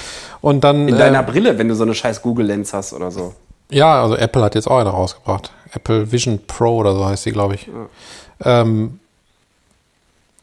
Und 0.41 0.65
dann, 0.65 0.89
In 0.89 0.95
äh, 0.95 0.99
deiner 0.99 1.23
Brille, 1.23 1.59
wenn 1.59 1.69
du 1.69 1.75
so 1.75 1.83
eine 1.83 1.95
scheiß 1.95 2.23
Google 2.23 2.47
Lens 2.47 2.73
hast 2.73 2.95
oder 2.95 3.11
so. 3.11 3.35
ja, 3.71 4.03
also 4.03 4.17
Apple 4.17 4.43
hat 4.43 4.55
jetzt 4.55 4.69
auch 4.69 4.79
eine 4.79 4.89
rausgebracht. 4.89 5.53
Apple 5.75 6.11
Vision 6.11 6.41
Pro 6.47 6.79
oder 6.79 6.95
so 6.95 7.05
heißt 7.05 7.27
die, 7.27 7.33
glaube 7.33 7.57
ich. 7.57 7.69
Ähm, 8.43 9.01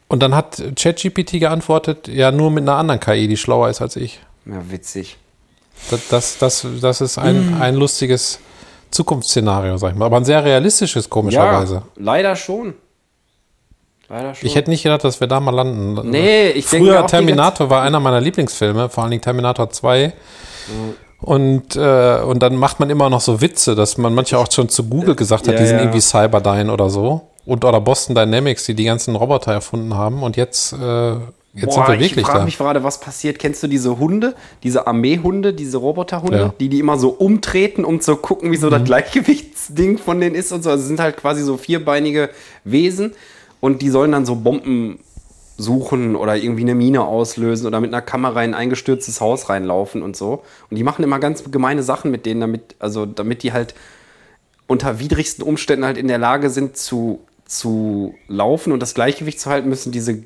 und 0.07 0.21
dann 0.21 0.35
hat 0.35 0.61
ChatGPT 0.75 1.39
geantwortet, 1.39 2.07
ja, 2.07 2.31
nur 2.31 2.51
mit 2.51 2.61
einer 2.61 2.75
anderen 2.77 2.99
KI, 2.99 3.27
die 3.27 3.37
schlauer 3.37 3.69
ist 3.69 3.81
als 3.81 3.95
ich. 3.95 4.19
Ja, 4.45 4.61
witzig. 4.69 5.17
Das, 5.89 6.07
das, 6.09 6.37
das, 6.37 6.67
das 6.79 7.01
ist 7.01 7.17
ein, 7.17 7.57
Mm. 7.57 7.61
ein 7.61 7.75
lustiges 7.75 8.39
Zukunftsszenario, 8.91 9.77
sag 9.77 9.91
ich 9.91 9.97
mal. 9.97 10.05
Aber 10.05 10.17
ein 10.17 10.25
sehr 10.25 10.43
realistisches, 10.43 11.09
komischerweise. 11.09 11.75
Ja, 11.75 11.83
leider 11.97 12.35
schon. 12.35 12.73
Leider 14.09 14.35
schon. 14.35 14.47
Ich 14.47 14.55
hätte 14.55 14.69
nicht 14.69 14.83
gedacht, 14.83 15.03
dass 15.03 15.19
wir 15.19 15.27
da 15.27 15.39
mal 15.39 15.53
landen. 15.53 16.09
Nee, 16.09 16.49
ich 16.49 16.69
denke 16.69 16.87
Früher 16.89 17.01
auch 17.01 17.05
die 17.07 17.11
Terminator 17.11 17.69
war 17.69 17.81
einer 17.83 17.99
meiner 17.99 18.21
Lieblingsfilme, 18.21 18.89
vor 18.89 19.03
allen 19.03 19.11
Dingen 19.11 19.21
Terminator 19.21 19.69
2. 19.69 20.13
Und, 21.19 21.75
äh, 21.75 22.19
und 22.21 22.39
dann 22.43 22.55
macht 22.55 22.79
man 22.79 22.89
immer 22.89 23.09
noch 23.09 23.21
so 23.21 23.41
Witze, 23.41 23.75
dass 23.75 23.97
man 23.97 24.13
manche 24.13 24.37
auch 24.37 24.51
schon 24.51 24.69
zu 24.69 24.83
Google 24.83 25.15
gesagt 25.15 25.47
hat, 25.47 25.55
Ja, 25.55 25.59
die 25.59 25.65
sind 25.67 25.77
ja. 25.77 25.83
irgendwie 25.83 26.01
Cyberdyne 26.01 26.71
oder 26.71 26.89
so. 26.89 27.29
Und 27.45 27.65
oder 27.65 27.81
Boston 27.81 28.13
Dynamics, 28.15 28.65
die 28.65 28.75
die 28.75 28.83
ganzen 28.83 29.15
Roboter 29.15 29.51
erfunden 29.53 29.95
haben. 29.95 30.21
Und 30.21 30.37
jetzt, 30.37 30.73
äh, 30.73 31.15
jetzt 31.57 31.73
sind 31.73 31.83
Boah, 31.83 31.87
wir 31.89 31.95
ich 31.95 32.11
wirklich 32.11 32.25
frage 32.25 32.39
da. 32.39 32.45
mich 32.45 32.57
gerade, 32.57 32.83
was 32.83 32.99
passiert. 32.99 33.39
Kennst 33.39 33.61
du 33.63 33.67
diese 33.67 33.99
Hunde, 33.99 34.35
diese 34.63 34.87
Armeehunde, 34.87 35.53
diese 35.53 35.77
Roboterhunde, 35.77 36.37
Ja. 36.37 36.53
die 36.59 36.69
die 36.69 36.79
immer 36.79 36.97
so 36.97 37.09
umtreten, 37.09 37.83
um 37.85 37.99
zu 37.99 38.15
gucken, 38.15 38.51
wie 38.51 38.57
so 38.57 38.67
Mhm. 38.67 38.71
das 38.71 38.83
Gleichgewichtsding 38.85 39.97
von 39.97 40.21
denen 40.21 40.35
ist 40.35 40.51
und 40.51 40.63
so. 40.63 40.69
Also 40.69 40.85
sind 40.85 40.99
halt 40.99 41.17
quasi 41.17 41.43
so 41.43 41.57
vierbeinige 41.57 42.29
Wesen 42.63 43.13
und 43.59 43.81
die 43.81 43.89
sollen 43.89 44.11
dann 44.13 44.25
so 44.25 44.35
Bomben 44.35 44.99
suchen 45.59 46.15
oder 46.15 46.35
irgendwie 46.37 46.61
eine 46.61 46.75
Mine 46.75 47.03
auslösen 47.03 47.65
oder 47.65 47.79
mit 47.81 47.91
einer 47.91 48.03
Kamera 48.03 48.43
in 48.43 48.51
ein 48.53 48.59
eingestürztes 48.59 49.19
Haus 49.21 49.49
reinlaufen 49.49 50.03
und 50.03 50.15
so. 50.15 50.43
Und 50.69 50.77
die 50.77 50.83
machen 50.83 51.03
immer 51.03 51.17
ganz 51.19 51.43
gemeine 51.49 51.81
Sachen 51.81 52.11
mit 52.11 52.27
denen, 52.27 52.41
damit, 52.41 52.75
also 52.77 53.07
damit 53.07 53.41
die 53.41 53.53
halt 53.53 53.73
unter 54.67 54.99
widrigsten 54.99 55.43
Umständen 55.43 55.83
halt 55.85 55.97
in 55.97 56.07
der 56.07 56.19
Lage 56.19 56.51
sind 56.51 56.77
zu, 56.77 57.21
zu 57.45 58.13
laufen 58.27 58.71
und 58.71 58.81
das 58.81 58.93
Gleichgewicht 58.93 59.39
zu 59.39 59.49
halten, 59.49 59.69
müssen 59.69 59.91
diese 59.91 60.23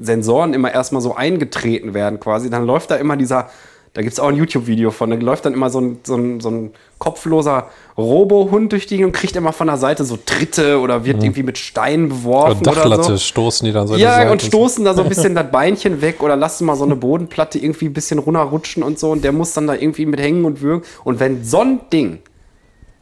Sensoren 0.00 0.54
immer 0.54 0.72
erstmal 0.72 1.02
so 1.02 1.14
eingetreten 1.14 1.94
werden 1.94 2.20
quasi. 2.20 2.50
Dann 2.50 2.66
läuft 2.66 2.90
da 2.90 2.96
immer 2.96 3.16
dieser, 3.16 3.48
da 3.92 4.02
gibt 4.02 4.12
es 4.12 4.20
auch 4.20 4.28
ein 4.28 4.36
YouTube-Video 4.36 4.90
von, 4.90 5.10
da 5.10 5.16
läuft 5.16 5.44
dann 5.44 5.52
immer 5.54 5.70
so 5.70 5.80
ein, 5.80 6.00
so 6.02 6.16
ein, 6.16 6.40
so 6.40 6.50
ein 6.50 6.70
kopfloser 6.98 7.68
Robohund 7.96 8.72
durch 8.72 8.86
die 8.86 9.04
und 9.04 9.12
kriegt 9.12 9.36
immer 9.36 9.52
von 9.52 9.68
der 9.68 9.76
Seite 9.76 10.04
so 10.04 10.16
Tritte 10.16 10.80
oder 10.80 11.04
wird 11.04 11.22
irgendwie 11.22 11.44
mit 11.44 11.58
Steinen 11.58 12.08
beworfen 12.08 12.62
Oder 12.62 12.72
oder 12.72 12.80
Dachlatte 12.80 13.02
so. 13.04 13.16
stoßen 13.18 13.66
die 13.66 13.72
dann 13.72 13.86
so. 13.86 13.96
Ja, 13.96 14.30
und 14.32 14.42
stoßen 14.42 14.84
da 14.84 14.94
so 14.94 15.02
ein 15.02 15.08
bisschen 15.08 15.34
das 15.36 15.50
Beinchen 15.52 16.00
weg 16.00 16.22
oder 16.22 16.34
lassen 16.34 16.64
mal 16.66 16.74
so 16.74 16.84
eine 16.84 16.96
Bodenplatte 16.96 17.58
irgendwie 17.58 17.86
ein 17.86 17.92
bisschen 17.92 18.18
runterrutschen 18.18 18.82
und 18.82 18.98
so 18.98 19.12
und 19.12 19.22
der 19.22 19.30
muss 19.32 19.52
dann 19.52 19.68
da 19.68 19.74
irgendwie 19.74 20.06
mit 20.06 20.20
hängen 20.20 20.44
und 20.44 20.60
würgen. 20.60 20.84
Und 21.04 21.20
wenn 21.20 21.44
so 21.44 21.60
ein 21.60 21.80
Ding 21.92 22.18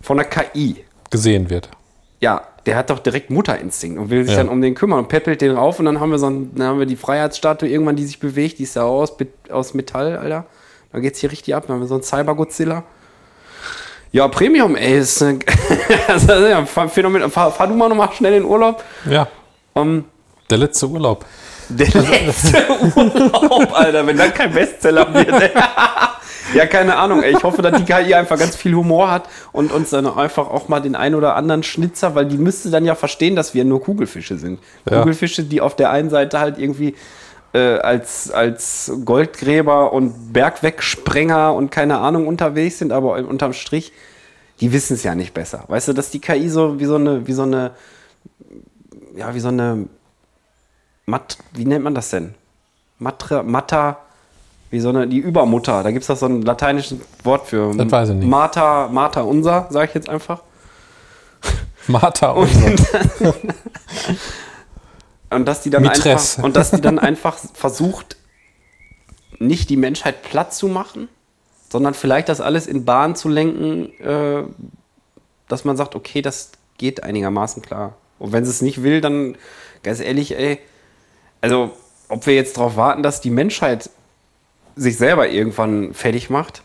von 0.02 0.18
der 0.18 0.26
KI 0.26 0.76
gesehen 1.10 1.48
wird. 1.48 1.70
ja, 2.20 2.42
der 2.66 2.76
hat 2.76 2.90
doch 2.90 2.98
direkt 3.00 3.30
Mutterinstinkt 3.30 3.98
und 3.98 4.10
will 4.10 4.22
sich 4.24 4.32
Ja. 4.32 4.38
dann 4.38 4.48
um 4.48 4.60
den 4.62 4.74
kümmern 4.74 5.00
und 5.00 5.08
peppelt 5.08 5.40
den 5.40 5.52
rauf 5.52 5.78
und 5.78 5.84
dann 5.86 6.00
haben 6.00 6.10
wir 6.10 6.18
so 6.18 6.26
ein, 6.26 6.50
dann 6.54 6.66
haben 6.68 6.78
wir 6.78 6.86
die 6.86 6.96
Freiheitsstatue 6.96 7.68
irgendwann, 7.68 7.96
die 7.96 8.04
sich 8.04 8.18
bewegt, 8.20 8.58
die 8.58 8.62
ist 8.64 8.76
ja 8.76 8.82
aus, 8.82 9.12
aus 9.50 9.74
Metall, 9.74 10.16
Alter. 10.16 10.46
Da 10.92 11.00
geht's 11.00 11.18
hier 11.20 11.30
richtig 11.32 11.54
ab, 11.54 11.64
dann 11.66 11.74
haben 11.74 11.80
wir 11.82 11.88
so 11.88 11.94
ein 11.96 12.02
Cyber-Godzilla. 12.02 12.82
Ja, 14.12 14.28
Premium, 14.28 14.76
ey, 14.76 14.98
ist, 14.98 15.22
äh, 15.22 15.38
das 16.06 16.24
ist 16.24 16.28
ja 16.30 16.58
ein 16.58 16.88
Phänomen. 16.90 17.30
Fahr, 17.30 17.50
fahr 17.50 17.66
du 17.66 17.74
mal 17.74 17.88
noch 17.88 17.96
mal 17.96 18.10
schnell 18.12 18.34
in 18.34 18.44
Urlaub. 18.44 18.84
Ja, 19.08 19.26
Um, 19.74 20.04
der 20.50 20.58
letzte 20.58 20.86
Urlaub. 20.86 21.24
der 21.70 21.88
letzte 21.88 22.62
Urlaub, 22.94 23.72
Alter, 23.72 24.06
wenn 24.06 24.18
dann 24.18 24.34
kein 24.34 24.52
Bestseller 24.52 25.12
wird. 25.14 25.28
ja, 26.54 26.66
keine 26.66 26.96
Ahnung, 26.96 27.22
ey. 27.22 27.32
Ich 27.36 27.42
hoffe, 27.42 27.62
dass 27.62 27.76
die 27.76 27.84
KI 27.84 28.14
einfach 28.14 28.38
ganz 28.38 28.56
viel 28.56 28.74
Humor 28.74 29.10
hat 29.10 29.28
und 29.52 29.72
uns 29.72 29.90
dann 29.90 30.06
einfach 30.06 30.48
auch 30.48 30.68
mal 30.68 30.80
den 30.80 30.94
ein 30.94 31.14
oder 31.14 31.36
anderen 31.36 31.62
Schnitzer, 31.62 32.14
weil 32.14 32.26
die 32.26 32.38
müsste 32.38 32.70
dann 32.70 32.84
ja 32.84 32.94
verstehen, 32.94 33.36
dass 33.36 33.54
wir 33.54 33.64
nur 33.64 33.82
Kugelfische 33.82 34.38
sind. 34.38 34.60
Ja. 34.88 35.00
Kugelfische, 35.00 35.44
die 35.44 35.60
auf 35.60 35.76
der 35.76 35.90
einen 35.90 36.10
Seite 36.10 36.38
halt 36.38 36.58
irgendwie 36.58 36.94
äh, 37.52 37.78
als, 37.78 38.30
als 38.30 38.92
Goldgräber 39.04 39.92
und 39.92 40.32
Bergwegsprenger 40.32 41.54
und 41.54 41.70
keine 41.70 41.98
Ahnung 41.98 42.26
unterwegs 42.26 42.78
sind, 42.78 42.92
aber 42.92 43.14
unterm 43.16 43.52
Strich, 43.52 43.92
die 44.60 44.72
wissen 44.72 44.94
es 44.94 45.02
ja 45.02 45.14
nicht 45.14 45.34
besser. 45.34 45.64
Weißt 45.68 45.88
du, 45.88 45.92
dass 45.92 46.10
die 46.10 46.20
KI 46.20 46.48
so 46.48 46.78
wie 46.78 46.84
so 46.84 46.96
eine, 46.96 47.26
wie 47.26 47.32
so 47.32 47.42
eine, 47.42 47.72
ja, 49.16 49.34
wie 49.34 49.40
so 49.40 49.48
eine 49.48 49.86
Mat, 51.06 51.36
wie 51.52 51.64
nennt 51.64 51.84
man 51.84 51.94
das 51.94 52.10
denn? 52.10 52.34
Matra, 52.98 53.42
Matta, 53.42 53.98
wie 54.72 54.80
so 54.80 54.88
eine, 54.88 55.06
die 55.06 55.18
Übermutter. 55.18 55.82
Da 55.82 55.90
gibt 55.90 56.02
es 56.02 56.06
doch 56.08 56.16
so 56.16 56.26
ein 56.26 56.42
lateinisches 56.42 56.98
Wort 57.24 57.46
für. 57.46 57.74
Das 57.76 57.90
weiß 57.90 58.08
ich 58.08 58.14
nicht. 58.16 58.28
Mater, 58.28 58.88
Mater 58.88 59.26
unser, 59.26 59.66
sage 59.70 59.88
ich 59.88 59.94
jetzt 59.94 60.08
einfach. 60.08 60.42
Martha 61.86 62.30
und 62.30 62.48
so. 63.18 63.34
Und 65.30 65.46
dass 65.46 65.62
die 65.62 65.70
dann 65.70 65.82
Mitres. 65.82 66.04
einfach 66.36 66.44
und 66.44 66.56
dass 66.56 66.72
die 66.72 66.82
dann 66.82 66.98
einfach 66.98 67.38
versucht, 67.54 68.18
nicht 69.38 69.70
die 69.70 69.78
Menschheit 69.78 70.22
platt 70.22 70.52
zu 70.52 70.68
machen, 70.68 71.08
sondern 71.70 71.94
vielleicht 71.94 72.28
das 72.28 72.42
alles 72.42 72.66
in 72.66 72.84
Bahn 72.84 73.16
zu 73.16 73.30
lenken, 73.30 73.98
äh, 73.98 74.42
dass 75.48 75.64
man 75.64 75.78
sagt, 75.78 75.94
okay, 75.96 76.20
das 76.20 76.52
geht 76.76 77.02
einigermaßen 77.02 77.62
klar. 77.62 77.94
Und 78.18 78.32
wenn 78.32 78.44
sie 78.44 78.50
es 78.50 78.60
nicht 78.60 78.82
will, 78.82 79.00
dann 79.00 79.38
ganz 79.82 80.00
ehrlich, 80.00 80.36
ey, 80.36 80.58
also 81.40 81.70
ob 82.10 82.26
wir 82.26 82.34
jetzt 82.34 82.58
darauf 82.58 82.76
warten, 82.76 83.02
dass 83.02 83.22
die 83.22 83.30
Menschheit 83.30 83.88
sich 84.76 84.96
selber 84.96 85.28
irgendwann 85.28 85.94
fertig 85.94 86.30
macht, 86.30 86.62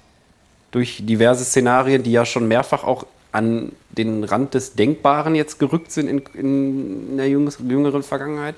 durch 0.71 1.01
diverse 1.05 1.43
Szenarien, 1.45 2.03
die 2.03 2.11
ja 2.11 2.25
schon 2.25 2.47
mehrfach 2.47 2.83
auch 2.83 3.05
an 3.31 3.71
den 3.89 4.23
Rand 4.23 4.53
des 4.53 4.73
Denkbaren 4.73 5.35
jetzt 5.35 5.59
gerückt 5.59 5.91
sind 5.91 6.07
in, 6.07 6.21
in 6.33 7.17
der 7.17 7.27
jüngeren 7.27 8.01
Vergangenheit, 8.03 8.55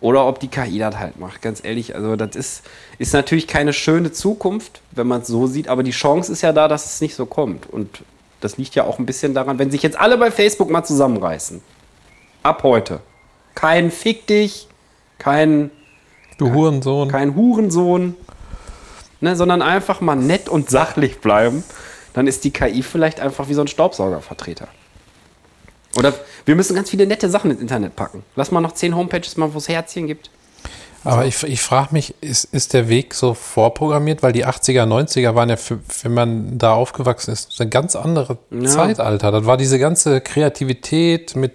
oder 0.00 0.26
ob 0.26 0.40
die 0.40 0.48
KI 0.48 0.78
das 0.78 0.98
halt 0.98 1.18
macht. 1.18 1.42
Ganz 1.42 1.64
ehrlich, 1.64 1.94
also 1.94 2.16
das 2.16 2.36
ist, 2.36 2.62
ist 2.98 3.12
natürlich 3.12 3.46
keine 3.46 3.72
schöne 3.72 4.12
Zukunft, 4.12 4.80
wenn 4.92 5.06
man 5.06 5.22
es 5.22 5.28
so 5.28 5.46
sieht, 5.46 5.68
aber 5.68 5.82
die 5.82 5.90
Chance 5.92 6.32
ist 6.32 6.42
ja 6.42 6.52
da, 6.52 6.68
dass 6.68 6.86
es 6.94 7.00
nicht 7.00 7.14
so 7.14 7.26
kommt. 7.26 7.68
Und 7.68 8.02
das 8.40 8.56
liegt 8.56 8.74
ja 8.74 8.84
auch 8.84 8.98
ein 8.98 9.06
bisschen 9.06 9.34
daran, 9.34 9.58
wenn 9.58 9.70
sich 9.70 9.82
jetzt 9.82 9.98
alle 9.98 10.16
bei 10.18 10.30
Facebook 10.30 10.70
mal 10.70 10.84
zusammenreißen. 10.84 11.60
Ab 12.42 12.62
heute. 12.62 13.00
Kein 13.54 13.90
Fick 13.90 14.26
dich, 14.26 14.66
kein 15.18 15.70
Du 16.38 16.52
Hurensohn. 16.52 17.08
kein 17.08 17.36
Hurensohn, 17.36 18.16
ne, 19.22 19.36
sondern 19.36 19.62
einfach 19.62 20.00
mal 20.00 20.16
nett 20.16 20.48
und 20.48 20.68
sachlich 20.68 21.20
bleiben, 21.20 21.64
dann 22.12 22.26
ist 22.26 22.44
die 22.44 22.50
KI 22.50 22.82
vielleicht 22.82 23.20
einfach 23.20 23.48
wie 23.48 23.54
so 23.54 23.62
ein 23.62 23.68
Staubsaugervertreter. 23.68 24.68
Oder 25.96 26.12
wir 26.44 26.54
müssen 26.54 26.74
ganz 26.74 26.90
viele 26.90 27.06
nette 27.06 27.30
Sachen 27.30 27.50
ins 27.50 27.60
Internet 27.60 27.96
packen. 27.96 28.22
Lass 28.36 28.50
mal 28.50 28.60
noch 28.60 28.72
zehn 28.72 28.96
Homepages 28.96 29.36
mal, 29.36 29.52
wo 29.54 29.58
es 29.58 29.68
Herzchen 29.68 30.06
gibt. 30.06 30.30
Aber 31.04 31.26
ich, 31.26 31.42
ich 31.42 31.60
frage 31.60 31.88
mich, 31.92 32.14
ist, 32.20 32.44
ist 32.44 32.74
der 32.74 32.88
Weg 32.88 33.14
so 33.14 33.34
vorprogrammiert? 33.34 34.22
Weil 34.22 34.32
die 34.32 34.46
80er, 34.46 34.84
90er 34.84 35.34
waren 35.34 35.48
ja, 35.48 35.56
für, 35.56 35.80
wenn 36.02 36.14
man 36.14 36.58
da 36.58 36.74
aufgewachsen 36.74 37.32
ist, 37.32 37.60
ein 37.60 37.70
ganz 37.70 37.96
andere 37.96 38.38
Ja. 38.50 38.66
Zeitalter. 38.66 39.32
Das 39.32 39.44
war 39.44 39.56
diese 39.56 39.80
ganze 39.80 40.20
Kreativität 40.20 41.34
mit, 41.34 41.54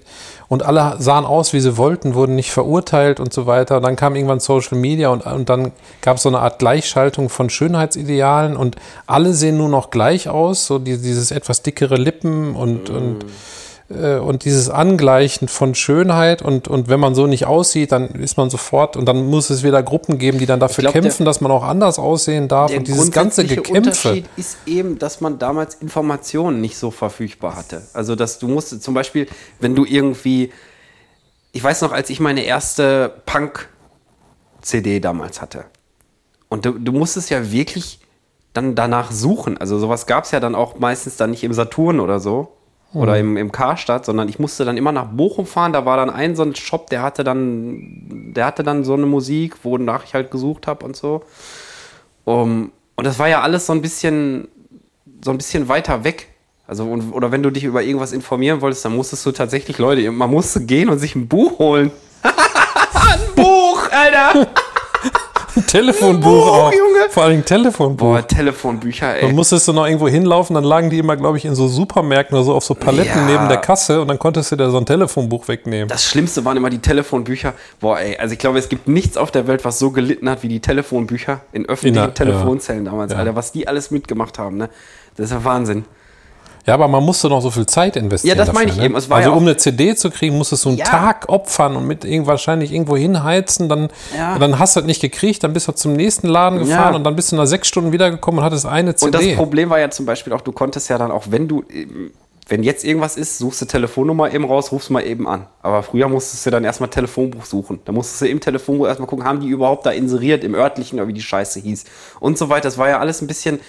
und 0.49 0.63
alle 0.63 0.95
sahen 0.99 1.25
aus, 1.25 1.51
wie 1.53 1.59
sie 1.59 1.77
wollten, 1.77 2.15
wurden 2.15 2.35
nicht 2.35 2.51
verurteilt 2.51 3.19
und 3.19 3.33
so 3.33 3.47
weiter. 3.47 3.77
Und 3.77 3.83
dann 3.83 3.95
kam 3.95 4.15
irgendwann 4.15 4.39
Social 4.39 4.77
Media 4.77 5.09
und, 5.09 5.25
und 5.25 5.49
dann 5.49 5.73
gab 6.01 6.17
es 6.17 6.23
so 6.23 6.29
eine 6.29 6.39
Art 6.39 6.59
Gleichschaltung 6.59 7.29
von 7.29 7.49
Schönheitsidealen 7.49 8.55
und 8.55 8.77
alle 9.07 9.33
sehen 9.33 9.57
nur 9.57 9.69
noch 9.69 9.89
gleich 9.89 10.29
aus, 10.29 10.65
so 10.65 10.79
die, 10.79 10.97
dieses 10.97 11.31
etwas 11.31 11.63
dickere 11.63 11.95
Lippen 11.95 12.55
und, 12.55 12.89
und 12.89 13.23
äh, 13.23 13.27
und 13.89 14.43
dieses 14.43 14.69
Angleichen 14.69 15.47
von 15.47 15.73
Schönheit 15.73 16.41
und, 16.41 16.67
und 16.67 16.89
wenn 16.89 16.99
man 16.99 17.15
so 17.15 17.25
nicht 17.25 17.45
aussieht, 17.45 17.93
dann 17.93 18.09
ist 18.09 18.35
man 18.35 18.49
sofort 18.49 18.97
und 18.97 19.05
dann 19.05 19.27
muss 19.27 19.49
es 19.49 19.63
wieder 19.63 19.81
Gruppen 19.81 20.17
geben, 20.17 20.39
die 20.39 20.45
dann 20.45 20.59
dafür 20.59 20.81
glaub, 20.81 20.93
der- 20.93 21.01
kämpfen, 21.03 21.25
dass 21.25 21.39
man 21.39 21.51
auch 21.53 21.63
anders 21.63 21.97
aussehen 21.97 22.49
darf 22.49 22.69
Der 22.69 22.79
und 22.79 22.87
dieses 22.89 23.11
ganze 23.11 23.45
Gekämpfe. 23.45 23.77
Unterschied 23.77 24.25
ist 24.35 24.57
eben, 24.65 24.99
dass 24.99 25.21
man 25.21 25.39
damals 25.39 25.75
Informationen 25.75 26.59
nicht 26.59 26.77
so 26.77 26.91
verfügbar 26.91 27.55
hatte. 27.55 27.81
Also, 27.93 28.15
dass 28.15 28.39
du 28.39 28.49
musst 28.49 28.81
zum 28.83 28.93
Beispiel, 28.93 29.27
wenn 29.61 29.73
du 29.73 29.85
irgendwie, 29.85 30.51
ich 31.53 31.63
weiß 31.63 31.81
noch, 31.81 31.93
als 31.93 32.09
ich 32.09 32.19
meine 32.19 32.41
erste 32.43 33.13
Punk-CD 33.25 34.99
damals 34.99 35.41
hatte, 35.41 35.63
und 36.49 36.65
du, 36.65 36.71
du 36.73 36.91
musstest 36.91 37.29
ja 37.29 37.51
wirklich 37.51 37.99
dann 38.53 38.75
danach 38.75 39.11
suchen. 39.11 39.57
Also 39.57 39.79
sowas 39.79 40.07
gab 40.07 40.23
es 40.23 40.31
ja 40.31 40.39
dann 40.39 40.55
auch 40.55 40.79
meistens 40.79 41.15
dann 41.17 41.31
nicht 41.31 41.43
im 41.43 41.53
Saturn 41.53 41.99
oder 41.99 42.19
so. 42.19 42.53
Oder 42.97 43.19
im, 43.19 43.37
im 43.37 43.51
Karstadt, 43.51 44.05
sondern 44.05 44.27
ich 44.27 44.39
musste 44.39 44.65
dann 44.65 44.75
immer 44.75 44.91
nach 44.91 45.05
Bochum 45.05 45.45
fahren. 45.45 45.71
Da 45.71 45.85
war 45.85 45.97
dann 45.97 46.09
ein 46.09 46.35
so 46.35 46.41
ein 46.41 46.55
Shop, 46.55 46.89
der 46.89 47.03
hatte 47.03 47.23
dann, 47.23 48.33
der 48.33 48.45
hatte 48.45 48.63
dann 48.63 48.83
so 48.83 48.93
eine 48.93 49.05
Musik, 49.05 49.57
wonach 49.63 50.03
ich 50.03 50.15
halt 50.15 50.31
gesucht 50.31 50.65
habe 50.65 50.83
und 50.83 50.95
so. 50.95 51.23
Um, 52.25 52.71
und 52.95 53.05
das 53.05 53.19
war 53.19 53.29
ja 53.29 53.41
alles 53.41 53.67
so 53.67 53.73
ein 53.73 53.81
bisschen, 53.81 54.47
so 55.23 55.29
ein 55.31 55.37
bisschen 55.37 55.69
weiter 55.69 56.03
weg. 56.03 56.29
Also, 56.65 56.85
und, 56.85 57.13
oder 57.13 57.31
wenn 57.31 57.43
du 57.43 57.51
dich 57.51 57.63
über 57.63 57.83
irgendwas 57.83 58.11
informieren 58.11 58.61
wolltest, 58.61 58.83
dann 58.83 58.95
musstest 58.95 59.25
du 59.25 59.31
tatsächlich, 59.31 59.77
Leute, 59.77 60.11
man 60.11 60.31
musste 60.31 60.65
gehen 60.65 60.89
und 60.89 60.97
sich 60.97 61.15
ein 61.15 61.27
Buch 61.27 61.59
holen. 61.59 61.91
ein 62.23 63.19
Buch, 63.35 63.89
Alter! 63.91 64.47
Telefonbuch 65.67 66.21
Buch, 66.45 66.47
auch. 66.47 66.71
Junge. 66.73 67.09
Vor 67.09 67.23
allem 67.23 67.43
Telefonbuch. 67.45 67.97
Boah, 68.15 68.27
Telefonbücher, 68.27 69.15
ey. 69.15 69.21
Dann 69.27 69.35
musstest 69.35 69.67
du 69.67 69.73
noch 69.73 69.85
irgendwo 69.85 70.07
hinlaufen, 70.07 70.53
dann 70.55 70.63
lagen 70.63 70.89
die 70.89 70.97
immer, 70.97 71.15
glaube 71.15 71.37
ich, 71.37 71.45
in 71.45 71.53
so 71.55 71.67
Supermärkten 71.67 72.35
oder 72.37 72.45
so 72.45 72.55
auf 72.55 72.63
so 72.63 72.73
Paletten 72.73 73.27
Ja. 73.27 73.33
neben 73.33 73.47
der 73.49 73.57
Kasse 73.57 74.01
und 74.01 74.07
dann 74.07 74.17
konntest 74.17 74.51
du 74.51 74.55
dir 74.55 74.69
so 74.71 74.77
ein 74.77 74.85
Telefonbuch 74.85 75.47
wegnehmen. 75.47 75.87
Das 75.89 76.05
Schlimmste 76.05 76.43
waren 76.45 76.57
immer 76.57 76.69
die 76.69 76.79
Telefonbücher. 76.79 77.53
Boah, 77.79 77.99
ey, 77.99 78.17
also 78.17 78.33
ich 78.33 78.39
glaube, 78.39 78.57
es 78.59 78.69
gibt 78.69 78.87
nichts 78.87 79.17
auf 79.17 79.29
der 79.31 79.47
Welt, 79.47 79.65
was 79.65 79.77
so 79.79 79.91
gelitten 79.91 80.29
hat 80.29 80.41
wie 80.43 80.47
die 80.49 80.59
Telefonbücher 80.59 81.41
in 81.51 81.65
öffentlichen 81.67 81.97
In 81.97 82.03
der- 82.05 82.13
Telefonzellen 82.13 82.85
damals, 82.85 83.11
Ja. 83.11 83.19
Alter. 83.19 83.35
Was 83.35 83.51
die 83.51 83.67
alles 83.67 83.91
mitgemacht 83.91 84.39
haben, 84.39 84.57
ne? 84.57 84.69
Das 85.17 85.25
ist 85.27 85.31
ja 85.31 85.43
Wahnsinn. 85.43 85.85
Ja, 86.67 86.73
aber 86.73 86.89
man 86.89 87.01
musste 87.03 87.29
noch 87.29 87.41
so 87.41 87.49
viel 87.49 87.65
Zeit 87.65 87.95
investieren. 87.95 88.37
Ja, 88.37 88.43
das 88.43 88.53
meine 88.53 88.69
ich 88.69 88.75
ne? 88.77 88.85
eben. 88.85 88.95
Also 88.95 89.09
ja 89.13 89.29
um 89.29 89.43
eine 89.43 89.55
CD 89.55 89.95
zu 89.95 90.11
kriegen, 90.11 90.37
musstest 90.37 90.65
du 90.65 90.69
einen 90.69 90.77
Ja. 90.79 90.85
Tag 90.85 91.29
opfern 91.29 91.77
und 91.77 91.87
mit 91.87 92.03
irgend 92.03 92.27
wahrscheinlich 92.27 92.73
irgendwo 92.73 92.97
hinheizen. 92.97 93.69
Dann, 93.69 93.87
Ja. 94.15 94.37
dann 94.37 94.59
hast 94.59 94.75
du 94.75 94.81
das 94.81 94.87
nicht 94.87 94.99
gekriegt, 95.01 95.43
dann 95.43 95.53
bist 95.53 95.69
du 95.69 95.71
zum 95.71 95.93
nächsten 95.93 96.27
Laden 96.27 96.59
gefahren 96.59 96.95
und 96.95 97.05
dann 97.05 97.15
bist 97.15 97.31
du 97.31 97.37
nach 97.37 97.47
sechs 97.47 97.69
Stunden 97.69 97.93
wiedergekommen 97.93 98.39
und 98.39 98.45
hattest 98.45 98.65
eine 98.65 98.89
Und 99.01 99.13
das 99.15 99.21
CD. 99.21 99.35
Problem 99.35 99.69
war 99.69 99.79
ja 99.79 99.89
zum 99.89 100.05
Beispiel 100.05 100.33
auch, 100.33 100.41
du 100.41 100.51
konntest 100.51 100.89
ja 100.89 100.97
dann 100.97 101.09
auch, 101.09 101.23
wenn 101.29 101.47
du, 101.47 101.63
wenn 102.49 102.63
jetzt 102.63 102.83
irgendwas 102.83 103.15
ist, 103.17 103.37
suchst 103.37 103.61
du 103.61 103.65
Telefonnummer 103.65 104.33
eben 104.33 104.43
raus, 104.43 104.71
rufst 104.73 104.89
mal 104.89 105.05
eben 105.05 105.25
an. 105.27 105.47
Aber 105.61 105.83
früher 105.83 106.07
musstest 106.09 106.45
du 106.45 106.49
dann 106.49 106.63
erstmal 106.65 106.89
Telefonbuch 106.89 107.45
suchen. 107.45 107.79
Da 107.85 107.91
musstest 107.93 108.21
du 108.21 108.25
im 108.27 108.39
Telefonbuch 108.41 108.87
erstmal 108.87 109.07
gucken, 109.07 109.25
haben 109.25 109.39
die 109.39 109.47
überhaupt 109.47 109.85
da 109.85 109.91
inseriert 109.91 110.43
im 110.43 110.53
örtlichen 110.55 110.99
oder 110.99 111.07
wie 111.07 111.13
die 111.13 111.21
Scheiße 111.21 111.59
hieß. 111.61 111.85
Und 112.19 112.37
so 112.37 112.49
weiter. 112.49 112.63
Das 112.63 112.77
war 112.77 112.89
ja 112.89 112.99
alles 112.99 113.21
ein 113.21 113.27
bisschen, 113.27 113.59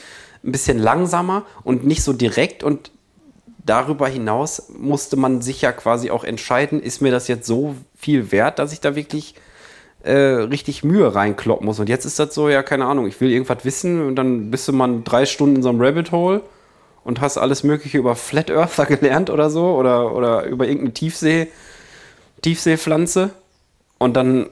ein 0.45 0.53
bisschen 0.53 0.79
langsamer 0.79 1.45
und 1.65 1.85
nicht 1.85 2.03
so 2.03 2.13
direkt 2.13 2.63
und 2.63 2.91
darüber 3.65 4.09
hinaus 4.09 4.71
musste 4.79 5.17
man 5.17 5.43
sich 5.43 5.61
ja 5.61 5.73
quasi 5.73 6.11
auch 6.11 6.25
entscheiden, 6.25 6.83
ist 6.83 7.03
mir 7.03 7.11
das 7.13 7.29
jetzt 7.29 7.47
so 7.47 7.75
viel 7.97 8.33
wert, 8.33 8.59
dass 8.59 8.73
ich 8.73 8.81
da 8.81 8.97
wirklich 8.97 9.35
äh, 10.03 10.13
richtig 10.13 10.85
Mühe 10.85 11.15
reinkloppen 11.15 11.67
muss. 11.67 11.79
Und 11.81 11.89
jetzt 11.89 12.05
ist 12.05 12.19
das 12.19 12.35
so, 12.35 12.49
ja, 12.49 12.63
keine 12.63 12.87
Ahnung, 12.87 13.07
ich 13.07 13.21
will 13.21 13.31
irgendwas 13.31 13.65
wissen 13.65 14.07
und 14.07 14.17
dann 14.17 14.51
bist 14.51 14.67
du 14.69 14.73
mal 14.73 15.03
drei 15.05 15.27
Stunden 15.27 15.57
in 15.57 15.63
so 15.63 15.69
einem 15.69 15.81
Rabbit 15.81 16.13
Hole 16.13 16.43
und 17.05 17.21
hast 17.21 17.37
alles 17.37 17.63
Mögliche 17.63 17.99
über 17.99 18.17
Flat 18.17 18.51
Earther 18.51 18.87
gelernt 18.87 19.29
oder 19.29 19.51
so 19.51 19.75
oder, 19.75 20.15
oder 20.15 20.45
über 20.45 20.67
irgendeine 20.67 20.95
Tiefsee, 20.95 21.49
Tiefseepflanze. 22.43 23.31
Und 23.99 24.17
dann 24.17 24.49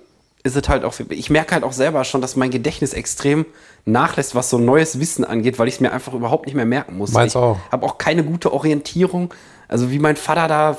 ist 0.47 0.57
es 0.57 0.68
halt 0.68 0.84
auch, 0.84 0.94
ich 1.11 1.30
merke 1.30 1.55
halt 1.55 1.64
auch 1.64 1.72
selber 1.72 2.05
schon, 2.05 2.20
dass 2.20 2.36
mein 2.36 2.51
Gedächtnis 2.51 2.94
extrem 2.94 3.44
nachlässt, 3.84 4.34
was 4.34 4.49
so 4.49 4.59
neues 4.59 4.99
Wissen 5.01 5.24
angeht, 5.24 5.59
weil 5.59 5.68
ich 5.68 5.74
es 5.74 5.80
mir 5.80 5.92
einfach 5.92 6.14
überhaupt 6.14 6.47
nicht 6.47 6.55
mehr 6.55 6.64
merken 6.64 6.97
muss. 6.97 7.12
Meins 7.12 7.32
ich 7.32 7.36
auch. 7.36 7.59
habe 7.70 7.84
auch 7.84 7.99
keine 7.99 8.24
gute 8.24 8.53
Orientierung. 8.53 9.34
Also 9.68 9.90
wie 9.90 9.99
mein 9.99 10.16
Vater 10.16 10.49
da, 10.49 10.76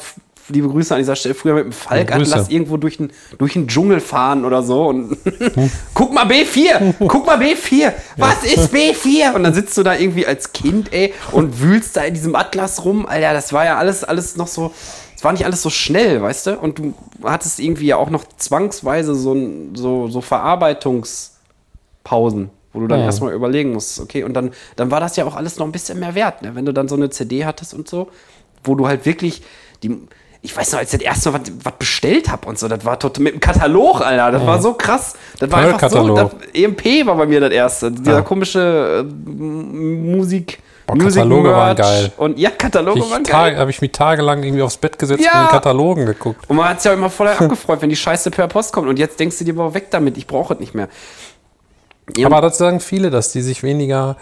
liebe 0.50 0.70
Grüße 0.70 0.94
an 0.94 1.00
dieser 1.00 1.16
Stelle, 1.16 1.36
früher 1.36 1.56
mit 1.56 1.66
dem 1.66 1.72
Falkatlas 1.74 2.50
irgendwo 2.50 2.78
durch 2.78 2.98
den, 2.98 3.12
durch 3.38 3.54
den 3.54 3.68
Dschungel 3.68 4.00
fahren 4.00 4.46
oder 4.46 4.64
so 4.64 4.88
und 4.88 5.18
guck 5.94 6.14
mal 6.14 6.26
B4, 6.26 6.94
guck 7.08 7.26
mal 7.26 7.38
B4, 7.38 7.92
was 8.16 8.44
ist 8.44 8.74
B4? 8.74 9.34
Und 9.34 9.44
dann 9.44 9.54
sitzt 9.54 9.78
du 9.78 9.84
da 9.84 9.96
irgendwie 9.96 10.26
als 10.26 10.54
Kind, 10.54 10.94
ey, 10.94 11.14
und 11.34 11.60
wühlst 11.60 11.98
da 11.98 12.04
in 12.04 12.14
diesem 12.14 12.36
Atlas 12.36 12.86
rum. 12.86 13.06
Alter, 13.06 13.34
das 13.34 13.52
war 13.52 13.66
ja 13.66 13.78
alles, 13.78 14.04
alles 14.06 14.38
noch 14.38 14.48
so, 14.48 14.74
es 15.18 15.24
war 15.24 15.32
nicht 15.34 15.46
alles 15.46 15.64
so 15.64 15.72
schnell, 15.72 16.22
weißt 16.22 16.46
du? 16.48 16.60
Und 16.60 16.78
du 16.78 16.94
hattest 17.24 17.60
irgendwie 17.60 17.88
ja 17.88 17.98
auch 17.98 18.12
noch 18.12 18.24
zwangsweise 18.38 19.16
so, 19.16 19.36
so, 19.74 20.08
so 20.10 20.22
Verarbeitungspausen, 20.22 22.50
wo 22.74 22.80
du 22.80 22.88
dann 22.88 23.00
Ja. 23.00 23.06
erstmal 23.06 23.34
überlegen 23.34 23.74
musst, 23.74 24.00
okay, 24.00 24.24
und 24.24 24.34
dann, 24.36 24.52
dann 24.76 24.92
war 24.92 25.00
das 25.00 25.16
ja 25.16 25.26
auch 25.26 25.36
alles 25.36 25.58
noch 25.58 25.66
ein 25.66 25.72
bisschen 25.72 26.00
mehr 26.00 26.14
wert, 26.16 26.42
ne? 26.44 26.54
wenn 26.56 26.66
du 26.66 26.74
dann 26.74 26.88
so 26.88 26.96
eine 26.96 27.10
CD 27.10 27.46
hattest 27.46 27.74
und 27.74 27.90
so, 27.90 28.10
wo 28.64 28.76
du 28.76 28.88
halt 28.88 29.06
wirklich 29.06 29.42
die. 29.84 29.98
Ich 30.44 30.56
weiß 30.56 30.72
noch, 30.74 30.80
als 30.80 30.94
ich 30.94 31.00
das 31.00 31.06
erste 31.06 31.32
Mal 31.32 31.42
was, 31.64 31.74
bestellt 31.80 32.30
habe 32.30 32.48
und 32.48 32.60
so, 32.60 32.68
das 32.68 32.86
war 32.86 33.00
total 33.00 33.24
mit 33.24 33.34
dem 33.34 33.40
Katalog, 33.40 34.02
Alter. 34.02 34.32
Das 34.32 34.46
war 34.46 34.62
so 34.62 34.74
krass. 34.76 35.16
Das 35.40 35.52
war 35.52 35.60
einfach 35.60 35.90
so. 35.90 36.16
Das, 36.16 36.30
EMP 36.54 37.06
war 37.08 37.16
bei 37.16 37.26
mir 37.26 37.40
das 37.42 37.52
erste. 37.52 37.92
Dieser 37.92 38.18
Ja. 38.18 38.22
komische 38.22 39.00
äh, 39.00 39.04
Musik. 39.30 40.60
Boah, 40.88 40.96
Music 40.96 41.22
Kataloge 41.22 41.50
waren 41.52 41.76
Merch. 41.76 41.78
geil. 41.78 42.12
Und 42.18 42.40
ja, 42.40 42.50
Kataloge 42.50 43.02
waren 43.10 43.22
Ich 43.24 43.30
geil. 43.30 43.58
habe 43.58 43.70
ich 43.70 43.82
mich 43.82 43.92
tagelang 43.92 44.42
irgendwie 44.42 44.62
aufs 44.64 44.78
Bett 44.78 44.98
gesetzt 44.98 45.24
Ja. 45.24 45.34
und 45.42 45.46
in 45.48 45.52
Katalogen 45.52 46.06
geguckt. 46.06 46.50
Und 46.50 46.56
man 46.56 46.70
hat 46.70 46.82
sich 46.82 46.90
ja 46.90 46.94
immer 46.98 47.10
voll 47.10 47.28
abgefreut, 47.38 47.82
wenn 47.82 47.90
die 47.90 47.96
Scheiße 47.96 48.32
per 48.32 48.48
Post 48.48 48.72
kommt. 48.74 48.88
Und 48.88 48.98
jetzt 48.98 49.20
denkst 49.20 49.38
du 49.38 49.44
dir, 49.44 49.54
boah, 49.56 49.74
weg 49.74 49.92
damit, 49.92 50.18
ich 50.18 50.26
brauche 50.28 50.54
es 50.56 50.60
nicht 50.60 50.74
mehr. 50.74 50.88
Ja, 52.16 52.28
Aber 52.28 52.40
das 52.42 52.58
sagen 52.58 52.80
viele, 52.80 53.10
dass 53.10 53.34
die 53.34 53.42
sich 53.42 53.64
weniger 53.64 54.16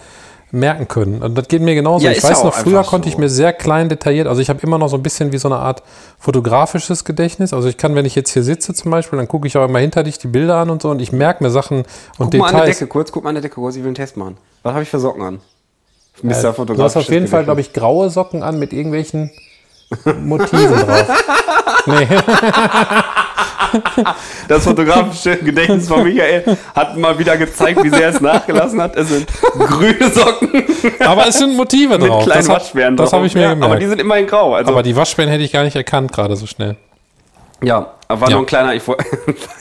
merken 0.52 0.88
können. 0.88 1.22
Und 1.22 1.36
das 1.38 1.48
geht 1.50 1.62
mir 1.62 1.76
genauso. 1.76 2.04
Ja, 2.06 2.12
ich 2.12 2.24
ja 2.24 2.30
weiß 2.30 2.44
noch, 2.44 2.54
früher 2.54 2.80
einfach 2.80 2.90
konnte 2.92 3.08
so. 3.10 3.14
ich 3.14 3.18
mir 3.20 3.30
sehr 3.30 3.52
klein 3.52 3.90
detailliert, 3.90 4.26
also 4.28 4.42
ich 4.42 4.50
habe 4.50 4.60
immer 4.64 4.78
noch 4.78 4.88
so 4.88 4.96
ein 4.96 5.04
bisschen 5.04 5.32
wie 5.34 5.38
so 5.38 5.48
eine 5.50 5.58
Art 5.58 5.84
fotografisches 6.18 7.04
Gedächtnis. 7.04 7.52
Also 7.54 7.68
ich 7.68 7.78
kann, 7.78 7.94
wenn 7.96 8.06
ich 8.06 8.16
jetzt 8.16 8.32
hier 8.32 8.42
sitze 8.44 8.74
zum 8.74 8.90
Beispiel, 8.90 9.18
dann 9.18 9.28
gucke 9.28 9.48
ich 9.48 9.58
auch 9.58 9.66
immer 9.68 9.80
hinter 9.80 10.04
dich 10.04 10.18
die 10.18 10.28
Bilder 10.28 10.56
an 10.58 10.70
und 10.70 10.82
so 10.82 10.90
und 10.92 11.02
ich 11.02 11.12
merke 11.12 11.44
mir 11.44 11.50
Sachen 11.52 11.80
und 12.18 12.32
guck 12.32 12.34
mal 12.38 12.48
an 12.48 12.52
der 12.54 12.62
Details. 12.62 12.80
Decke 12.80 12.88
kurz, 12.90 13.12
guck 13.12 13.24
mal 13.24 13.30
an 13.30 13.36
der 13.36 13.42
Decke 13.44 13.56
kurz, 13.56 13.76
ich 13.76 13.82
will 13.82 13.90
einen 13.90 13.96
Test 13.96 14.18
machen. 14.18 14.38
Was 14.64 14.74
habe 14.74 14.84
ich 14.84 14.90
für 14.90 15.00
Socken 15.00 15.22
an? 15.24 15.40
Mr. 16.22 16.58
Äh, 16.60 16.66
du 16.66 16.84
hast 16.84 16.96
auf 16.98 17.10
jeden 17.10 17.28
Fall, 17.28 17.44
glaube 17.44 17.62
ich, 17.62 17.74
graue 17.74 18.10
Socken 18.10 18.44
an 18.44 18.58
mit 18.60 18.74
irgendwelchen 18.74 19.32
Motiven 20.24 20.76
drauf. 20.76 21.08
Nee. 21.88 22.08
Das 24.48 24.64
fotografische 24.64 25.38
Gedächtnis 25.38 25.88
von 25.88 26.04
Michael 26.04 26.58
hat 26.74 26.98
mal 26.98 27.18
wieder 27.20 27.38
gezeigt, 27.38 27.84
wie 27.84 27.90
sehr 27.90 28.10
es 28.10 28.22
nachgelassen 28.22 28.82
hat. 28.82 28.96
Es 28.96 29.10
sind 29.10 29.28
grüne 29.54 30.10
Socken 30.10 30.64
Aber 31.06 31.28
es 31.28 31.38
sind 31.38 31.56
Motive 31.56 31.98
mit 32.00 32.10
drauf. 32.10 32.24
kleinen 32.24 32.40
Das, 32.42 32.50
hat- 32.50 32.62
Waschbären 32.64 32.98
das 32.98 33.10
drauf. 33.10 33.18
habe 33.18 33.28
ich 33.28 33.36
mir 33.36 33.42
ja, 33.42 33.50
gemerkt. 33.54 33.72
Aber 33.72 33.80
die 33.80 33.88
sind 33.88 34.00
immer 34.02 34.18
in 34.18 34.26
grau. 34.28 34.56
Also, 34.56 34.72
Aber 34.72 34.82
die 34.84 34.96
Waschbären 34.96 35.30
hätte 35.30 35.44
ich 35.44 35.52
gar 35.52 35.64
nicht 35.64 35.76
erkannt, 35.76 36.12
gerade 36.12 36.36
so 36.36 36.46
schnell. 36.48 36.76
Ja, 37.64 37.94
aber 38.08 38.22
war 38.22 38.30
Ja. 38.30 38.36
nur 38.36 38.44
ein 38.44 38.46
kleiner. 38.46 38.76
Ich, 38.76 38.88
woll- 38.88 38.98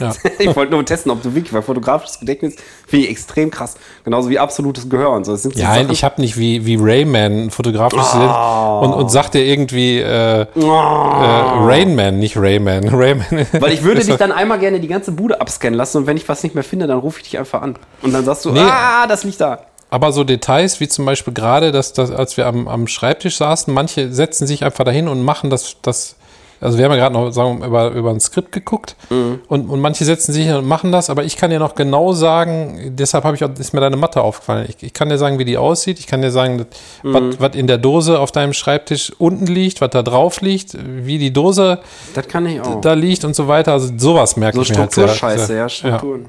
Ja. 0.00 0.12
ich 0.38 0.54
wollte 0.56 0.72
nur 0.72 0.84
testen, 0.84 1.10
ob 1.12 1.22
du 1.22 1.34
wirklich, 1.34 1.52
weil 1.52 1.62
fotografisches 1.62 2.18
Gedächtnis 2.20 2.56
finde 2.86 3.06
ich 3.06 3.10
extrem 3.12 3.50
krass. 3.50 3.76
Genauso 4.04 4.28
wie 4.28 4.38
absolutes 4.38 4.88
Gehör 4.88 5.10
und 5.12 5.24
so. 5.24 5.32
Das 5.32 5.42
sind 5.42 5.54
so 5.54 5.60
Ja, 5.60 5.74
Sachen- 5.74 5.90
ich 5.90 6.02
habe 6.04 6.20
nicht 6.20 6.36
wie, 6.36 6.66
wie 6.66 6.76
Rayman 6.78 7.44
ein 7.44 7.50
fotografisches 7.50 8.12
und, 8.14 8.92
und 8.92 9.34
dir 9.34 9.44
irgendwie 9.44 10.00
äh, 10.00 10.40
äh, 10.42 10.46
Rainman, 10.56 12.18
nicht 12.18 12.36
Rayman. 12.36 12.88
Rayman. 12.92 13.46
Weil 13.52 13.72
ich 13.72 13.82
würde 13.82 14.04
dich 14.04 14.16
dann 14.16 14.32
einmal 14.32 14.58
gerne 14.58 14.80
die 14.80 14.88
ganze 14.88 15.12
Bude 15.12 15.40
abscannen 15.40 15.76
lassen 15.76 15.98
und 15.98 16.06
wenn 16.06 16.16
ich 16.16 16.28
was 16.28 16.42
nicht 16.42 16.54
mehr 16.54 16.64
finde, 16.64 16.86
dann 16.86 16.98
rufe 16.98 17.18
ich 17.20 17.24
dich 17.30 17.38
einfach 17.38 17.62
an. 17.62 17.76
Und 18.02 18.12
dann 18.12 18.24
sagst 18.24 18.44
du, 18.44 18.50
Nee. 18.52 18.60
ah, 18.60 19.06
das 19.06 19.24
liegt 19.24 19.40
da. 19.40 19.60
Aber 19.90 20.10
so 20.12 20.24
Details 20.24 20.80
wie 20.80 20.88
zum 20.88 21.04
Beispiel 21.06 21.32
gerade, 21.32 21.70
dass, 21.70 21.92
dass 21.92 22.10
als 22.10 22.36
wir 22.36 22.46
am, 22.46 22.66
am 22.66 22.88
Schreibtisch 22.88 23.36
saßen, 23.36 23.72
manche 23.72 24.12
setzen 24.12 24.46
sich 24.46 24.64
einfach 24.64 24.84
dahin 24.84 25.06
und 25.06 25.22
machen 25.22 25.50
das, 25.50 25.76
das 25.82 26.16
also 26.60 26.78
wir 26.78 26.84
haben 26.84 26.92
ja 26.92 26.98
gerade 26.98 27.14
noch 27.14 27.30
sagen 27.30 27.62
über, 27.62 27.90
über 27.90 28.10
ein 28.10 28.20
Skript 28.20 28.52
geguckt 28.52 28.96
Mhm. 29.10 29.40
und, 29.48 29.68
und 29.68 29.80
manche 29.80 30.04
setzen 30.04 30.32
sich 30.32 30.46
hin 30.46 30.54
und 30.56 30.66
machen 30.66 30.92
das, 30.92 31.10
aber 31.10 31.24
ich 31.24 31.36
kann 31.36 31.50
dir 31.50 31.58
noch 31.58 31.74
genau 31.74 32.12
sagen, 32.12 32.92
deshalb 32.96 33.24
habe 33.24 33.36
ich 33.36 33.44
auch, 33.44 33.50
ist 33.58 33.72
mir 33.74 33.80
deine 33.80 33.96
Matte 33.96 34.22
aufgefallen. 34.22 34.66
Ich, 34.68 34.82
ich 34.82 34.92
kann 34.92 35.08
dir 35.08 35.18
sagen, 35.18 35.38
wie 35.38 35.44
die 35.44 35.58
aussieht, 35.58 35.98
ich 35.98 36.06
kann 36.06 36.22
dir 36.22 36.30
sagen, 36.30 36.66
Mhm. 37.02 37.34
was 37.38 37.54
in 37.56 37.66
der 37.66 37.78
Dose 37.78 38.18
auf 38.18 38.32
deinem 38.32 38.52
Schreibtisch 38.54 39.12
unten 39.18 39.46
liegt, 39.46 39.80
was 39.80 39.90
da 39.90 40.02
drauf 40.02 40.40
liegt, 40.40 40.76
wie 41.04 41.18
die 41.18 41.32
Dose 41.32 41.80
Das 42.14 42.28
kann 42.28 42.46
ich 42.46 42.60
auch. 42.60 42.80
da 42.80 42.94
liegt 42.94 43.24
und 43.24 43.34
so 43.36 43.46
weiter. 43.48 43.72
Also 43.72 43.92
sowas 43.96 44.36
merke 44.36 44.56
so 44.56 44.62
ich 44.62 44.70
mir 44.70 44.78
halt 44.78 44.92
sehr, 44.92 45.08
sehr, 45.08 45.56
ja, 45.56 45.68
Strukturen. 45.68 46.26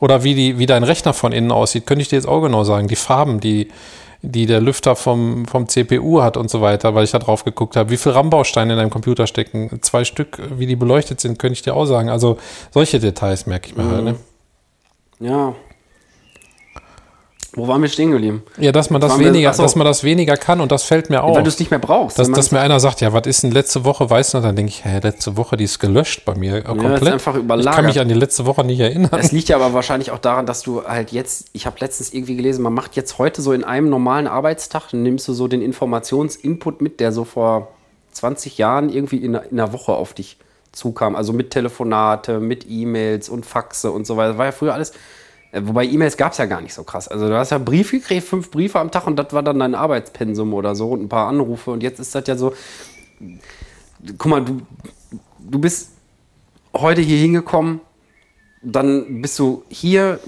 Oder 0.00 0.24
wie, 0.24 0.34
die, 0.34 0.58
wie 0.58 0.66
dein 0.66 0.82
Rechner 0.82 1.12
von 1.12 1.30
innen 1.32 1.52
aussieht, 1.52 1.86
könnte 1.86 2.02
ich 2.02 2.08
dir 2.08 2.16
jetzt 2.16 2.26
auch 2.26 2.40
genau 2.40 2.64
sagen. 2.64 2.88
Die 2.88 2.96
Farben, 2.96 3.38
die, 3.38 3.68
die 4.22 4.46
der 4.46 4.60
Lüfter 4.60 4.94
vom, 4.94 5.46
vom 5.46 5.68
CPU 5.68 6.22
hat 6.22 6.36
und 6.36 6.48
so 6.48 6.60
weiter, 6.60 6.94
weil 6.94 7.04
ich 7.04 7.10
da 7.10 7.18
drauf 7.18 7.44
geguckt 7.44 7.76
habe. 7.76 7.90
Wie 7.90 7.96
viel 7.96 8.12
RAM-Bausteine 8.12 8.74
in 8.74 8.78
deinem 8.78 8.90
Computer 8.90 9.26
stecken? 9.26 9.80
Zwei 9.82 10.04
Stück, 10.04 10.38
wie 10.56 10.66
die 10.66 10.76
beleuchtet 10.76 11.20
sind, 11.20 11.38
könnte 11.40 11.54
ich 11.54 11.62
dir 11.62 11.74
auch 11.74 11.86
sagen. 11.86 12.08
Also 12.08 12.38
solche 12.70 13.00
Details 13.00 13.46
merke 13.46 13.68
ich 13.68 13.76
mir 13.76 13.84
halt. 13.84 14.04
Ne? 14.04 14.14
Ja. 15.18 15.54
Wo 17.54 17.68
waren 17.68 17.82
wir 17.82 17.88
stehen 17.90 18.10
geblieben? 18.12 18.42
Ja, 18.56 18.72
dass 18.72 18.88
man 18.88 19.00
das 19.00 19.18
wir- 19.18 19.26
weniger, 19.26 19.52
so. 19.52 19.62
dass 19.62 19.76
man 19.76 19.84
das 19.86 20.02
weniger 20.04 20.36
kann 20.38 20.60
und 20.62 20.72
das 20.72 20.84
fällt 20.84 21.10
mir 21.10 21.22
auf. 21.22 21.36
Weil 21.36 21.42
du 21.42 21.48
es 21.50 21.58
nicht 21.58 21.70
mehr 21.70 21.78
brauchst. 21.80 22.18
dass, 22.18 22.30
dass 22.30 22.50
mir 22.50 22.60
einer 22.60 22.80
sagt, 22.80 23.02
ja, 23.02 23.12
was 23.12 23.26
ist 23.26 23.42
denn 23.42 23.50
letzte 23.50 23.84
Woche, 23.84 24.08
weißt 24.08 24.32
du, 24.32 24.38
noch? 24.38 24.44
dann 24.44 24.56
denke 24.56 24.70
ich, 24.70 24.84
hä, 24.86 25.00
letzte 25.02 25.36
Woche, 25.36 25.58
die 25.58 25.64
ist 25.64 25.78
gelöscht 25.78 26.24
bei 26.24 26.34
mir 26.34 26.56
äh, 26.56 26.62
komplett. 26.62 27.08
einfach 27.12 27.34
Ich 27.34 27.40
überlagert. 27.42 27.74
kann 27.74 27.84
mich 27.84 28.00
an 28.00 28.08
die 28.08 28.14
letzte 28.14 28.46
Woche 28.46 28.64
nicht 28.64 28.80
erinnern. 28.80 29.10
Es 29.20 29.32
liegt 29.32 29.50
ja 29.50 29.56
aber 29.56 29.74
wahrscheinlich 29.74 30.10
auch 30.12 30.18
daran, 30.18 30.46
dass 30.46 30.62
du 30.62 30.84
halt 30.84 31.12
jetzt, 31.12 31.48
ich 31.52 31.66
habe 31.66 31.76
letztens 31.80 32.14
irgendwie 32.14 32.36
gelesen, 32.36 32.62
man 32.62 32.72
macht 32.72 32.96
jetzt 32.96 33.18
heute 33.18 33.42
so 33.42 33.52
in 33.52 33.64
einem 33.64 33.90
normalen 33.90 34.26
Arbeitstag, 34.26 34.92
nimmst 34.94 35.28
du 35.28 35.34
so 35.34 35.46
den 35.46 35.60
Informationsinput 35.60 36.80
mit, 36.80 37.00
der 37.00 37.12
so 37.12 37.24
vor 37.24 37.68
20 38.12 38.56
Jahren 38.58 38.88
irgendwie 38.88 39.18
in, 39.18 39.36
einer- 39.36 39.44
in 39.50 39.60
einer 39.60 39.72
Woche 39.74 39.92
auf 39.92 40.14
dich 40.14 40.38
zukam. 40.72 41.16
Also 41.16 41.32
mit 41.34 41.50
Telefonate, 41.50 42.40
mit 42.40 42.64
E-Mails 42.68 43.28
und 43.28 43.44
Faxe 43.44 43.90
und 43.90 44.06
so 44.06 44.16
weiter. 44.16 44.30
Das 44.30 44.38
war 44.38 44.46
ja 44.46 44.52
früher 44.52 44.72
alles. 44.74 44.92
Äh, 45.52 45.60
Wobei 45.64 45.84
E-Mails 45.84 46.16
gab 46.16 46.32
es 46.32 46.38
ja 46.38 46.46
gar 46.46 46.60
nicht 46.60 46.74
so 46.74 46.82
krass. 46.82 47.06
Also 47.06 47.28
du 47.28 47.36
hast 47.36 47.50
ja 47.50 47.58
Briefe 47.58 47.98
gekriegt, 47.98 48.26
fünf 48.26 48.50
Briefe 48.50 48.80
am 48.80 48.90
Tag 48.90 49.06
und 49.06 49.16
das 49.16 49.32
war 49.32 49.42
dann 49.42 49.60
dein 49.60 49.74
Arbeitspensum 49.74 50.52
oder 50.54 50.74
so 50.74 50.90
und 50.90 51.02
ein 51.02 51.08
paar 51.08 51.28
Anrufe. 51.28 51.70
Und 51.70 51.82
jetzt 51.82 52.00
ist 52.00 52.14
das 52.14 52.26
ja 52.26 52.36
so, 52.36 52.54
guck 54.18 54.30
mal, 54.30 54.44
du, 54.44 54.62
du 55.38 55.58
bist 55.58 55.90
heute 56.74 57.02
hier 57.02 57.18
hingekommen, 57.18 57.80
dann 58.64 59.20
bist 59.20 59.38
du 59.40 59.64
hier, 59.68 60.20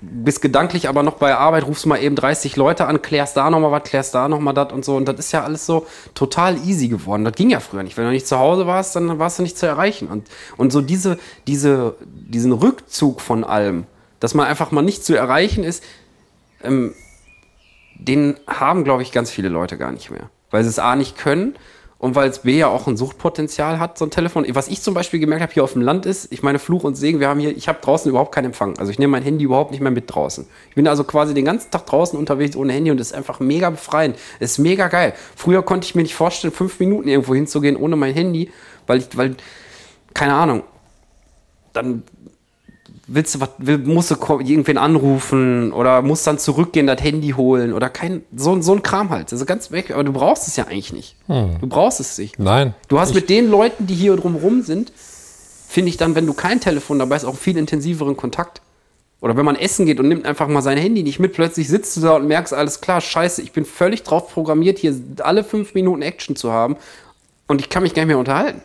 bist 0.00 0.40
gedanklich 0.40 0.88
aber 0.88 1.02
noch 1.02 1.14
bei 1.14 1.36
Arbeit, 1.36 1.66
rufst 1.66 1.84
mal 1.84 2.02
eben 2.02 2.16
30 2.16 2.56
Leute 2.56 2.86
an, 2.86 3.02
klärst 3.02 3.36
da 3.36 3.50
nochmal 3.50 3.70
was, 3.70 3.82
klärst 3.84 4.14
da 4.14 4.28
nochmal 4.28 4.54
das 4.54 4.72
und 4.72 4.84
so. 4.84 4.96
Und 4.96 5.06
das 5.06 5.18
ist 5.18 5.32
ja 5.32 5.44
alles 5.44 5.66
so 5.66 5.86
total 6.14 6.56
easy 6.66 6.88
geworden. 6.88 7.24
Das 7.24 7.34
ging 7.34 7.50
ja 7.50 7.60
früher 7.60 7.82
nicht. 7.82 7.96
Wenn 7.98 8.06
du 8.06 8.10
nicht 8.10 8.26
zu 8.26 8.38
Hause 8.38 8.66
warst, 8.66 8.96
dann 8.96 9.18
warst 9.18 9.38
du 9.38 9.42
nicht 9.42 9.58
zu 9.58 9.66
erreichen. 9.66 10.08
Und, 10.08 10.26
und 10.56 10.72
so 10.72 10.80
diese, 10.80 11.18
diese, 11.46 11.94
diesen 12.02 12.52
Rückzug 12.52 13.20
von 13.20 13.44
allem, 13.44 13.84
dass 14.22 14.34
man 14.34 14.46
einfach 14.46 14.70
mal 14.70 14.82
nicht 14.82 15.04
zu 15.04 15.16
erreichen 15.16 15.64
ist, 15.64 15.82
ähm, 16.62 16.94
den 17.96 18.36
haben, 18.46 18.84
glaube 18.84 19.02
ich, 19.02 19.10
ganz 19.10 19.32
viele 19.32 19.48
Leute 19.48 19.76
gar 19.76 19.90
nicht 19.90 20.12
mehr. 20.12 20.30
Weil 20.52 20.62
sie 20.62 20.68
es 20.68 20.78
A 20.78 20.94
nicht 20.94 21.18
können 21.18 21.56
und 21.98 22.14
weil 22.14 22.30
es 22.30 22.40
B 22.40 22.56
ja 22.56 22.68
auch 22.68 22.86
ein 22.86 22.96
Suchtpotenzial 22.96 23.80
hat, 23.80 23.98
so 23.98 24.06
ein 24.06 24.12
Telefon. 24.12 24.46
Was 24.50 24.68
ich 24.68 24.80
zum 24.80 24.94
Beispiel 24.94 25.18
gemerkt 25.18 25.42
habe 25.42 25.52
hier 25.52 25.64
auf 25.64 25.72
dem 25.72 25.82
Land 25.82 26.06
ist, 26.06 26.32
ich 26.32 26.44
meine 26.44 26.60
Fluch 26.60 26.84
und 26.84 26.94
Segen, 26.94 27.18
wir 27.18 27.28
haben 27.28 27.40
hier, 27.40 27.56
ich 27.56 27.66
habe 27.66 27.80
draußen 27.82 28.08
überhaupt 28.08 28.32
keinen 28.32 28.46
Empfang. 28.46 28.78
Also 28.78 28.92
ich 28.92 29.00
nehme 29.00 29.10
mein 29.10 29.24
Handy 29.24 29.44
überhaupt 29.44 29.72
nicht 29.72 29.80
mehr 29.80 29.90
mit 29.90 30.14
draußen. 30.14 30.46
Ich 30.68 30.76
bin 30.76 30.86
also 30.86 31.02
quasi 31.02 31.34
den 31.34 31.44
ganzen 31.44 31.72
Tag 31.72 31.86
draußen 31.86 32.16
unterwegs 32.16 32.54
ohne 32.54 32.72
Handy 32.74 32.92
und 32.92 33.00
das 33.00 33.08
ist 33.08 33.14
einfach 33.14 33.40
mega 33.40 33.70
befreiend. 33.70 34.16
Das 34.38 34.52
ist 34.52 34.58
mega 34.58 34.86
geil. 34.86 35.14
Früher 35.34 35.64
konnte 35.64 35.84
ich 35.84 35.96
mir 35.96 36.02
nicht 36.02 36.14
vorstellen, 36.14 36.52
fünf 36.52 36.78
Minuten 36.78 37.08
irgendwo 37.08 37.34
hinzugehen 37.34 37.76
ohne 37.76 37.96
mein 37.96 38.14
Handy, 38.14 38.52
weil 38.86 38.98
ich, 38.98 39.16
weil, 39.16 39.34
keine 40.14 40.34
Ahnung, 40.34 40.62
dann 41.72 42.04
willst 43.06 43.34
du 43.34 43.40
was, 43.40 43.50
will, 43.58 43.78
musst 43.78 44.10
du 44.10 44.14
irgendwen 44.14 44.78
anrufen 44.78 45.72
oder 45.72 46.02
musst 46.02 46.26
dann 46.26 46.38
zurückgehen, 46.38 46.86
das 46.86 47.02
Handy 47.02 47.30
holen 47.30 47.72
oder 47.72 47.88
kein, 47.88 48.22
so, 48.34 48.60
so 48.62 48.72
ein 48.72 48.82
Kram 48.82 49.10
halt. 49.10 49.32
Also 49.32 49.44
ganz 49.44 49.70
weg, 49.70 49.90
aber 49.90 50.04
du 50.04 50.12
brauchst 50.12 50.48
es 50.48 50.56
ja 50.56 50.64
eigentlich 50.64 50.92
nicht. 50.92 51.16
Du 51.26 51.66
brauchst 51.66 52.00
es 52.00 52.18
nicht. 52.18 52.38
Nein. 52.38 52.74
Du 52.88 53.00
hast 53.00 53.14
mit 53.14 53.28
den 53.28 53.50
Leuten, 53.50 53.86
die 53.86 53.94
hier 53.94 54.16
drumherum 54.16 54.62
sind, 54.62 54.92
finde 55.68 55.88
ich 55.88 55.96
dann, 55.96 56.14
wenn 56.14 56.26
du 56.26 56.34
kein 56.34 56.60
Telefon 56.60 56.98
dabei 56.98 57.16
hast, 57.16 57.24
auch 57.24 57.36
viel 57.36 57.56
intensiveren 57.56 58.16
Kontakt. 58.16 58.60
Oder 59.20 59.36
wenn 59.36 59.44
man 59.44 59.54
essen 59.54 59.86
geht 59.86 60.00
und 60.00 60.08
nimmt 60.08 60.26
einfach 60.26 60.48
mal 60.48 60.62
sein 60.62 60.76
Handy 60.76 61.04
nicht 61.04 61.20
mit, 61.20 61.32
plötzlich 61.32 61.68
sitzt 61.68 61.96
du 61.96 62.00
da 62.00 62.16
und 62.16 62.26
merkst, 62.26 62.52
alles 62.52 62.80
klar, 62.80 63.00
scheiße, 63.00 63.40
ich 63.40 63.52
bin 63.52 63.64
völlig 63.64 64.02
drauf 64.02 64.32
programmiert, 64.32 64.78
hier 64.78 64.94
alle 65.20 65.44
fünf 65.44 65.74
Minuten 65.74 66.02
Action 66.02 66.34
zu 66.34 66.50
haben 66.50 66.76
und 67.46 67.60
ich 67.60 67.68
kann 67.68 67.84
mich 67.84 67.94
gar 67.94 68.02
nicht 68.02 68.08
mehr 68.08 68.18
unterhalten. 68.18 68.62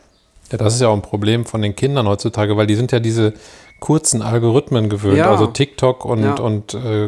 Ja, 0.52 0.58
das 0.58 0.76
ist 0.76 0.82
ja 0.82 0.88
auch 0.88 0.96
ein 0.96 1.02
Problem 1.02 1.46
von 1.46 1.62
den 1.62 1.76
Kindern 1.76 2.08
heutzutage, 2.08 2.58
weil 2.58 2.68
die 2.68 2.76
sind 2.76 2.92
ja 2.92 3.00
diese 3.00 3.34
kurzen 3.80 4.22
Algorithmen 4.24 4.90
gewöhnt, 4.90 5.18
Ja. 5.18 5.30
also 5.30 5.46
TikTok 5.48 6.04
und, 6.04 6.24
Ja. 6.24 6.34
und 6.40 6.74
äh, 6.74 7.06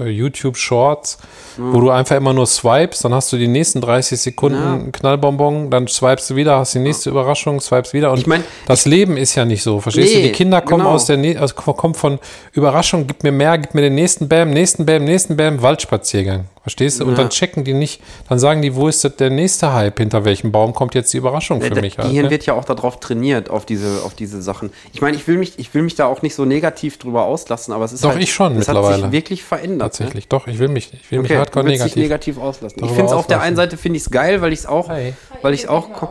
äh, 0.00 0.08
YouTube 0.08 0.56
Shorts, 0.56 1.18
wo 1.56 1.80
du 1.80 1.90
einfach 1.90 2.16
immer 2.16 2.32
nur 2.32 2.46
swipes, 2.46 3.00
dann 3.00 3.12
hast 3.12 3.32
du 3.32 3.36
die 3.36 3.48
nächsten 3.48 3.80
30 3.80 4.20
Sekunden 4.20 4.84
Ja. 4.86 4.90
Knallbonbon, 4.92 5.68
dann 5.70 5.88
swipest 5.88 6.30
du 6.30 6.36
wieder, 6.36 6.58
hast 6.58 6.74
die 6.74 6.78
nächste 6.78 7.10
Überraschung, 7.10 7.60
swipes 7.60 7.92
wieder. 7.92 8.12
Und 8.12 8.18
Ich 8.20 8.26
mein, 8.26 8.44
das 8.66 8.84
Leben 8.84 9.16
ist 9.16 9.34
ja 9.34 9.44
nicht 9.44 9.62
so, 9.62 9.80
verstehst 9.80 10.14
du? 10.14 10.18
Nee, 10.18 10.24
Die 10.28 10.32
Kinder 10.32 10.60
kommen 10.60 10.84
genau. 10.84 10.94
aus 10.94 11.06
der 11.06 11.16
also 11.40 11.54
kommen 11.54 11.94
von 11.94 12.18
Überraschung, 12.52 13.06
gib 13.06 13.24
mir 13.24 13.32
mehr, 13.32 13.58
gib 13.58 13.74
mir 13.74 13.80
den 13.82 13.94
nächsten 13.96 14.28
Bam, 14.28 14.50
nächsten 14.50 14.86
Bam, 14.86 15.04
nächsten 15.04 15.36
Bam, 15.36 15.60
Waldspaziergang. 15.60 16.44
Verstehst 16.62 16.98
du? 17.00 17.04
Und 17.04 17.16
dann 17.16 17.30
checken 17.30 17.62
die 17.62 17.74
nicht, 17.74 18.02
dann 18.28 18.40
sagen 18.40 18.60
die, 18.60 18.74
wo 18.74 18.88
ist 18.88 19.08
der 19.20 19.30
nächste 19.30 19.72
Hype, 19.72 19.98
hinter 20.00 20.24
welchem 20.24 20.50
Baum 20.50 20.74
kommt 20.74 20.96
jetzt 20.96 21.12
die 21.12 21.16
Überraschung 21.18 21.60
für 21.60 21.74
mich? 21.76 21.94
das 21.94 22.04
halt, 22.04 22.08
Gehirn 22.10 22.24
ne? 22.26 22.30
wird 22.32 22.44
ja 22.46 22.54
auch 22.54 22.64
darauf 22.64 22.98
trainiert, 22.98 23.50
auf 23.50 23.66
diese, 23.66 24.02
auf 24.04 24.14
diese 24.14 24.42
Sachen. 24.42 24.70
Ich 24.92 25.00
meine, 25.00 25.16
ich 25.16 25.28
will 25.28 25.36
mich, 25.38 25.58
ich 25.58 25.72
will 25.74 25.82
mich 25.82 25.94
da 25.96 26.06
auch 26.06 26.22
nicht 26.22 26.34
so 26.34 26.44
negativ 26.44 26.98
drüber 26.98 27.24
auslassen, 27.24 27.72
aber 27.72 27.84
es 27.84 27.92
ist 27.92 28.04
Doch, 28.04 28.10
halt, 28.10 28.22
ich 28.22 28.32
schon 28.32 28.56
es 28.56 28.68
hat 28.68 28.74
mittlerweile. 28.76 29.02
sich 29.04 29.12
wirklich 29.12 29.44
verändert. 29.44 29.92
Tatsächlich, 29.96 30.28
doch, 30.28 30.46
ich 30.46 30.58
will 30.58 30.68
mich, 30.68 30.92
ich 30.94 31.10
will 31.10 31.18
Ne? 31.18 31.22
mich 31.22 31.30
Okay, 31.32 31.38
hardcore 31.40 31.64
willst 31.66 31.84
dich 31.84 31.96
negativ. 31.96 32.36
negativ 32.36 32.38
auslassen. 32.38 32.84
ich 32.84 32.90
finde 32.90 33.06
es 33.06 33.12
auf 33.12 33.26
der 33.26 33.40
einen 33.40 33.56
Seite 33.56 33.76
finde 33.76 33.96
ich 33.98 34.04
es 34.04 34.10
geil, 34.10 34.40
weil 34.42 34.52
ich 34.52 34.60
es 34.60 34.66
auch, 34.66 34.88
Hey. 34.88 35.14
weil 35.42 35.54
ich 35.54 35.64
es 35.64 35.68
auch, 35.68 35.92
ko- 35.92 36.08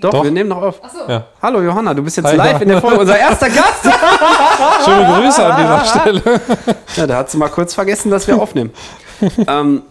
doch, 0.00 0.10
Doch. 0.10 0.22
wir 0.24 0.30
nehmen 0.30 0.48
noch 0.48 0.62
auf. 0.62 0.80
Ja. 1.08 1.26
Hallo 1.42 1.60
Johanna, 1.60 1.92
du 1.94 2.02
bist 2.04 2.16
jetzt 2.18 2.26
Hi, 2.26 2.36
live 2.36 2.46
Johanna. 2.46 2.62
in 2.62 2.68
der 2.68 2.80
Folge, 2.80 3.00
unser 3.00 3.18
erster 3.18 3.48
Gast. 3.50 3.82
Schöne 4.84 5.04
Grüße 5.20 5.44
an 5.44 5.60
dieser 5.60 5.84
Stelle. 6.00 6.40
ja, 6.96 7.06
da 7.06 7.16
hat 7.16 7.30
sie 7.30 7.36
mal 7.36 7.48
kurz 7.48 7.74
vergessen, 7.74 8.10
dass 8.10 8.26
wir 8.28 8.40
aufnehmen. 8.40 8.70
ähm, 9.48 9.82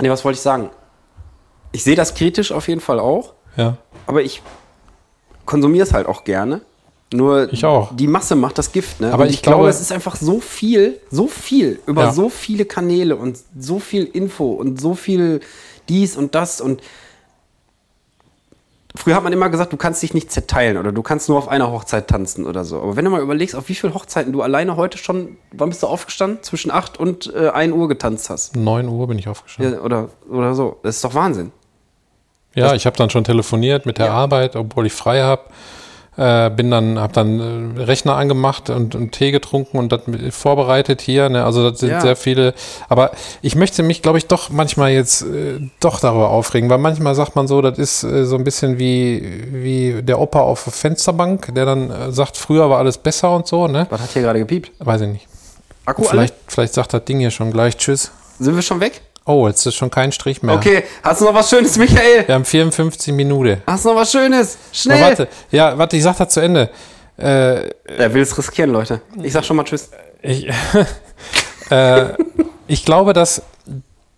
nee, 0.00 0.08
was 0.08 0.24
wollte 0.24 0.36
ich 0.36 0.42
sagen? 0.42 0.70
Ich 1.72 1.82
sehe 1.82 1.96
das 1.96 2.14
kritisch 2.14 2.52
auf 2.52 2.68
jeden 2.68 2.80
Fall 2.80 3.00
auch. 3.00 3.32
Ja, 3.56 3.76
Aber 4.06 4.22
ich 4.22 4.40
konsumiere 5.46 5.84
es 5.84 5.92
halt 5.92 6.06
auch 6.06 6.22
gerne. 6.22 6.60
Nur 7.14 7.52
Ich 7.52 7.64
auch. 7.64 7.94
die 7.94 8.06
Masse 8.08 8.34
macht 8.34 8.58
das 8.58 8.72
Gift. 8.72 9.00
Ne? 9.00 9.12
Aber 9.12 9.26
ich 9.26 9.34
ich, 9.34 9.42
glaube, 9.42 9.68
es 9.68 9.80
ist 9.80 9.92
einfach 9.92 10.16
so 10.16 10.40
viel, 10.40 10.98
so 11.10 11.28
viel 11.28 11.78
über 11.86 12.04
Ja. 12.04 12.12
so 12.12 12.28
viele 12.28 12.64
Kanäle 12.64 13.16
und 13.16 13.38
so 13.58 13.78
viel 13.78 14.04
Info 14.04 14.52
und 14.52 14.80
so 14.80 14.94
viel 14.94 15.40
dies 15.88 16.16
und 16.16 16.34
das 16.34 16.60
und 16.60 16.82
Früher 18.96 19.16
hat 19.16 19.24
man 19.24 19.32
immer 19.32 19.48
gesagt, 19.50 19.72
du 19.72 19.76
kannst 19.76 20.04
dich 20.04 20.14
nicht 20.14 20.30
zerteilen 20.30 20.76
oder 20.76 20.92
du 20.92 21.02
kannst 21.02 21.28
nur 21.28 21.36
auf 21.36 21.48
einer 21.48 21.68
Hochzeit 21.72 22.06
tanzen 22.06 22.46
oder 22.46 22.64
so. 22.64 22.80
Aber 22.80 22.94
wenn 22.94 23.04
du 23.04 23.10
mal 23.10 23.20
überlegst, 23.20 23.56
auf 23.56 23.68
wie 23.68 23.74
viele 23.74 23.92
Hochzeiten 23.92 24.32
du 24.32 24.40
alleine 24.40 24.76
heute 24.76 24.98
schon, 24.98 25.36
wann 25.50 25.68
bist 25.68 25.82
du 25.82 25.88
aufgestanden? 25.88 26.44
Zwischen 26.44 26.70
8 26.70 27.00
und 27.00 27.32
äh, 27.34 27.48
1 27.48 27.72
Uhr 27.74 27.88
getanzt 27.88 28.30
hast. 28.30 28.54
9 28.54 28.86
Uhr 28.88 29.08
bin 29.08 29.18
ich 29.18 29.26
aufgestanden. 29.26 29.74
Ja, 29.74 29.80
oder, 29.80 30.10
oder 30.30 30.54
so. 30.54 30.76
Das 30.84 30.94
ist 30.94 31.04
doch 31.04 31.14
Wahnsinn. 31.14 31.50
Ja, 32.54 32.72
ich 32.74 32.86
habe 32.86 32.96
dann 32.96 33.10
schon 33.10 33.24
telefoniert 33.24 33.84
mit 33.84 33.98
der 33.98 34.12
Arbeit, 34.12 34.54
obwohl 34.54 34.86
ich 34.86 34.92
frei 34.92 35.22
habe. 35.22 35.42
Äh, 36.16 36.50
bin 36.50 36.70
dann, 36.70 37.00
hab 37.00 37.12
dann 37.12 37.76
äh, 37.76 37.82
Rechner 37.82 38.14
angemacht 38.14 38.70
und, 38.70 38.94
und 38.94 39.10
Tee 39.12 39.32
getrunken 39.32 39.78
und 39.78 39.90
das 39.90 40.02
vorbereitet 40.30 41.00
hier. 41.00 41.28
Ne? 41.28 41.44
Also 41.44 41.68
das 41.68 41.80
sind 41.80 41.90
Ja. 41.90 42.00
sehr 42.00 42.14
viele. 42.14 42.54
Aber 42.88 43.10
ich 43.42 43.56
möchte 43.56 43.82
mich, 43.82 44.00
glaube 44.00 44.18
ich, 44.18 44.26
doch 44.26 44.48
manchmal 44.50 44.92
jetzt 44.92 45.22
äh, 45.22 45.58
doch 45.80 45.98
darüber 45.98 46.30
aufregen, 46.30 46.70
weil 46.70 46.78
manchmal 46.78 47.16
sagt 47.16 47.34
man 47.34 47.48
so, 47.48 47.60
das 47.62 47.78
ist 47.78 48.04
äh, 48.04 48.24
so 48.26 48.36
ein 48.36 48.44
bisschen 48.44 48.78
wie, 48.78 49.42
wie 49.50 50.02
der 50.02 50.20
Opa 50.20 50.40
auf 50.40 50.62
der 50.64 50.72
Fensterbank, 50.72 51.52
der 51.54 51.64
dann 51.66 51.90
äh, 51.90 52.12
sagt, 52.12 52.36
früher 52.36 52.70
war 52.70 52.78
alles 52.78 52.96
besser 52.98 53.34
und 53.34 53.48
so, 53.48 53.66
ne? 53.66 53.86
Was 53.90 54.00
hat 54.00 54.10
hier 54.10 54.22
gerade 54.22 54.38
gepiept? 54.38 54.70
Weiß 54.78 55.00
ich 55.00 55.08
nicht. 55.08 55.26
Akku 55.84 56.02
alle? 56.02 56.10
Vielleicht, 56.10 56.34
vielleicht 56.46 56.74
sagt 56.74 56.92
das 56.94 57.04
Ding 57.04 57.18
hier 57.18 57.32
schon 57.32 57.50
gleich 57.50 57.76
Tschüss. 57.76 58.12
Sind 58.38 58.54
wir 58.54 58.62
schon 58.62 58.78
weg? 58.80 59.00
Oh, 59.26 59.48
jetzt 59.48 59.64
ist 59.64 59.74
schon 59.74 59.90
kein 59.90 60.12
Strich 60.12 60.42
mehr. 60.42 60.54
Okay, 60.54 60.84
hast 61.02 61.20
du 61.20 61.24
noch 61.24 61.34
was 61.34 61.48
Schönes, 61.48 61.78
Michael? 61.78 62.26
Wir 62.26 62.34
haben 62.34 62.44
54 62.44 63.12
Minuten. 63.14 63.62
Hast 63.66 63.84
du 63.84 63.88
noch 63.90 63.96
was 63.96 64.12
Schönes? 64.12 64.56
Aber 64.56 64.74
Schnell! 64.74 65.00
warte, 65.00 65.28
ja, 65.50 65.78
warte, 65.78 65.96
ich 65.96 66.02
sag 66.02 66.18
das 66.18 66.28
zu 66.34 66.40
Ende. 66.40 66.68
Äh, 67.16 67.68
Er 67.86 68.12
will 68.12 68.22
es 68.22 68.36
riskieren, 68.36 68.70
Leute. 68.70 69.00
Ich 69.22 69.32
sag 69.32 69.44
schon 69.44 69.56
mal 69.56 69.64
Tschüss. 69.64 69.90
ich, 70.20 70.48
äh, 71.70 72.04
ich 72.66 72.84
glaube, 72.84 73.12
dass, 73.12 73.42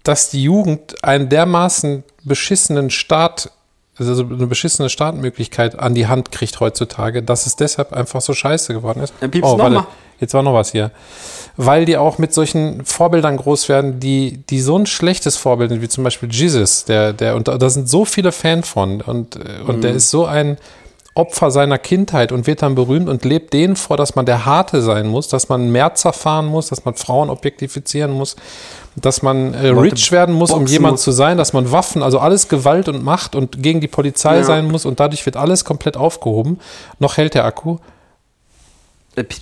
dass 0.03 0.31
die 0.31 0.43
Jugend 0.43 1.05
einen 1.05 1.29
dermaßen 1.29 2.03
beschissenen 2.25 2.91
Start, 2.91 3.51
also 3.99 4.25
eine 4.25 4.47
beschissene 4.47 4.89
Startmöglichkeit 4.89 5.79
an 5.79 5.95
die 5.95 6.07
Hand 6.09 6.33
kriegt 6.33 6.59
heutzutage, 6.61 7.23
dass 7.23 7.47
es 7.47 7.55
deshalb 7.57 7.93
einfach 7.93 8.21
so 8.21 8.33
scheiße 8.33 8.73
geworden 8.75 9.03
ist. 9.03 9.15
Dann 9.21 9.31
piepst 9.31 9.57
noch 9.57 9.71
mal. 9.71 9.87
Jetzt 10.21 10.35
war 10.35 10.43
noch 10.43 10.55
was 10.55 10.73
hier. 10.73 10.91
Weil 11.57 11.85
die 11.87 11.97
auch 11.97 12.19
mit 12.19 12.35
solchen 12.35 12.85
Vorbildern 12.85 13.37
groß 13.39 13.69
werden, 13.69 13.99
die, 13.99 14.41
die 14.51 14.61
so 14.61 14.77
ein 14.79 14.87
schlechtes 14.87 15.37
Vorbild 15.37 15.71
sind, 15.71 15.81
wie 15.83 15.89
zum 15.89 16.05
Beispiel 16.05 16.31
Jesus, 16.31 16.85
der, 16.85 17.13
der, 17.15 17.35
und 17.37 17.49
da, 17.49 17.71
sind 17.71 17.89
so 17.89 18.05
viele 18.05 18.31
Fan 18.33 18.63
von 18.63 19.01
und, 19.01 19.37
äh, 19.37 19.61
und 19.67 19.79
Mhm. 19.79 19.81
der 19.81 19.93
ist 19.95 20.11
so 20.11 20.27
ein 20.27 20.59
Opfer 21.15 21.51
seiner 21.51 21.79
Kindheit 21.79 22.31
und 22.31 22.47
wird 22.47 22.61
dann 22.61 22.75
berühmt 22.75 23.09
und 23.09 23.25
lebt 23.25 23.55
denen 23.55 23.77
vor, 23.77 23.97
dass 23.97 24.17
man 24.17 24.27
der 24.27 24.45
Harte 24.45 24.83
sein 24.83 25.07
muss, 25.07 25.29
dass 25.29 25.49
man 25.49 25.71
Merzer 25.73 26.13
fahren 26.13 26.45
muss, 26.45 26.69
dass 26.69 26.85
man 26.85 26.95
Frauen 26.95 27.31
objektifizieren 27.31 28.11
muss, 28.11 28.37
dass 28.97 29.23
man 29.23 29.55
äh, 29.55 29.69
rich 29.69 30.13
werden 30.13 30.35
muss, 30.35 30.51
um 30.51 30.67
jemand 30.67 30.93
muss. 30.95 31.03
zu 31.05 31.13
sein, 31.13 31.39
dass 31.39 31.55
man 31.55 31.73
Waffen, 31.73 32.03
also 32.03 32.19
alles 32.19 32.49
Gewalt 32.49 32.91
und 32.91 33.03
Macht 33.03 33.35
und 33.35 33.63
gegen 33.63 33.81
die 33.81 33.89
Polizei 33.89 34.37
Ja. 34.37 34.45
sein 34.45 34.71
muss 34.71 34.85
und 34.85 35.01
dadurch 35.01 35.25
wird 35.25 35.39
alles 35.39 35.65
komplett 35.65 35.97
aufgehoben. 35.97 36.59
Noch 36.99 37.17
hält 37.17 37.33
der 37.33 37.47
Akku. 37.47 37.79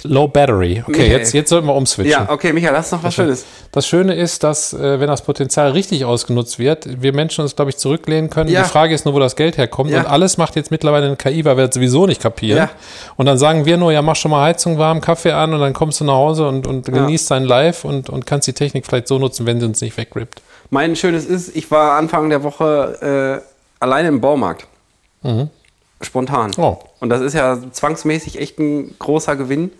Low 0.04 0.28
Battery. 0.28 0.82
Okay, 0.86 0.92
Michael. 0.92 1.10
jetzt, 1.10 1.34
jetzt 1.34 1.50
sollten 1.50 1.66
wir 1.66 1.74
umswitchen. 1.74 2.12
Ja, 2.12 2.30
okay, 2.30 2.52
Michael, 2.52 2.80
du 2.80 2.96
noch 2.96 3.02
was 3.02 3.14
Schönes? 3.14 3.44
Das 3.72 3.86
Schöne 3.88 4.14
ist, 4.14 4.44
dass, 4.44 4.72
äh, 4.72 5.00
wenn 5.00 5.08
das 5.08 5.22
Potenzial 5.22 5.72
richtig 5.72 6.04
ausgenutzt 6.04 6.60
wird, 6.60 7.02
wir 7.02 7.12
Menschen 7.12 7.42
uns, 7.42 7.56
glaube 7.56 7.70
ich, 7.70 7.76
zurücklehnen 7.76 8.30
können. 8.30 8.50
Ja. 8.50 8.62
Die 8.62 8.68
Frage 8.68 8.94
ist 8.94 9.04
nur, 9.04 9.14
wo 9.14 9.18
das 9.18 9.34
Geld 9.34 9.56
herkommt. 9.56 9.90
Ja. 9.90 10.00
Und 10.00 10.06
alles 10.06 10.36
macht 10.36 10.54
jetzt 10.54 10.70
mittlerweile 10.70 11.06
eine 11.06 11.16
KI, 11.16 11.44
weil 11.44 11.56
wir 11.56 11.66
das 11.66 11.74
sowieso 11.74 12.06
nicht 12.06 12.22
kapieren. 12.22 12.58
Ja. 12.58 12.70
Und 13.16 13.26
dann 13.26 13.36
sagen 13.36 13.64
wir 13.64 13.76
nur, 13.76 13.92
ja, 13.92 14.00
mach 14.00 14.14
schon 14.14 14.30
mal 14.30 14.44
Heizung 14.44 14.78
warm, 14.78 15.00
Kaffee 15.00 15.32
an 15.32 15.52
und 15.52 15.60
dann 15.60 15.72
kommst 15.72 16.00
du 16.00 16.04
nach 16.04 16.14
Hause 16.14 16.46
und, 16.46 16.68
und 16.68 16.86
genießt 16.86 17.30
dein 17.32 17.44
Live 17.44 17.84
und, 17.84 18.08
und 18.10 18.26
kannst 18.26 18.46
die 18.46 18.52
Technik 18.52 18.86
vielleicht 18.86 19.08
so 19.08 19.18
nutzen, 19.18 19.44
wenn 19.44 19.58
sie 19.58 19.66
uns 19.66 19.80
nicht 19.80 19.96
wegrippt. 19.96 20.40
Mein 20.70 20.94
Schönes 20.94 21.24
ist, 21.24 21.56
ich 21.56 21.70
war 21.70 21.98
Anfang 21.98 22.30
der 22.30 22.44
Woche 22.44 23.42
äh, 23.42 23.82
alleine 23.82 24.08
im 24.08 24.20
Baumarkt. 24.20 24.66
Spontan. 26.04 26.52
Oh. 26.56 26.78
Und 27.00 27.10
das 27.10 27.20
ist 27.20 27.34
ja 27.34 27.58
zwangsmäßig 27.70 28.38
echt 28.40 28.58
ein 28.58 28.94
großer 28.98 29.36
Gewinn 29.36 29.70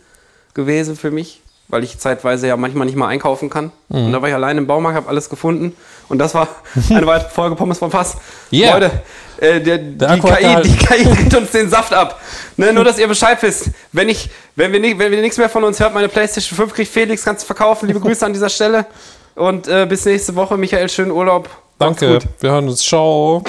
gewesen 0.55 0.97
für 0.97 1.11
mich, 1.11 1.41
weil 1.69 1.85
ich 1.85 1.99
zeitweise 1.99 2.47
ja 2.47 2.57
manchmal 2.57 2.87
nicht 2.87 2.97
mal 2.97 3.09
einkaufen 3.09 3.51
kann. 3.51 3.73
Und 3.89 4.13
da 4.13 4.23
war 4.23 4.29
ich 4.29 4.35
alleine 4.35 4.61
im 4.61 4.67
Baumarkt, 4.67 4.97
habe 4.97 5.09
alles 5.09 5.29
gefunden. 5.29 5.75
Und 6.09 6.19
das 6.19 6.35
war 6.35 6.49
eine 6.91 7.07
weitere 7.07 7.31
Folge 7.31 7.57
Pommes 7.57 7.79
vom 7.79 7.91
Fass. 7.91 8.17
Yeah. 8.53 8.75
Leute, 8.75 8.91
äh, 9.39 9.61
der, 9.61 9.79
die, 9.79 10.05
Akku 10.05 10.31
hat 10.31 10.39
KI, 10.39 10.63
die 10.63 10.77
KI 10.77 11.05
gibt 11.17 11.35
uns 11.35 11.51
den 11.51 11.69
Saft 11.69 11.93
ab. 11.93 12.21
Ne, 12.57 12.73
nur, 12.73 12.85
dass 12.85 12.99
ihr 12.99 13.09
Bescheid 13.09 13.39
wisst. 13.43 13.71
Wenn, 13.93 14.09
ich, 14.09 14.31
wenn, 14.57 14.73
wir 14.73 14.81
nicht, 14.81 14.99
wenn 14.99 15.11
wir 15.11 15.21
nichts 15.21 15.39
mehr 15.39 15.49
von 15.49 15.65
uns 15.65 15.81
hört, 15.81 15.95
meine 15.95 16.09
PlayStation 16.09 16.57
5 16.57 16.75
kriegt 16.75 16.93
Felix, 16.93 17.25
kannst 17.25 17.43
du 17.43 17.47
verkaufen. 17.47 17.87
Liebe 17.87 18.01
Grüße 18.05 18.25
an 18.25 18.33
dieser 18.33 18.49
Stelle. 18.49 18.87
Und 19.35 19.67
äh, 19.67 19.87
bis 19.87 20.05
nächste 20.05 20.35
Woche. 20.37 20.57
Michael, 20.57 20.89
schönen 20.89 21.11
Urlaub. 21.11 21.49
Danke. 21.79 22.15
gut. 22.15 22.27
Wir 22.41 22.53
hören 22.53 22.69
uns. 22.69 22.83
Ciao. 22.83 23.43